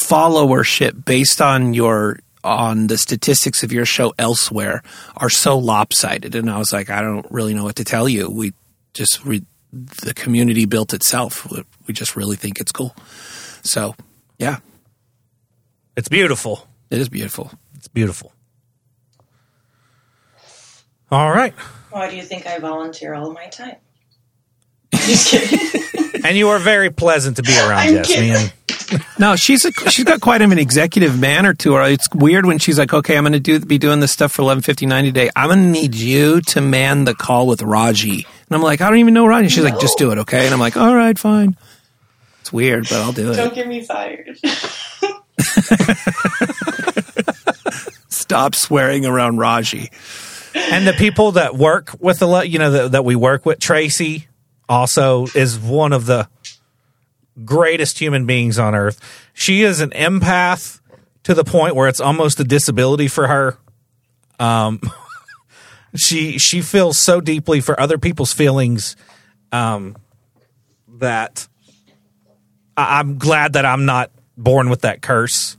followership 0.01 1.05
based 1.05 1.41
on 1.41 1.73
your 1.73 2.19
on 2.43 2.87
the 2.87 2.97
statistics 2.97 3.63
of 3.63 3.71
your 3.71 3.85
show 3.85 4.13
elsewhere 4.19 4.83
are 5.17 5.29
so 5.29 5.57
lopsided." 5.57 6.35
And 6.35 6.49
I 6.51 6.57
was 6.57 6.73
like, 6.73 6.89
"I 6.89 7.01
don't 7.01 7.25
really 7.31 7.53
know 7.53 7.63
what 7.63 7.77
to 7.77 7.83
tell 7.83 8.07
you. 8.07 8.29
We 8.29 8.53
just 8.93 9.23
re- 9.25 9.45
the 9.71 10.13
community 10.13 10.65
built 10.65 10.93
itself. 10.93 11.47
We 11.87 11.93
just 11.93 12.15
really 12.15 12.35
think 12.35 12.59
it's 12.59 12.71
cool." 12.71 12.95
So, 13.63 13.95
yeah, 14.37 14.57
it's 15.95 16.09
beautiful. 16.09 16.67
It 16.91 16.99
is 16.99 17.09
beautiful. 17.09 17.49
It's 17.93 17.99
beautiful. 17.99 18.31
All 21.11 21.29
right. 21.31 21.53
Why 21.91 22.09
do 22.09 22.15
you 22.15 22.23
think 22.23 22.47
I 22.47 22.57
volunteer 22.57 23.13
all 23.13 23.33
my 23.33 23.47
time? 23.47 23.75
Just 24.93 25.29
kidding. 25.29 26.21
and 26.25 26.37
you 26.37 26.49
are 26.49 26.59
very 26.59 26.89
pleasant 26.89 27.35
to 27.35 27.43
be 27.43 27.51
around, 27.51 28.05
Jess. 28.05 28.53
no, 29.19 29.35
she's 29.35 29.65
a, 29.65 29.71
she's 29.89 30.05
got 30.05 30.21
quite 30.21 30.41
an 30.41 30.57
executive 30.57 31.19
manner 31.19 31.53
to 31.55 31.73
her. 31.73 31.83
It's 31.83 32.07
weird 32.15 32.45
when 32.45 32.57
she's 32.57 32.79
like, 32.79 32.93
"Okay, 32.93 33.17
I'm 33.17 33.23
going 33.23 33.33
to 33.33 33.39
do 33.39 33.59
be 33.59 33.77
doing 33.77 33.99
this 33.99 34.11
stuff 34.11 34.31
for 34.31 34.43
11:59 34.43 35.03
today. 35.03 35.29
I'm 35.35 35.49
going 35.49 35.59
to 35.65 35.69
need 35.69 35.95
you 35.95 36.39
to 36.41 36.61
man 36.61 37.03
the 37.03 37.13
call 37.13 37.47
with 37.47 37.61
Raji." 37.61 38.25
And 38.25 38.55
I'm 38.55 38.61
like, 38.61 38.81
"I 38.81 38.89
don't 38.89 38.99
even 38.99 39.13
know 39.13 39.27
Raji." 39.27 39.49
She's 39.49 39.63
no. 39.63 39.69
like, 39.69 39.79
"Just 39.79 39.97
do 39.97 40.11
it, 40.11 40.19
okay?" 40.19 40.45
And 40.45 40.53
I'm 40.53 40.59
like, 40.59 40.77
"All 40.77 40.95
right, 40.95 41.19
fine." 41.19 41.57
It's 42.41 42.53
weird, 42.53 42.85
but 42.89 43.01
I'll 43.01 43.13
do 43.13 43.33
it. 43.33 43.35
Don't 43.35 43.53
get 43.53 43.67
me 43.67 43.83
fired. 43.83 44.39
Stop 48.23 48.55
swearing 48.55 49.05
around 49.05 49.37
Raji. 49.37 49.91
and 50.55 50.87
the 50.87 50.93
people 50.93 51.33
that 51.33 51.55
work 51.55 51.93
with 51.99 52.19
the 52.19 52.41
you 52.47 52.57
know 52.57 52.71
that, 52.71 52.91
that 52.93 53.03
we 53.03 53.17
work 53.17 53.45
with 53.45 53.59
tracy 53.59 54.27
also 54.69 55.25
is 55.35 55.59
one 55.59 55.91
of 55.91 56.05
the 56.05 56.29
greatest 57.43 57.99
human 57.99 58.25
beings 58.25 58.57
on 58.57 58.75
earth. 58.75 58.99
She 59.33 59.63
is 59.63 59.81
an 59.81 59.89
empath 59.89 60.79
to 61.23 61.33
the 61.33 61.43
point 61.43 61.75
where 61.75 61.89
it's 61.89 61.99
almost 61.99 62.39
a 62.39 62.45
disability 62.45 63.09
for 63.09 63.27
her. 63.27 63.57
Um 64.39 64.79
she 65.95 66.37
she 66.37 66.61
feels 66.61 66.97
so 66.97 67.19
deeply 67.19 67.59
for 67.59 67.77
other 67.77 67.97
people's 67.97 68.31
feelings 68.31 68.95
um 69.51 69.97
that 70.87 71.47
I, 72.77 72.99
i'm 72.99 73.17
glad 73.17 73.53
that 73.53 73.65
i'm 73.65 73.85
not 73.85 74.09
born 74.37 74.69
with 74.69 74.81
that 74.81 75.01
curse 75.01 75.57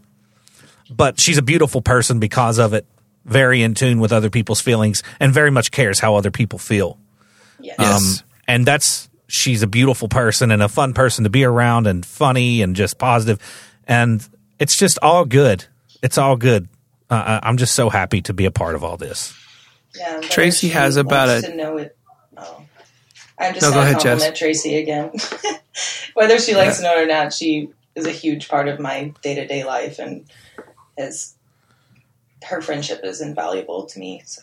but 0.96 1.20
she's 1.20 1.38
a 1.38 1.42
beautiful 1.42 1.80
person 1.82 2.18
because 2.20 2.58
of 2.58 2.72
it 2.74 2.86
very 3.24 3.62
in 3.62 3.74
tune 3.74 4.00
with 4.00 4.12
other 4.12 4.30
people's 4.30 4.60
feelings 4.60 5.02
and 5.18 5.32
very 5.32 5.50
much 5.50 5.70
cares 5.70 5.98
how 6.00 6.14
other 6.16 6.30
people 6.30 6.58
feel 6.58 6.98
Yes. 7.60 7.76
Yes. 7.78 8.22
and 8.46 8.66
that's 8.66 9.08
she's 9.28 9.62
a 9.62 9.66
beautiful 9.66 10.08
person 10.08 10.50
and 10.50 10.62
a 10.62 10.68
fun 10.68 10.92
person 10.92 11.24
to 11.24 11.30
be 11.30 11.44
around 11.44 11.86
and 11.86 12.04
funny 12.04 12.60
and 12.62 12.76
just 12.76 12.98
positive 12.98 13.38
and 13.88 14.26
it's 14.58 14.76
just 14.76 14.98
all 15.02 15.24
good 15.24 15.64
it's 16.02 16.18
all 16.18 16.36
good 16.36 16.68
uh, 17.10 17.38
I- 17.42 17.48
i'm 17.48 17.56
just 17.56 17.74
so 17.74 17.88
happy 17.88 18.20
to 18.22 18.34
be 18.34 18.44
a 18.44 18.50
part 18.50 18.74
of 18.74 18.84
all 18.84 18.96
this 18.98 19.32
Yeah, 19.96 20.20
Tracy 20.20 20.68
has 20.68 20.96
about 20.96 21.28
wants 21.28 21.46
a- 21.48 21.50
to 21.52 21.56
know 21.56 21.76
it. 21.78 21.96
Oh. 22.36 22.60
I'm 23.38 23.54
just 23.54 23.62
No, 23.62 23.70
go 23.70 23.74
going 23.76 23.96
to 23.98 24.08
ahead, 24.08 24.18
Jess. 24.20 24.38
Tracy 24.38 24.76
again. 24.76 25.10
Whether 26.14 26.38
she 26.38 26.54
likes 26.54 26.76
to 26.78 26.82
know 26.84 26.96
it 26.98 27.04
or 27.04 27.06
not, 27.06 27.32
she 27.32 27.68
is 27.94 28.06
a 28.06 28.10
huge 28.10 28.48
part 28.48 28.68
of 28.68 28.78
my 28.80 29.12
day 29.22 29.34
to 29.36 29.46
day 29.46 29.64
life, 29.64 29.98
and 29.98 30.24
is 30.96 31.34
her 32.44 32.60
friendship 32.60 33.00
is 33.02 33.20
invaluable 33.20 33.86
to 33.86 33.98
me. 33.98 34.22
So. 34.24 34.42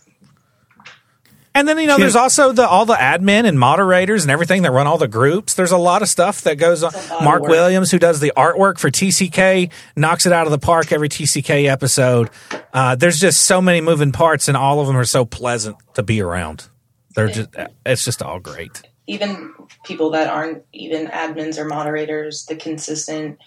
and 1.53 1.67
then 1.67 1.77
you 1.77 1.87
know 1.87 1.97
there's 1.97 2.15
also 2.15 2.51
the 2.51 2.67
all 2.67 2.85
the 2.85 2.95
admin 2.95 3.45
and 3.45 3.59
moderators 3.59 4.23
and 4.23 4.31
everything 4.31 4.63
that 4.63 4.71
run 4.71 4.87
all 4.87 4.97
the 4.97 5.07
groups. 5.07 5.53
There's 5.53 5.71
a 5.71 5.77
lot 5.77 6.01
of 6.01 6.07
stuff 6.07 6.41
that 6.41 6.57
goes 6.57 6.83
on. 6.83 6.89
It's 6.93 7.09
a 7.09 7.13
lot 7.13 7.19
of 7.19 7.25
mark 7.25 7.43
williams 7.43 7.91
who 7.91 7.99
does 7.99 8.19
the 8.19 8.33
artwork 8.35 8.79
for 8.79 8.89
tck 8.89 9.71
knocks 9.95 10.25
it 10.25 10.33
out 10.33 10.47
of 10.47 10.51
the 10.51 10.59
park 10.59 10.91
every 10.91 11.09
tck 11.09 11.67
episode. 11.67 12.29
Uh, 12.73 12.95
there's 12.95 13.19
just 13.19 13.41
so 13.41 13.61
many 13.61 13.81
moving 13.81 14.11
parts 14.11 14.47
and 14.47 14.57
all 14.57 14.79
of 14.79 14.87
them 14.87 14.97
are 14.97 15.05
so 15.05 15.25
pleasant 15.25 15.77
to 15.93 16.03
be 16.03 16.21
around. 16.21 16.67
They're 17.15 17.27
just 17.27 17.49
it's 17.85 18.03
just 18.03 18.21
all 18.21 18.39
great. 18.39 18.81
Even 19.07 19.53
people 19.83 20.11
that 20.11 20.27
aren't 20.27 20.63
even 20.73 21.07
admins 21.07 21.57
or 21.57 21.65
moderators, 21.65 22.45
the 22.45 22.55
consistent 22.55 23.37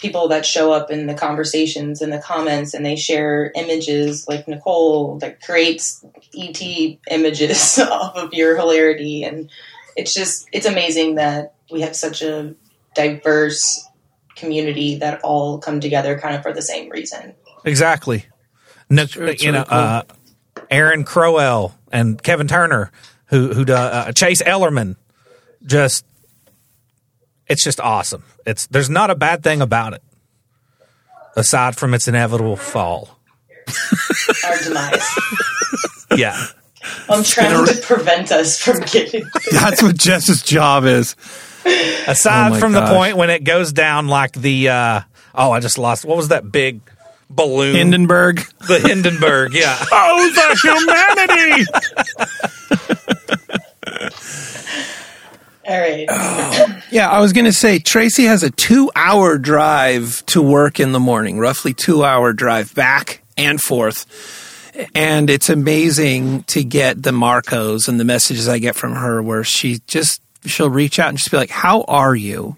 people 0.00 0.28
that 0.28 0.46
show 0.46 0.72
up 0.72 0.90
in 0.90 1.06
the 1.06 1.14
conversations 1.14 2.00
and 2.00 2.12
the 2.12 2.18
comments 2.18 2.74
and 2.74 2.84
they 2.84 2.96
share 2.96 3.52
images 3.54 4.26
like 4.28 4.48
Nicole 4.48 5.18
that 5.18 5.42
creates 5.42 6.04
ET 6.36 6.60
images 7.10 7.78
off 7.90 8.16
of 8.16 8.32
your 8.32 8.56
hilarity 8.56 9.22
and 9.24 9.50
it's 9.96 10.14
just 10.14 10.48
it's 10.52 10.66
amazing 10.66 11.16
that 11.16 11.54
we 11.70 11.82
have 11.82 11.94
such 11.94 12.22
a 12.22 12.54
diverse 12.94 13.86
community 14.36 14.96
that 14.98 15.20
all 15.22 15.58
come 15.58 15.80
together 15.80 16.18
kind 16.18 16.34
of 16.34 16.42
for 16.42 16.52
the 16.52 16.62
same 16.62 16.88
reason. 16.90 17.34
Exactly. 17.64 18.24
No, 18.88 19.06
Sure, 19.06 19.26
it's 19.26 19.42
you 19.44 19.52
know, 19.52 19.64
cool. 19.64 19.78
uh, 19.78 20.02
Aaron 20.70 21.04
Crowell 21.04 21.74
and 21.92 22.20
Kevin 22.22 22.48
Turner, 22.48 22.90
who 23.26 23.52
who 23.52 23.70
uh, 23.72 24.12
Chase 24.12 24.42
Ellerman, 24.42 24.96
just 25.64 26.04
it's 27.50 27.62
just 27.62 27.80
awesome. 27.80 28.24
It's 28.46 28.66
there's 28.68 28.88
not 28.88 29.10
a 29.10 29.14
bad 29.14 29.42
thing 29.42 29.60
about 29.60 29.92
it, 29.92 30.02
aside 31.36 31.76
from 31.76 31.92
its 31.92 32.08
inevitable 32.08 32.56
fall. 32.56 33.18
Our 34.44 34.58
demise. 34.62 35.06
Yeah, 36.16 36.44
I'm 37.08 37.22
trying 37.22 37.66
to 37.66 37.80
prevent 37.82 38.32
us 38.32 38.58
from 38.60 38.80
getting 38.80 39.22
That's 39.52 39.80
what 39.80 39.96
Jess's 39.96 40.42
job 40.42 40.84
is. 40.86 41.14
aside 42.08 42.52
Oh 42.52 42.58
from 42.58 42.72
gosh. 42.72 42.88
the 42.88 42.94
point 42.96 43.16
when 43.16 43.30
it 43.30 43.44
goes 43.44 43.72
down 43.72 44.08
like 44.08 44.32
the 44.32 44.70
uh, 44.70 45.00
oh, 45.36 45.52
I 45.52 45.60
just 45.60 45.78
lost. 45.78 46.04
What 46.04 46.16
was 46.16 46.28
that 46.28 46.50
big 46.50 46.80
balloon? 47.28 47.76
Hindenburg. 47.76 48.42
the 48.66 48.80
Hindenburg. 48.80 49.52
Yeah. 49.54 49.76
Oh, 49.92 50.30
the 50.34 50.56
humanity! 50.64 51.66
All 55.66 55.78
right. 55.80 56.08
Yeah, 56.90 57.08
I 57.08 57.20
was 57.20 57.32
going 57.32 57.44
to 57.44 57.52
say 57.52 57.78
Tracy 57.78 58.24
has 58.24 58.42
a 58.42 58.50
two 58.50 58.90
hour 58.96 59.38
drive 59.38 60.26
to 60.26 60.42
work 60.42 60.80
in 60.80 60.90
the 60.90 60.98
morning, 60.98 61.38
roughly 61.38 61.72
two 61.72 62.02
hour 62.02 62.32
drive 62.32 62.74
back 62.74 63.22
and 63.36 63.60
forth. 63.60 64.06
And 64.94 65.30
it's 65.30 65.48
amazing 65.48 66.42
to 66.44 66.64
get 66.64 67.00
the 67.00 67.12
Marcos 67.12 67.86
and 67.86 68.00
the 68.00 68.04
messages 68.04 68.48
I 68.48 68.58
get 68.58 68.74
from 68.74 68.94
her 68.96 69.22
where 69.22 69.44
she 69.44 69.80
just, 69.86 70.20
she'll 70.44 70.70
reach 70.70 70.98
out 70.98 71.10
and 71.10 71.18
just 71.18 71.30
be 71.30 71.36
like, 71.36 71.50
How 71.50 71.82
are 71.82 72.14
you? 72.14 72.56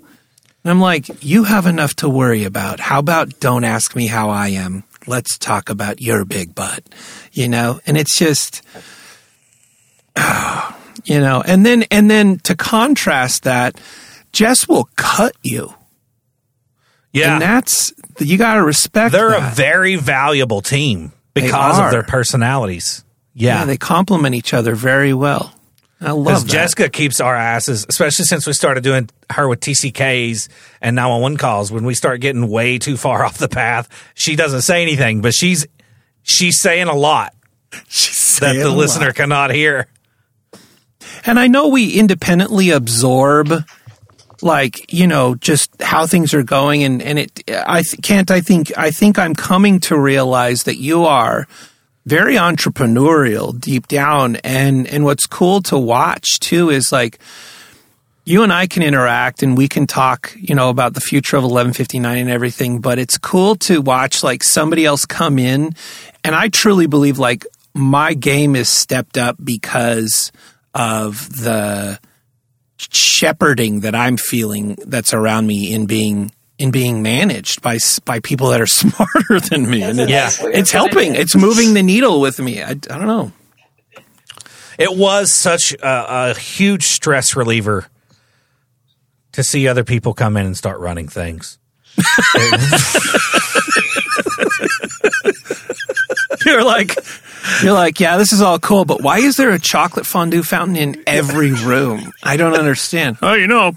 And 0.64 0.70
I'm 0.70 0.80
like, 0.80 1.22
You 1.22 1.44
have 1.44 1.66
enough 1.66 1.94
to 1.96 2.08
worry 2.08 2.44
about. 2.44 2.80
How 2.80 2.98
about 2.98 3.38
don't 3.38 3.64
ask 3.64 3.94
me 3.94 4.06
how 4.06 4.30
I 4.30 4.48
am? 4.48 4.84
Let's 5.06 5.36
talk 5.36 5.68
about 5.68 6.00
your 6.00 6.24
big 6.24 6.54
butt, 6.54 6.84
you 7.32 7.48
know? 7.48 7.80
And 7.86 7.98
it's 7.98 8.16
just, 8.16 8.62
oh, 10.16 10.78
you 11.04 11.18
know 11.20 11.42
and 11.44 11.64
then 11.66 11.84
and 11.90 12.10
then 12.10 12.38
to 12.40 12.54
contrast 12.56 13.42
that 13.44 13.80
jess 14.32 14.68
will 14.68 14.88
cut 14.96 15.34
you 15.42 15.74
Yeah. 17.12 17.34
and 17.34 17.42
that's 17.42 17.92
you 18.18 18.38
got 18.38 18.54
to 18.54 18.62
respect 18.62 19.12
They're 19.12 19.34
a 19.34 19.50
very 19.54 19.96
valuable 19.96 20.60
team 20.62 21.12
because 21.34 21.78
of 21.78 21.90
their 21.90 22.02
personalities. 22.02 23.04
yeah. 23.34 23.60
Yeah. 23.60 23.64
they 23.64 23.76
complement 23.76 24.34
each 24.34 24.54
other 24.54 24.74
very 24.74 25.12
well 25.14 25.52
i 26.00 26.10
love 26.10 26.42
that. 26.46 26.50
Jessica 26.52 26.88
keeps 26.88 27.20
our 27.20 27.34
asses, 27.36 27.86
especially 27.88 28.24
since 28.24 28.44
we 28.44 28.52
started 28.52 28.82
doing 28.82 29.08
her 29.30 29.46
with 29.48 29.60
TCKs 29.60 30.48
and 30.80 30.96
911 30.96 31.38
calls. 31.38 31.70
When 31.70 31.84
we 31.84 31.94
start 31.94 32.20
getting 32.20 32.48
way 32.48 32.78
too 32.78 32.96
far 32.96 33.24
off 33.26 33.38
the 33.38 33.48
path, 33.48 33.88
she 34.14 34.34
doesn't 34.34 34.62
say 34.62 34.82
anything, 34.82 35.20
but 35.20 35.32
she's 35.32 35.64
she's 36.24 36.60
saying 36.60 36.88
a 36.88 36.94
lot 36.96 37.34
She's 37.88 38.40
that 38.40 38.54
the 38.54 38.68
listener 38.70 39.06
lot. 39.06 39.14
cannot 39.14 39.50
hear. 39.52 39.86
And 41.24 41.38
i 41.38 41.46
know 41.46 41.68
we 41.68 41.92
independently 41.92 42.70
absorb 42.70 43.52
like 44.40 44.92
you 44.92 45.06
know 45.06 45.34
just 45.36 45.70
how 45.80 46.06
things 46.06 46.34
are 46.34 46.42
going 46.42 46.82
and 46.82 47.00
and 47.02 47.18
it 47.18 47.42
i 47.66 47.82
th- 47.82 48.02
can't 48.02 48.30
i 48.30 48.40
think 48.40 48.76
i 48.76 48.90
think 48.90 49.18
i'm 49.18 49.34
coming 49.34 49.78
to 49.80 49.98
realize 49.98 50.64
that 50.64 50.76
you 50.76 51.04
are 51.04 51.46
very 52.06 52.34
entrepreneurial 52.34 53.58
deep 53.58 53.86
down. 53.88 54.36
And 54.36 54.86
and 54.86 55.04
what's 55.04 55.26
cool 55.26 55.62
to 55.62 55.78
watch 55.78 56.40
too 56.40 56.70
is 56.70 56.92
like 56.92 57.18
you 58.24 58.42
and 58.42 58.52
I 58.52 58.66
can 58.66 58.82
interact 58.82 59.42
and 59.42 59.56
we 59.56 59.68
can 59.68 59.86
talk, 59.86 60.34
you 60.36 60.54
know, 60.54 60.68
about 60.68 60.94
the 60.94 61.00
future 61.00 61.36
of 61.36 61.42
1159 61.42 62.18
and 62.18 62.30
everything, 62.30 62.80
but 62.80 62.98
it's 62.98 63.18
cool 63.18 63.56
to 63.56 63.80
watch 63.80 64.22
like 64.22 64.44
somebody 64.44 64.84
else 64.84 65.04
come 65.04 65.38
in. 65.38 65.74
And 66.22 66.34
I 66.34 66.48
truly 66.48 66.86
believe 66.86 67.18
like 67.18 67.44
my 67.74 68.14
game 68.14 68.54
is 68.54 68.68
stepped 68.68 69.18
up 69.18 69.36
because 69.42 70.30
of 70.74 71.28
the 71.42 71.98
shepherding 72.78 73.80
that 73.80 73.94
I'm 73.94 74.16
feeling 74.16 74.76
that's 74.86 75.14
around 75.14 75.46
me 75.46 75.72
in 75.72 75.86
being 75.86 76.32
in 76.58 76.70
being 76.70 77.02
managed 77.02 77.62
by 77.62 77.78
by 78.04 78.20
people 78.20 78.50
that 78.50 78.60
are 78.60 78.66
smarter 78.66 79.40
than 79.40 79.68
me 79.70 79.82
and 79.82 79.98
That's 79.98 80.40
a 80.40 80.46
it- 80.46 80.50
nice 80.50 80.58
it's 80.60 80.70
helping 80.72 81.14
it. 81.14 81.20
it's 81.20 81.36
moving 81.36 81.74
the 81.74 81.82
needle 81.82 82.20
with 82.20 82.38
me 82.40 82.62
I, 82.62 82.70
I 82.70 82.74
don't 82.74 83.06
know 83.06 83.32
It 84.78 84.96
was 84.96 85.32
such 85.32 85.72
a, 85.74 86.30
a 86.30 86.34
huge 86.38 86.84
stress 86.84 87.36
reliever 87.36 87.86
to 89.32 89.42
see 89.42 89.68
other 89.68 89.84
people 89.84 90.14
come 90.14 90.36
in 90.36 90.46
and 90.46 90.56
start 90.56 90.78
running 90.80 91.08
things. 91.08 91.58
you're 96.46 96.64
like 96.64 96.96
you're 97.62 97.72
like 97.72 98.00
yeah 98.00 98.16
this 98.16 98.32
is 98.32 98.40
all 98.40 98.58
cool 98.58 98.84
but 98.84 99.02
why 99.02 99.18
is 99.18 99.36
there 99.36 99.50
a 99.50 99.58
chocolate 99.58 100.06
fondue 100.06 100.42
fountain 100.42 100.76
in 100.76 101.02
every 101.06 101.52
room 101.52 102.12
i 102.22 102.36
don't 102.36 102.54
understand 102.54 103.16
oh 103.22 103.34
you 103.34 103.46
know 103.46 103.72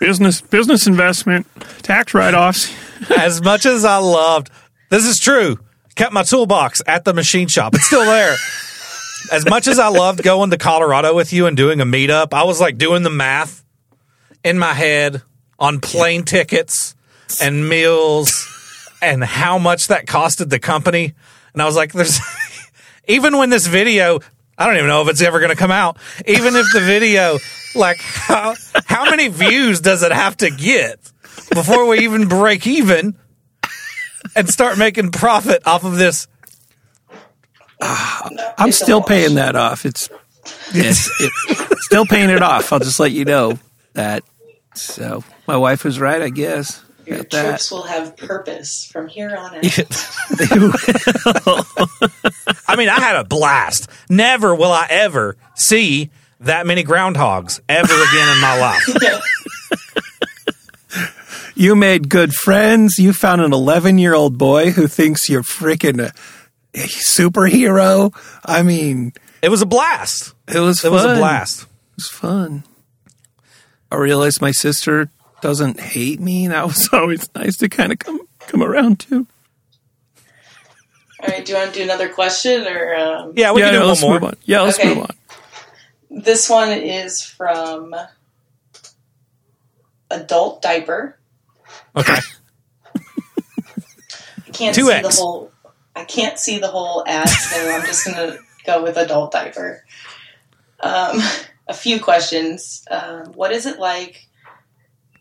business 0.00 0.40
business 0.40 0.86
investment 0.86 1.46
tax 1.82 2.14
write-offs 2.14 2.72
as 3.10 3.42
much 3.42 3.66
as 3.66 3.84
I 3.84 3.96
loved, 3.96 4.50
this 4.90 5.04
is 5.04 5.18
true. 5.18 5.58
Kept 5.94 6.12
my 6.12 6.22
toolbox 6.22 6.82
at 6.86 7.04
the 7.04 7.12
machine 7.12 7.48
shop. 7.48 7.74
It's 7.74 7.86
still 7.86 8.04
there. 8.04 8.36
as 9.30 9.46
much 9.48 9.66
as 9.66 9.78
I 9.78 9.88
loved 9.88 10.22
going 10.22 10.50
to 10.50 10.58
Colorado 10.58 11.14
with 11.14 11.32
you 11.32 11.46
and 11.46 11.56
doing 11.56 11.80
a 11.80 11.84
meetup, 11.84 12.32
I 12.32 12.44
was 12.44 12.60
like 12.60 12.78
doing 12.78 13.02
the 13.02 13.10
math 13.10 13.64
in 14.44 14.58
my 14.58 14.72
head 14.72 15.22
on 15.58 15.80
plane 15.80 16.24
tickets 16.24 16.94
and 17.40 17.68
meals 17.68 18.48
and 19.00 19.22
how 19.22 19.58
much 19.58 19.88
that 19.88 20.06
costed 20.06 20.48
the 20.50 20.58
company. 20.58 21.14
And 21.52 21.62
I 21.62 21.66
was 21.66 21.76
like, 21.76 21.92
there's 21.92 22.20
even 23.08 23.36
when 23.36 23.50
this 23.50 23.66
video, 23.66 24.20
I 24.56 24.66
don't 24.66 24.76
even 24.76 24.88
know 24.88 25.02
if 25.02 25.08
it's 25.08 25.22
ever 25.22 25.38
going 25.40 25.50
to 25.50 25.56
come 25.56 25.70
out, 25.70 25.98
even 26.26 26.54
if 26.56 26.66
the 26.72 26.80
video 26.80 27.38
Like 27.74 28.00
how 28.00 28.54
how 28.86 29.08
many 29.08 29.28
views 29.28 29.80
does 29.80 30.02
it 30.02 30.12
have 30.12 30.36
to 30.38 30.50
get 30.50 30.98
before 31.54 31.86
we 31.86 32.00
even 32.00 32.28
break 32.28 32.66
even 32.66 33.16
and 34.36 34.48
start 34.48 34.78
making 34.78 35.10
profit 35.10 35.66
off 35.66 35.84
of 35.84 35.96
this? 35.96 36.28
I'm 37.80 38.72
still 38.72 39.02
paying 39.02 39.36
that 39.36 39.56
off. 39.56 39.86
It's 39.86 40.10
it's 40.72 41.10
it, 41.20 41.78
still 41.80 42.04
paying 42.04 42.30
it 42.30 42.42
off. 42.42 42.72
I'll 42.72 42.78
just 42.78 43.00
let 43.00 43.12
you 43.12 43.24
know 43.24 43.58
that. 43.94 44.22
So 44.74 45.24
my 45.46 45.56
wife 45.56 45.84
was 45.84 45.98
right, 45.98 46.22
I 46.22 46.28
guess. 46.28 46.81
Your 47.06 47.16
About 47.16 47.30
that. 47.30 47.44
trips 47.48 47.70
will 47.70 47.82
have 47.82 48.16
purpose 48.16 48.88
from 48.92 49.08
here 49.08 49.34
on 49.36 49.54
out. 49.56 49.64
I 52.68 52.76
mean, 52.76 52.88
I 52.88 53.00
had 53.00 53.16
a 53.16 53.24
blast. 53.24 53.88
Never 54.08 54.54
will 54.54 54.70
I 54.72 54.86
ever 54.90 55.36
see 55.54 56.10
that 56.40 56.66
many 56.66 56.84
groundhogs 56.84 57.60
ever 57.68 57.92
again 57.92 58.28
in 58.32 58.40
my 58.40 58.58
life. 58.60 59.22
You 61.54 61.76
made 61.76 62.08
good 62.08 62.32
friends. 62.34 62.98
You 62.98 63.12
found 63.12 63.42
an 63.42 63.52
11 63.52 63.98
year 63.98 64.14
old 64.14 64.38
boy 64.38 64.70
who 64.70 64.86
thinks 64.86 65.28
you're 65.28 65.42
freaking 65.42 66.00
a, 66.00 66.06
a 66.74 66.86
superhero. 66.86 68.12
I 68.44 68.62
mean, 68.62 69.12
It 69.42 69.50
was 69.50 69.60
a 69.60 69.66
blast. 69.66 70.34
it 70.48 70.58
was 70.58 70.78
It 70.78 70.88
fun. 70.88 70.92
was 70.92 71.04
a 71.04 71.14
blast. 71.16 71.62
It 71.62 71.68
was 71.96 72.08
fun. 72.08 72.64
I 73.90 73.96
realized 73.96 74.40
my 74.40 74.50
sister 74.50 75.10
doesn't 75.42 75.78
hate 75.78 76.20
me. 76.20 76.48
That 76.48 76.64
was 76.66 76.88
always 76.92 77.28
nice 77.34 77.58
to 77.58 77.68
kind 77.68 77.92
of 77.92 77.98
come 77.98 78.20
come 78.40 78.62
around 78.62 79.00
to. 79.00 79.26
All 81.20 81.28
right, 81.28 81.44
do 81.44 81.52
you 81.52 81.58
want 81.58 81.72
to 81.72 81.78
do 81.78 81.84
another 81.84 82.08
question 82.08 82.66
or 82.66 82.94
um, 82.96 83.32
Yeah, 83.36 83.52
we 83.52 83.60
yeah, 83.60 83.66
can 83.70 83.74
do 83.74 83.78
no, 83.78 83.80
one 83.80 83.88
let's 83.88 84.00
more. 84.02 84.12
move 84.14 84.24
on. 84.24 84.36
Yeah, 84.44 84.62
let's 84.62 84.78
Okay. 84.78 84.88
move 84.88 84.98
on. 85.04 85.10
this 86.10 86.48
one 86.50 86.70
is 86.72 87.22
from 87.22 87.94
Adult 90.10 90.62
Diaper. 90.62 91.18
Okay. 91.96 92.16
I 92.94 94.50
can't 94.52 94.74
Two 94.74 94.86
see 94.86 94.92
X. 94.92 95.16
the 95.16 95.22
whole. 95.22 95.52
I 95.94 96.04
can't 96.04 96.38
see 96.38 96.58
the 96.58 96.68
whole 96.68 97.04
ad, 97.06 97.28
so 97.28 97.70
I'm 97.70 97.84
just 97.86 98.04
gonna 98.06 98.38
go 98.66 98.82
with 98.82 98.96
Adult 98.96 99.32
Diaper. 99.32 99.84
Um, 100.80 101.20
a 101.68 101.74
few 101.74 102.00
questions. 102.00 102.84
Um, 102.90 103.26
what 103.34 103.52
is 103.52 103.66
it 103.66 103.78
like? 103.78 104.26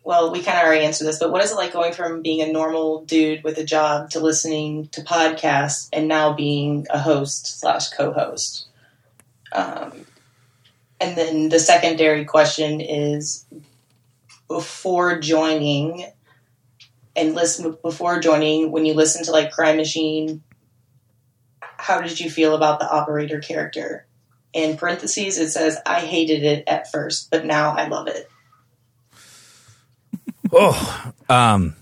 Well, 0.03 0.31
we 0.31 0.41
kind 0.41 0.57
of 0.57 0.65
already 0.65 0.83
answered 0.83 1.05
this, 1.05 1.19
but 1.19 1.31
what 1.31 1.43
is 1.43 1.51
it 1.51 1.55
like 1.55 1.73
going 1.73 1.93
from 1.93 2.21
being 2.21 2.41
a 2.41 2.51
normal 2.51 3.05
dude 3.05 3.43
with 3.43 3.57
a 3.57 3.63
job 3.63 4.09
to 4.11 4.19
listening 4.19 4.87
to 4.89 5.01
podcasts 5.01 5.89
and 5.93 6.07
now 6.07 6.33
being 6.33 6.87
a 6.89 6.97
host 6.97 7.59
slash 7.59 7.89
co-host? 7.89 8.67
Um, 9.51 10.05
and 10.99 11.17
then 11.17 11.49
the 11.49 11.59
secondary 11.59 12.25
question 12.25 12.81
is 12.81 13.45
before 14.47 15.19
joining 15.19 16.05
and 17.15 17.35
listen 17.35 17.77
before 17.81 18.19
joining 18.19 18.71
when 18.71 18.85
you 18.85 18.93
listen 18.93 19.23
to 19.25 19.31
like 19.31 19.51
crime 19.51 19.77
machine 19.77 20.43
how 21.61 22.01
did 22.01 22.19
you 22.19 22.29
feel 22.29 22.55
about 22.55 22.79
the 22.79 22.89
operator 22.89 23.39
character 23.39 24.05
in 24.53 24.77
parentheses 24.77 25.37
it 25.37 25.49
says 25.49 25.77
i 25.85 26.01
hated 26.01 26.43
it 26.43 26.63
at 26.67 26.91
first 26.91 27.29
but 27.31 27.45
now 27.45 27.71
i 27.71 27.87
love 27.87 28.07
it 28.07 28.29
Oh, 30.51 31.13
um, 31.29 31.75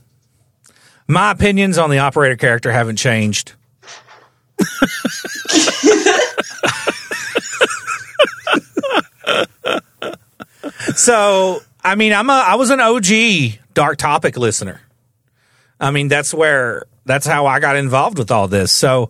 my 1.07 1.31
opinions 1.31 1.77
on 1.79 1.89
the 1.89 1.99
operator 1.99 2.35
character 2.35 2.71
haven't 2.71 2.97
changed. 2.97 3.53
so, 10.95 11.61
I 11.83 11.95
mean, 11.95 12.13
I'm 12.13 12.29
a 12.29 12.33
I 12.33 12.55
was 12.55 12.69
an 12.69 12.79
OG 12.79 13.07
Dark 13.73 13.97
Topic 13.97 14.37
listener. 14.37 14.81
I 15.79 15.89
mean, 15.91 16.07
that's 16.09 16.31
where 16.33 16.83
that's 17.05 17.25
how 17.25 17.47
I 17.47 17.59
got 17.59 17.75
involved 17.75 18.19
with 18.19 18.29
all 18.29 18.47
this. 18.47 18.71
So, 18.71 19.09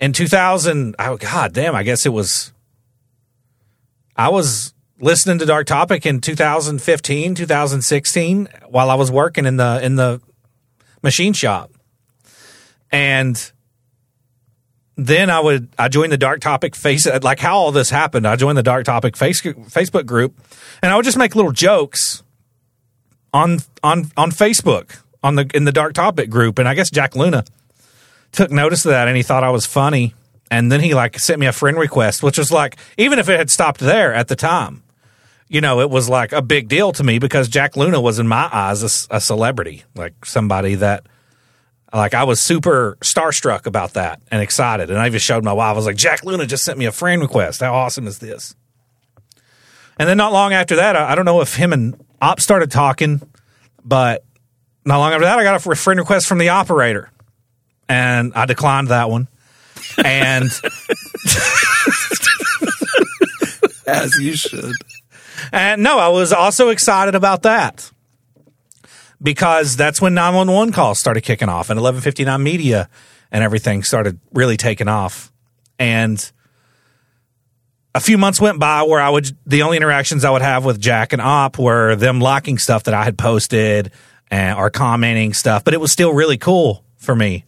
in 0.00 0.12
2000, 0.12 0.96
oh 0.98 1.16
god 1.16 1.54
damn, 1.54 1.74
I 1.74 1.84
guess 1.84 2.04
it 2.04 2.10
was 2.10 2.52
I 4.14 4.28
was 4.28 4.73
listening 5.04 5.38
to 5.38 5.44
Dark 5.44 5.66
Topic 5.66 6.06
in 6.06 6.22
2015, 6.22 7.34
2016 7.34 8.48
while 8.70 8.88
I 8.88 8.94
was 8.94 9.10
working 9.10 9.44
in 9.44 9.58
the 9.58 9.78
in 9.84 9.96
the 9.96 10.22
machine 11.02 11.34
shop. 11.34 11.70
And 12.90 13.52
then 14.96 15.28
I 15.28 15.40
would 15.40 15.68
I 15.78 15.88
joined 15.88 16.10
the 16.10 16.16
Dark 16.16 16.40
Topic 16.40 16.74
face 16.74 17.06
like 17.22 17.38
how 17.38 17.54
all 17.54 17.70
this 17.70 17.90
happened. 17.90 18.26
I 18.26 18.36
joined 18.36 18.56
the 18.56 18.62
Dark 18.62 18.86
Topic 18.86 19.14
face, 19.14 19.42
Facebook 19.42 20.06
group 20.06 20.40
and 20.82 20.90
I 20.90 20.96
would 20.96 21.04
just 21.04 21.18
make 21.18 21.36
little 21.36 21.52
jokes 21.52 22.22
on 23.34 23.58
on 23.82 24.10
on 24.16 24.30
Facebook 24.30 25.02
on 25.22 25.34
the 25.34 25.50
in 25.52 25.64
the 25.64 25.72
Dark 25.72 25.92
Topic 25.92 26.30
group 26.30 26.58
and 26.58 26.66
I 26.66 26.72
guess 26.72 26.88
Jack 26.88 27.14
Luna 27.14 27.44
took 28.32 28.50
notice 28.50 28.86
of 28.86 28.90
that 28.90 29.06
and 29.06 29.18
he 29.18 29.22
thought 29.22 29.44
I 29.44 29.50
was 29.50 29.66
funny 29.66 30.14
and 30.50 30.72
then 30.72 30.80
he 30.80 30.94
like 30.94 31.18
sent 31.18 31.40
me 31.40 31.46
a 31.46 31.52
friend 31.52 31.76
request 31.76 32.22
which 32.22 32.38
was 32.38 32.50
like 32.50 32.78
even 32.96 33.18
if 33.18 33.28
it 33.28 33.36
had 33.36 33.50
stopped 33.50 33.80
there 33.80 34.14
at 34.14 34.28
the 34.28 34.36
time 34.36 34.80
you 35.54 35.60
know 35.60 35.80
it 35.80 35.88
was 35.88 36.08
like 36.08 36.32
a 36.32 36.42
big 36.42 36.68
deal 36.68 36.90
to 36.92 37.04
me 37.04 37.18
because 37.18 37.48
Jack 37.48 37.76
Luna 37.76 38.00
was 38.00 38.18
in 38.18 38.26
my 38.26 38.48
eyes 38.52 39.06
a 39.08 39.20
celebrity 39.20 39.84
like 39.94 40.24
somebody 40.24 40.74
that 40.74 41.06
like 41.92 42.12
I 42.12 42.24
was 42.24 42.40
super 42.40 42.98
starstruck 43.00 43.66
about 43.66 43.94
that 43.94 44.20
and 44.32 44.42
excited 44.42 44.90
and 44.90 44.98
I 44.98 45.06
even 45.06 45.20
showed 45.20 45.44
my 45.44 45.52
wife 45.52 45.74
I 45.74 45.76
was 45.76 45.86
like 45.86 45.96
Jack 45.96 46.24
Luna 46.24 46.44
just 46.44 46.64
sent 46.64 46.76
me 46.76 46.86
a 46.86 46.92
friend 46.92 47.22
request 47.22 47.60
how 47.60 47.72
awesome 47.72 48.08
is 48.08 48.18
this 48.18 48.56
and 49.96 50.08
then 50.08 50.16
not 50.16 50.32
long 50.32 50.52
after 50.52 50.76
that 50.76 50.96
I, 50.96 51.12
I 51.12 51.14
don't 51.14 51.24
know 51.24 51.40
if 51.40 51.54
him 51.54 51.72
and 51.72 52.04
Op 52.20 52.40
started 52.40 52.72
talking 52.72 53.22
but 53.84 54.24
not 54.84 54.98
long 54.98 55.12
after 55.12 55.24
that 55.24 55.38
I 55.38 55.44
got 55.44 55.64
a 55.64 55.74
friend 55.76 56.00
request 56.00 56.26
from 56.26 56.38
the 56.38 56.48
operator 56.48 57.10
and 57.88 58.32
I 58.34 58.46
declined 58.46 58.88
that 58.88 59.10
one. 59.10 59.28
And 60.02 60.44
As 63.86 64.14
you 64.18 64.34
should. 64.34 64.74
And 65.52 65.82
no, 65.82 65.98
I 65.98 66.08
was 66.08 66.32
also 66.32 66.68
excited 66.68 67.14
about 67.14 67.42
that 67.42 67.90
because 69.22 69.76
that's 69.76 70.00
when 70.00 70.14
911 70.14 70.72
calls 70.72 70.98
started 70.98 71.22
kicking 71.22 71.48
off 71.48 71.70
and 71.70 71.78
1159 71.78 72.42
media 72.42 72.88
and 73.30 73.42
everything 73.42 73.82
started 73.82 74.20
really 74.32 74.56
taking 74.56 74.88
off. 74.88 75.32
And 75.78 76.30
a 77.94 78.00
few 78.00 78.18
months 78.18 78.40
went 78.40 78.58
by 78.58 78.82
where 78.82 79.00
I 79.00 79.08
would 79.08 79.36
the 79.46 79.62
only 79.62 79.76
interactions 79.76 80.24
I 80.24 80.30
would 80.30 80.42
have 80.42 80.64
with 80.64 80.80
Jack 80.80 81.12
and 81.12 81.22
Op 81.22 81.58
were 81.58 81.96
them 81.96 82.20
liking 82.20 82.58
stuff 82.58 82.84
that 82.84 82.94
I 82.94 83.04
had 83.04 83.16
posted 83.16 83.92
and 84.30 84.58
or 84.58 84.70
commenting 84.70 85.32
stuff, 85.32 85.64
but 85.64 85.74
it 85.74 85.80
was 85.80 85.92
still 85.92 86.12
really 86.12 86.38
cool 86.38 86.84
for 86.96 87.14
me. 87.14 87.44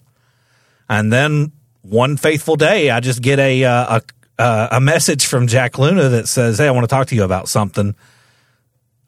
And 0.88 1.12
then 1.12 1.52
one 1.82 2.16
faithful 2.16 2.56
day, 2.56 2.90
I 2.90 3.00
just 3.00 3.22
get 3.22 3.38
a 3.38 3.64
uh, 3.64 3.96
a 3.98 4.02
uh, 4.38 4.68
a 4.70 4.80
message 4.80 5.26
from 5.26 5.46
Jack 5.46 5.78
Luna 5.78 6.08
that 6.10 6.28
says, 6.28 6.58
"Hey, 6.58 6.68
I 6.68 6.70
want 6.70 6.84
to 6.84 6.94
talk 6.94 7.08
to 7.08 7.14
you 7.14 7.24
about 7.24 7.48
something. 7.48 7.94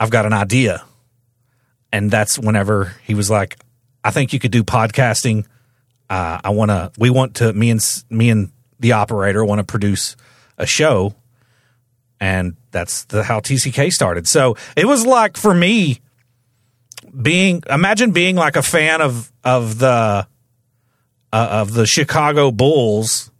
I've 0.01 0.11
got 0.11 0.27
an 0.27 0.33
idea." 0.33 0.85
And 1.93 2.11
that's 2.11 2.39
whenever 2.39 2.95
he 3.05 3.15
was 3.15 3.31
like, 3.31 3.59
"I 4.05 4.11
think 4.11 4.33
you 4.33 4.39
could 4.39 4.53
do 4.53 4.63
podcasting. 4.65 5.45
Uh, 6.09 6.41
I 6.43 6.51
want 6.51 6.71
to. 6.71 6.93
We 6.99 7.11
want 7.11 7.37
to. 7.37 7.53
Me 7.53 7.71
and 7.71 7.81
me 8.11 8.31
and 8.31 8.53
the 8.81 8.93
operator 8.93 9.45
want 9.45 9.59
to 9.59 9.65
produce 9.65 10.17
a 10.57 10.67
show." 10.67 11.15
And 12.21 12.57
that's 12.73 13.05
the, 13.05 13.23
how 13.23 13.39
TCK 13.39 13.93
started. 13.93 14.27
So 14.27 14.57
it 14.77 14.87
was 14.87 15.07
like 15.07 15.37
for 15.37 15.55
me 15.55 16.01
being 17.21 17.63
imagine 17.71 18.11
being 18.13 18.37
like 18.37 18.57
a 18.57 18.63
fan 18.63 19.01
of 19.01 19.33
of 19.45 19.79
the 19.79 20.27
uh, 21.33 21.49
of 21.51 21.73
the 21.75 21.87
Chicago 21.87 22.51
Bulls 22.51 23.31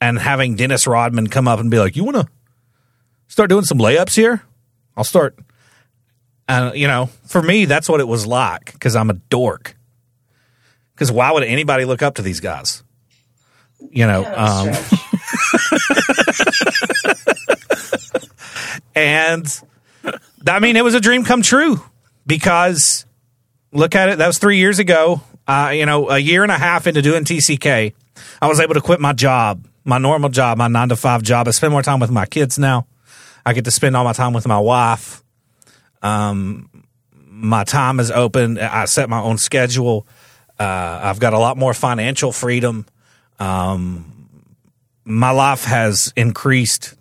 and 0.00 0.18
having 0.18 0.56
Dennis 0.56 0.86
Rodman 0.86 1.28
come 1.28 1.48
up 1.48 1.58
and 1.60 1.70
be 1.70 1.78
like, 1.78 1.96
"You 1.96 2.04
want 2.04 2.16
to 2.16 2.28
start 3.28 3.50
doing 3.50 3.64
some 3.64 3.78
layups 3.78 4.16
here? 4.16 4.42
I'll 4.96 5.04
start." 5.04 5.38
And 6.48 6.76
you 6.76 6.86
know, 6.86 7.10
for 7.26 7.42
me, 7.42 7.64
that's 7.64 7.88
what 7.88 8.00
it 8.00 8.08
was 8.08 8.26
like 8.26 8.72
because 8.72 8.96
I'm 8.96 9.10
a 9.10 9.14
dork. 9.14 9.76
Because 10.94 11.12
why 11.12 11.32
would 11.32 11.42
anybody 11.42 11.84
look 11.84 12.02
up 12.02 12.14
to 12.16 12.22
these 12.22 12.40
guys? 12.40 12.82
You 13.90 14.06
know, 14.06 14.24
um, 14.24 14.68
of 14.68 14.76
stretch. 14.76 15.06
and 18.94 19.62
I 20.46 20.60
mean, 20.60 20.76
it 20.76 20.84
was 20.84 20.94
a 20.94 21.00
dream 21.00 21.24
come 21.24 21.42
true 21.42 21.82
because 22.26 23.04
look 23.72 23.94
at 23.94 24.08
it. 24.08 24.18
That 24.18 24.26
was 24.26 24.38
three 24.38 24.58
years 24.58 24.78
ago. 24.78 25.20
Uh, 25.46 25.70
you 25.74 25.86
know, 25.86 26.10
a 26.10 26.18
year 26.18 26.42
and 26.42 26.50
a 26.50 26.58
half 26.58 26.86
into 26.88 27.02
doing 27.02 27.24
TCK, 27.24 27.92
I 28.42 28.46
was 28.48 28.58
able 28.58 28.74
to 28.74 28.80
quit 28.80 28.98
my 28.98 29.12
job, 29.12 29.64
my 29.86 29.98
normal 29.98 30.28
job, 30.28 30.58
my 30.58 30.66
nine 30.66 30.88
to 30.88 30.96
five 30.96 31.22
job. 31.22 31.46
I 31.46 31.52
spend 31.52 31.72
more 31.72 31.82
time 31.82 32.00
with 32.00 32.10
my 32.10 32.26
kids 32.26 32.58
now. 32.58 32.86
I 33.46 33.52
get 33.52 33.64
to 33.66 33.70
spend 33.70 33.96
all 33.96 34.04
my 34.04 34.12
time 34.12 34.32
with 34.32 34.46
my 34.46 34.58
wife. 34.58 35.22
Um, 36.02 36.68
my 37.14 37.62
time 37.62 38.00
is 38.00 38.10
open. 38.10 38.58
I 38.58 38.86
set 38.86 39.08
my 39.08 39.20
own 39.20 39.38
schedule. 39.38 40.06
Uh, 40.58 41.00
I've 41.04 41.20
got 41.20 41.32
a 41.32 41.38
lot 41.38 41.56
more 41.56 41.72
financial 41.72 42.32
freedom. 42.32 42.84
Um, 43.38 44.12
my 45.04 45.30
life 45.30 45.64
has 45.64 46.12
increased 46.16 46.96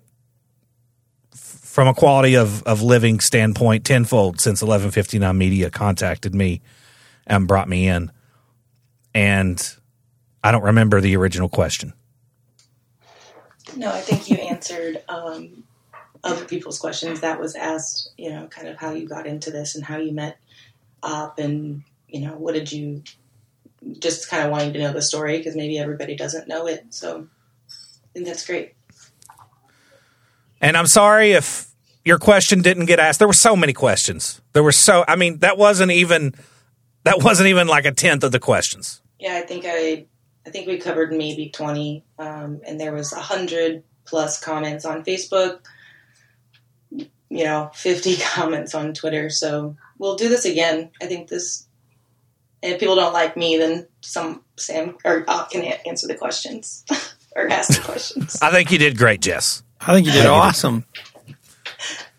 from 1.33 1.87
a 1.87 1.93
quality 1.93 2.35
of, 2.35 2.61
of 2.63 2.83
living 2.83 3.19
standpoint 3.19 3.83
tenfold 3.83 4.39
since 4.39 4.61
1159 4.61 5.35
Media 5.35 5.71
contacted 5.71 6.35
me 6.35 6.61
and 7.25 7.47
brought 7.47 7.67
me 7.67 7.87
in. 7.87 8.11
And 9.15 9.75
I 10.43 10.51
don't 10.51 10.63
remember 10.63 11.01
the 11.01 11.15
original 11.17 11.49
question. 11.49 11.93
No, 13.75 13.91
I 13.91 13.99
think 14.01 14.29
you 14.29 14.37
answered 14.37 15.03
um, 15.09 15.63
other 16.23 16.45
people's 16.45 16.79
questions. 16.79 17.21
That 17.21 17.39
was 17.39 17.55
asked, 17.55 18.11
you 18.17 18.29
know, 18.29 18.47
kind 18.47 18.67
of 18.67 18.77
how 18.77 18.93
you 18.93 19.07
got 19.07 19.27
into 19.27 19.51
this 19.51 19.75
and 19.75 19.83
how 19.83 19.97
you 19.97 20.11
met 20.11 20.37
up, 21.03 21.39
and 21.39 21.83
you 22.07 22.21
know, 22.21 22.33
what 22.33 22.53
did 22.53 22.71
you 22.71 23.03
just 23.99 24.29
kind 24.29 24.43
of 24.43 24.51
wanting 24.51 24.73
to 24.73 24.79
know 24.79 24.93
the 24.93 25.01
story 25.01 25.37
because 25.37 25.55
maybe 25.55 25.77
everybody 25.77 26.15
doesn't 26.15 26.47
know 26.47 26.67
it. 26.67 26.85
So 26.89 27.27
I 27.69 28.07
think 28.13 28.25
that's 28.25 28.45
great. 28.45 28.73
And 30.61 30.77
I'm 30.77 30.87
sorry 30.87 31.33
if 31.33 31.71
your 32.03 32.17
question 32.17 32.61
didn't 32.61 32.85
get 32.85 32.99
asked. 32.99 33.19
There 33.19 33.27
were 33.27 33.33
so 33.33 33.55
many 33.55 33.73
questions. 33.73 34.41
There 34.53 34.63
were 34.63 34.71
so. 34.71 35.05
I 35.07 35.15
mean, 35.15 35.39
that 35.39 35.57
wasn't 35.57 35.91
even 35.91 36.33
that 37.03 37.21
wasn't 37.21 37.49
even 37.49 37.67
like 37.67 37.85
a 37.85 37.91
tenth 37.91 38.23
of 38.23 38.31
the 38.31 38.39
questions. 38.39 39.01
Yeah, 39.19 39.35
I 39.35 39.41
think 39.41 39.65
I 39.67 40.05
I 40.45 40.49
think 40.49 40.67
we 40.67 40.77
covered 40.77 41.11
maybe 41.11 41.49
twenty, 41.49 42.03
um, 42.19 42.61
and 42.65 42.79
there 42.79 42.93
was 42.93 43.13
a 43.13 43.19
hundred 43.19 43.83
plus 44.05 44.39
comments 44.39 44.85
on 44.85 45.03
Facebook. 45.03 45.59
You 46.91 47.43
know, 47.43 47.71
fifty 47.73 48.17
comments 48.33 48.75
on 48.75 48.93
Twitter. 48.93 49.29
So 49.29 49.75
we'll 49.97 50.15
do 50.15 50.29
this 50.29 50.45
again. 50.45 50.91
I 51.01 51.05
think 51.05 51.29
this. 51.29 51.65
And 52.63 52.73
if 52.73 52.79
people 52.79 52.95
don't 52.95 53.13
like 53.13 53.37
me, 53.37 53.57
then 53.57 53.87
some 54.01 54.43
Sam 54.57 54.97
or 55.03 55.23
uh, 55.27 55.45
can 55.45 55.63
answer 55.85 56.07
the 56.07 56.15
questions 56.15 56.83
or 57.35 57.47
ask 57.49 57.75
the 57.75 57.83
questions. 57.83 58.39
I 58.41 58.51
think 58.51 58.71
you 58.71 58.77
did 58.77 58.97
great, 58.97 59.21
Jess. 59.21 59.61
I 59.81 59.93
think 59.93 60.07
you 60.07 60.13
did 60.13 60.25
awesome. 60.25 60.85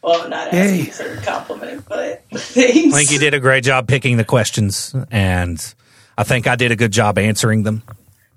Well, 0.06 0.28
not 0.28 0.52
Yay. 0.52 0.86
asking 0.88 0.92
for 0.92 1.18
a 1.18 1.22
compliment, 1.22 1.84
but 1.88 2.22
thanks. 2.32 2.94
I 2.94 2.98
think 2.98 3.10
you 3.10 3.18
did 3.18 3.34
a 3.34 3.40
great 3.40 3.64
job 3.64 3.88
picking 3.88 4.18
the 4.18 4.24
questions, 4.24 4.94
and 5.10 5.74
I 6.16 6.22
think 6.22 6.46
I 6.46 6.54
did 6.54 6.70
a 6.70 6.76
good 6.76 6.92
job 6.92 7.18
answering 7.18 7.64
them. 7.64 7.82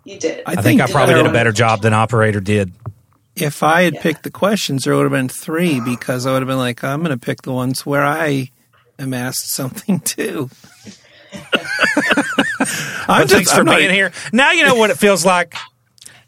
You 0.04 0.20
did. 0.20 0.44
I 0.46 0.54
I 0.54 0.56
think 0.62 0.82
I 0.82 0.88
probably 0.88 1.16
did 1.16 1.26
a 1.26 1.32
better 1.32 1.52
job 1.52 1.82
than 1.82 1.94
operator 1.94 2.40
did. 2.40 2.72
If 3.36 3.64
I 3.64 3.84
had 3.84 3.96
Yeah. 3.96 4.02
picked 4.02 4.24
the 4.24 4.32
questions, 4.32 4.84
there 4.84 4.96
would 4.96 5.04
have 5.04 5.12
been 5.12 5.30
three 5.30 5.80
because 5.80 6.26
I 6.26 6.32
would 6.34 6.42
have 6.42 6.48
been 6.48 6.58
like, 6.58 6.84
I'm 6.84 7.00
going 7.04 7.18
to 7.18 7.24
pick 7.24 7.44
the 7.44 7.54
ones 7.54 7.86
where 7.86 8.04
I 8.06 8.50
am 8.98 9.14
asked 9.14 9.50
something 9.52 10.00
too. 10.06 10.50
I'm 13.08 13.22
But 13.24 13.30
thanks 13.30 13.52
for 13.52 13.60
I'm 13.60 13.66
not- 13.66 13.78
being 13.78 13.92
here. 13.92 14.12
Now 14.34 14.52
you 14.52 14.66
know 14.66 14.76
what 14.76 14.90
it 14.90 14.98
feels 14.98 15.26
like 15.26 15.56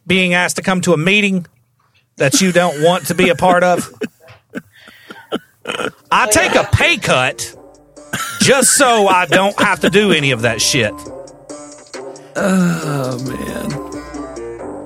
being 0.07 0.33
asked 0.33 0.55
to 0.57 0.61
come 0.61 0.81
to 0.81 0.93
a 0.93 0.97
meeting 0.97 1.45
that 2.17 2.39
you 2.41 2.51
don't 2.51 2.83
want 2.83 3.07
to 3.07 3.15
be 3.15 3.29
a 3.29 3.35
part 3.35 3.63
of. 3.63 3.89
I 6.11 6.27
take 6.31 6.55
a 6.55 6.63
pay 6.71 6.97
cut 6.97 7.55
just 8.41 8.71
so 8.71 9.07
I 9.07 9.25
don't 9.25 9.57
have 9.59 9.81
to 9.81 9.89
do 9.89 10.11
any 10.11 10.31
of 10.31 10.41
that 10.43 10.61
shit. 10.61 10.93
Oh 12.35 13.17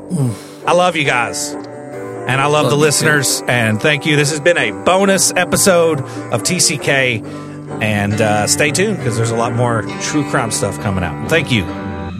man, 0.09 0.35
I 0.67 0.73
love 0.73 0.95
you 0.95 1.03
guys. 1.03 1.53
And 1.53 2.41
I 2.41 2.47
love, 2.47 2.63
Love 2.63 2.71
the 2.71 2.77
listeners. 2.77 3.43
And 3.47 3.79
thank 3.79 4.07
you. 4.07 4.15
This 4.15 4.31
has 4.31 4.39
been 4.39 4.57
a 4.57 4.71
bonus 4.83 5.31
episode 5.35 5.99
of 5.99 6.41
TCK. 6.41 7.43
And 7.81 8.19
uh, 8.19 8.47
stay 8.47 8.71
tuned 8.71 8.97
because 8.97 9.15
there's 9.15 9.29
a 9.29 9.35
lot 9.35 9.53
more 9.53 9.83
true 10.01 10.27
crime 10.31 10.49
stuff 10.49 10.79
coming 10.79 11.03
out. 11.03 11.29
Thank 11.29 11.51
you. 11.51 11.63
I'll 11.65 12.11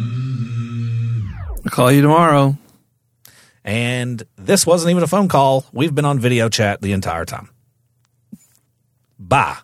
call 1.72 1.92
you 1.92 2.02
tomorrow. 2.02 2.56
And 3.64 4.22
this 4.38 4.68
wasn't 4.68 4.92
even 4.92 5.02
a 5.02 5.08
phone 5.08 5.28
call. 5.28 5.66
We've 5.74 5.96
been 5.96 6.06
on 6.06 6.20
video 6.20 6.50
chat 6.50 6.82
the 6.82 6.94
entire 6.94 7.26
time. 7.26 7.50
Bye. 9.18 9.58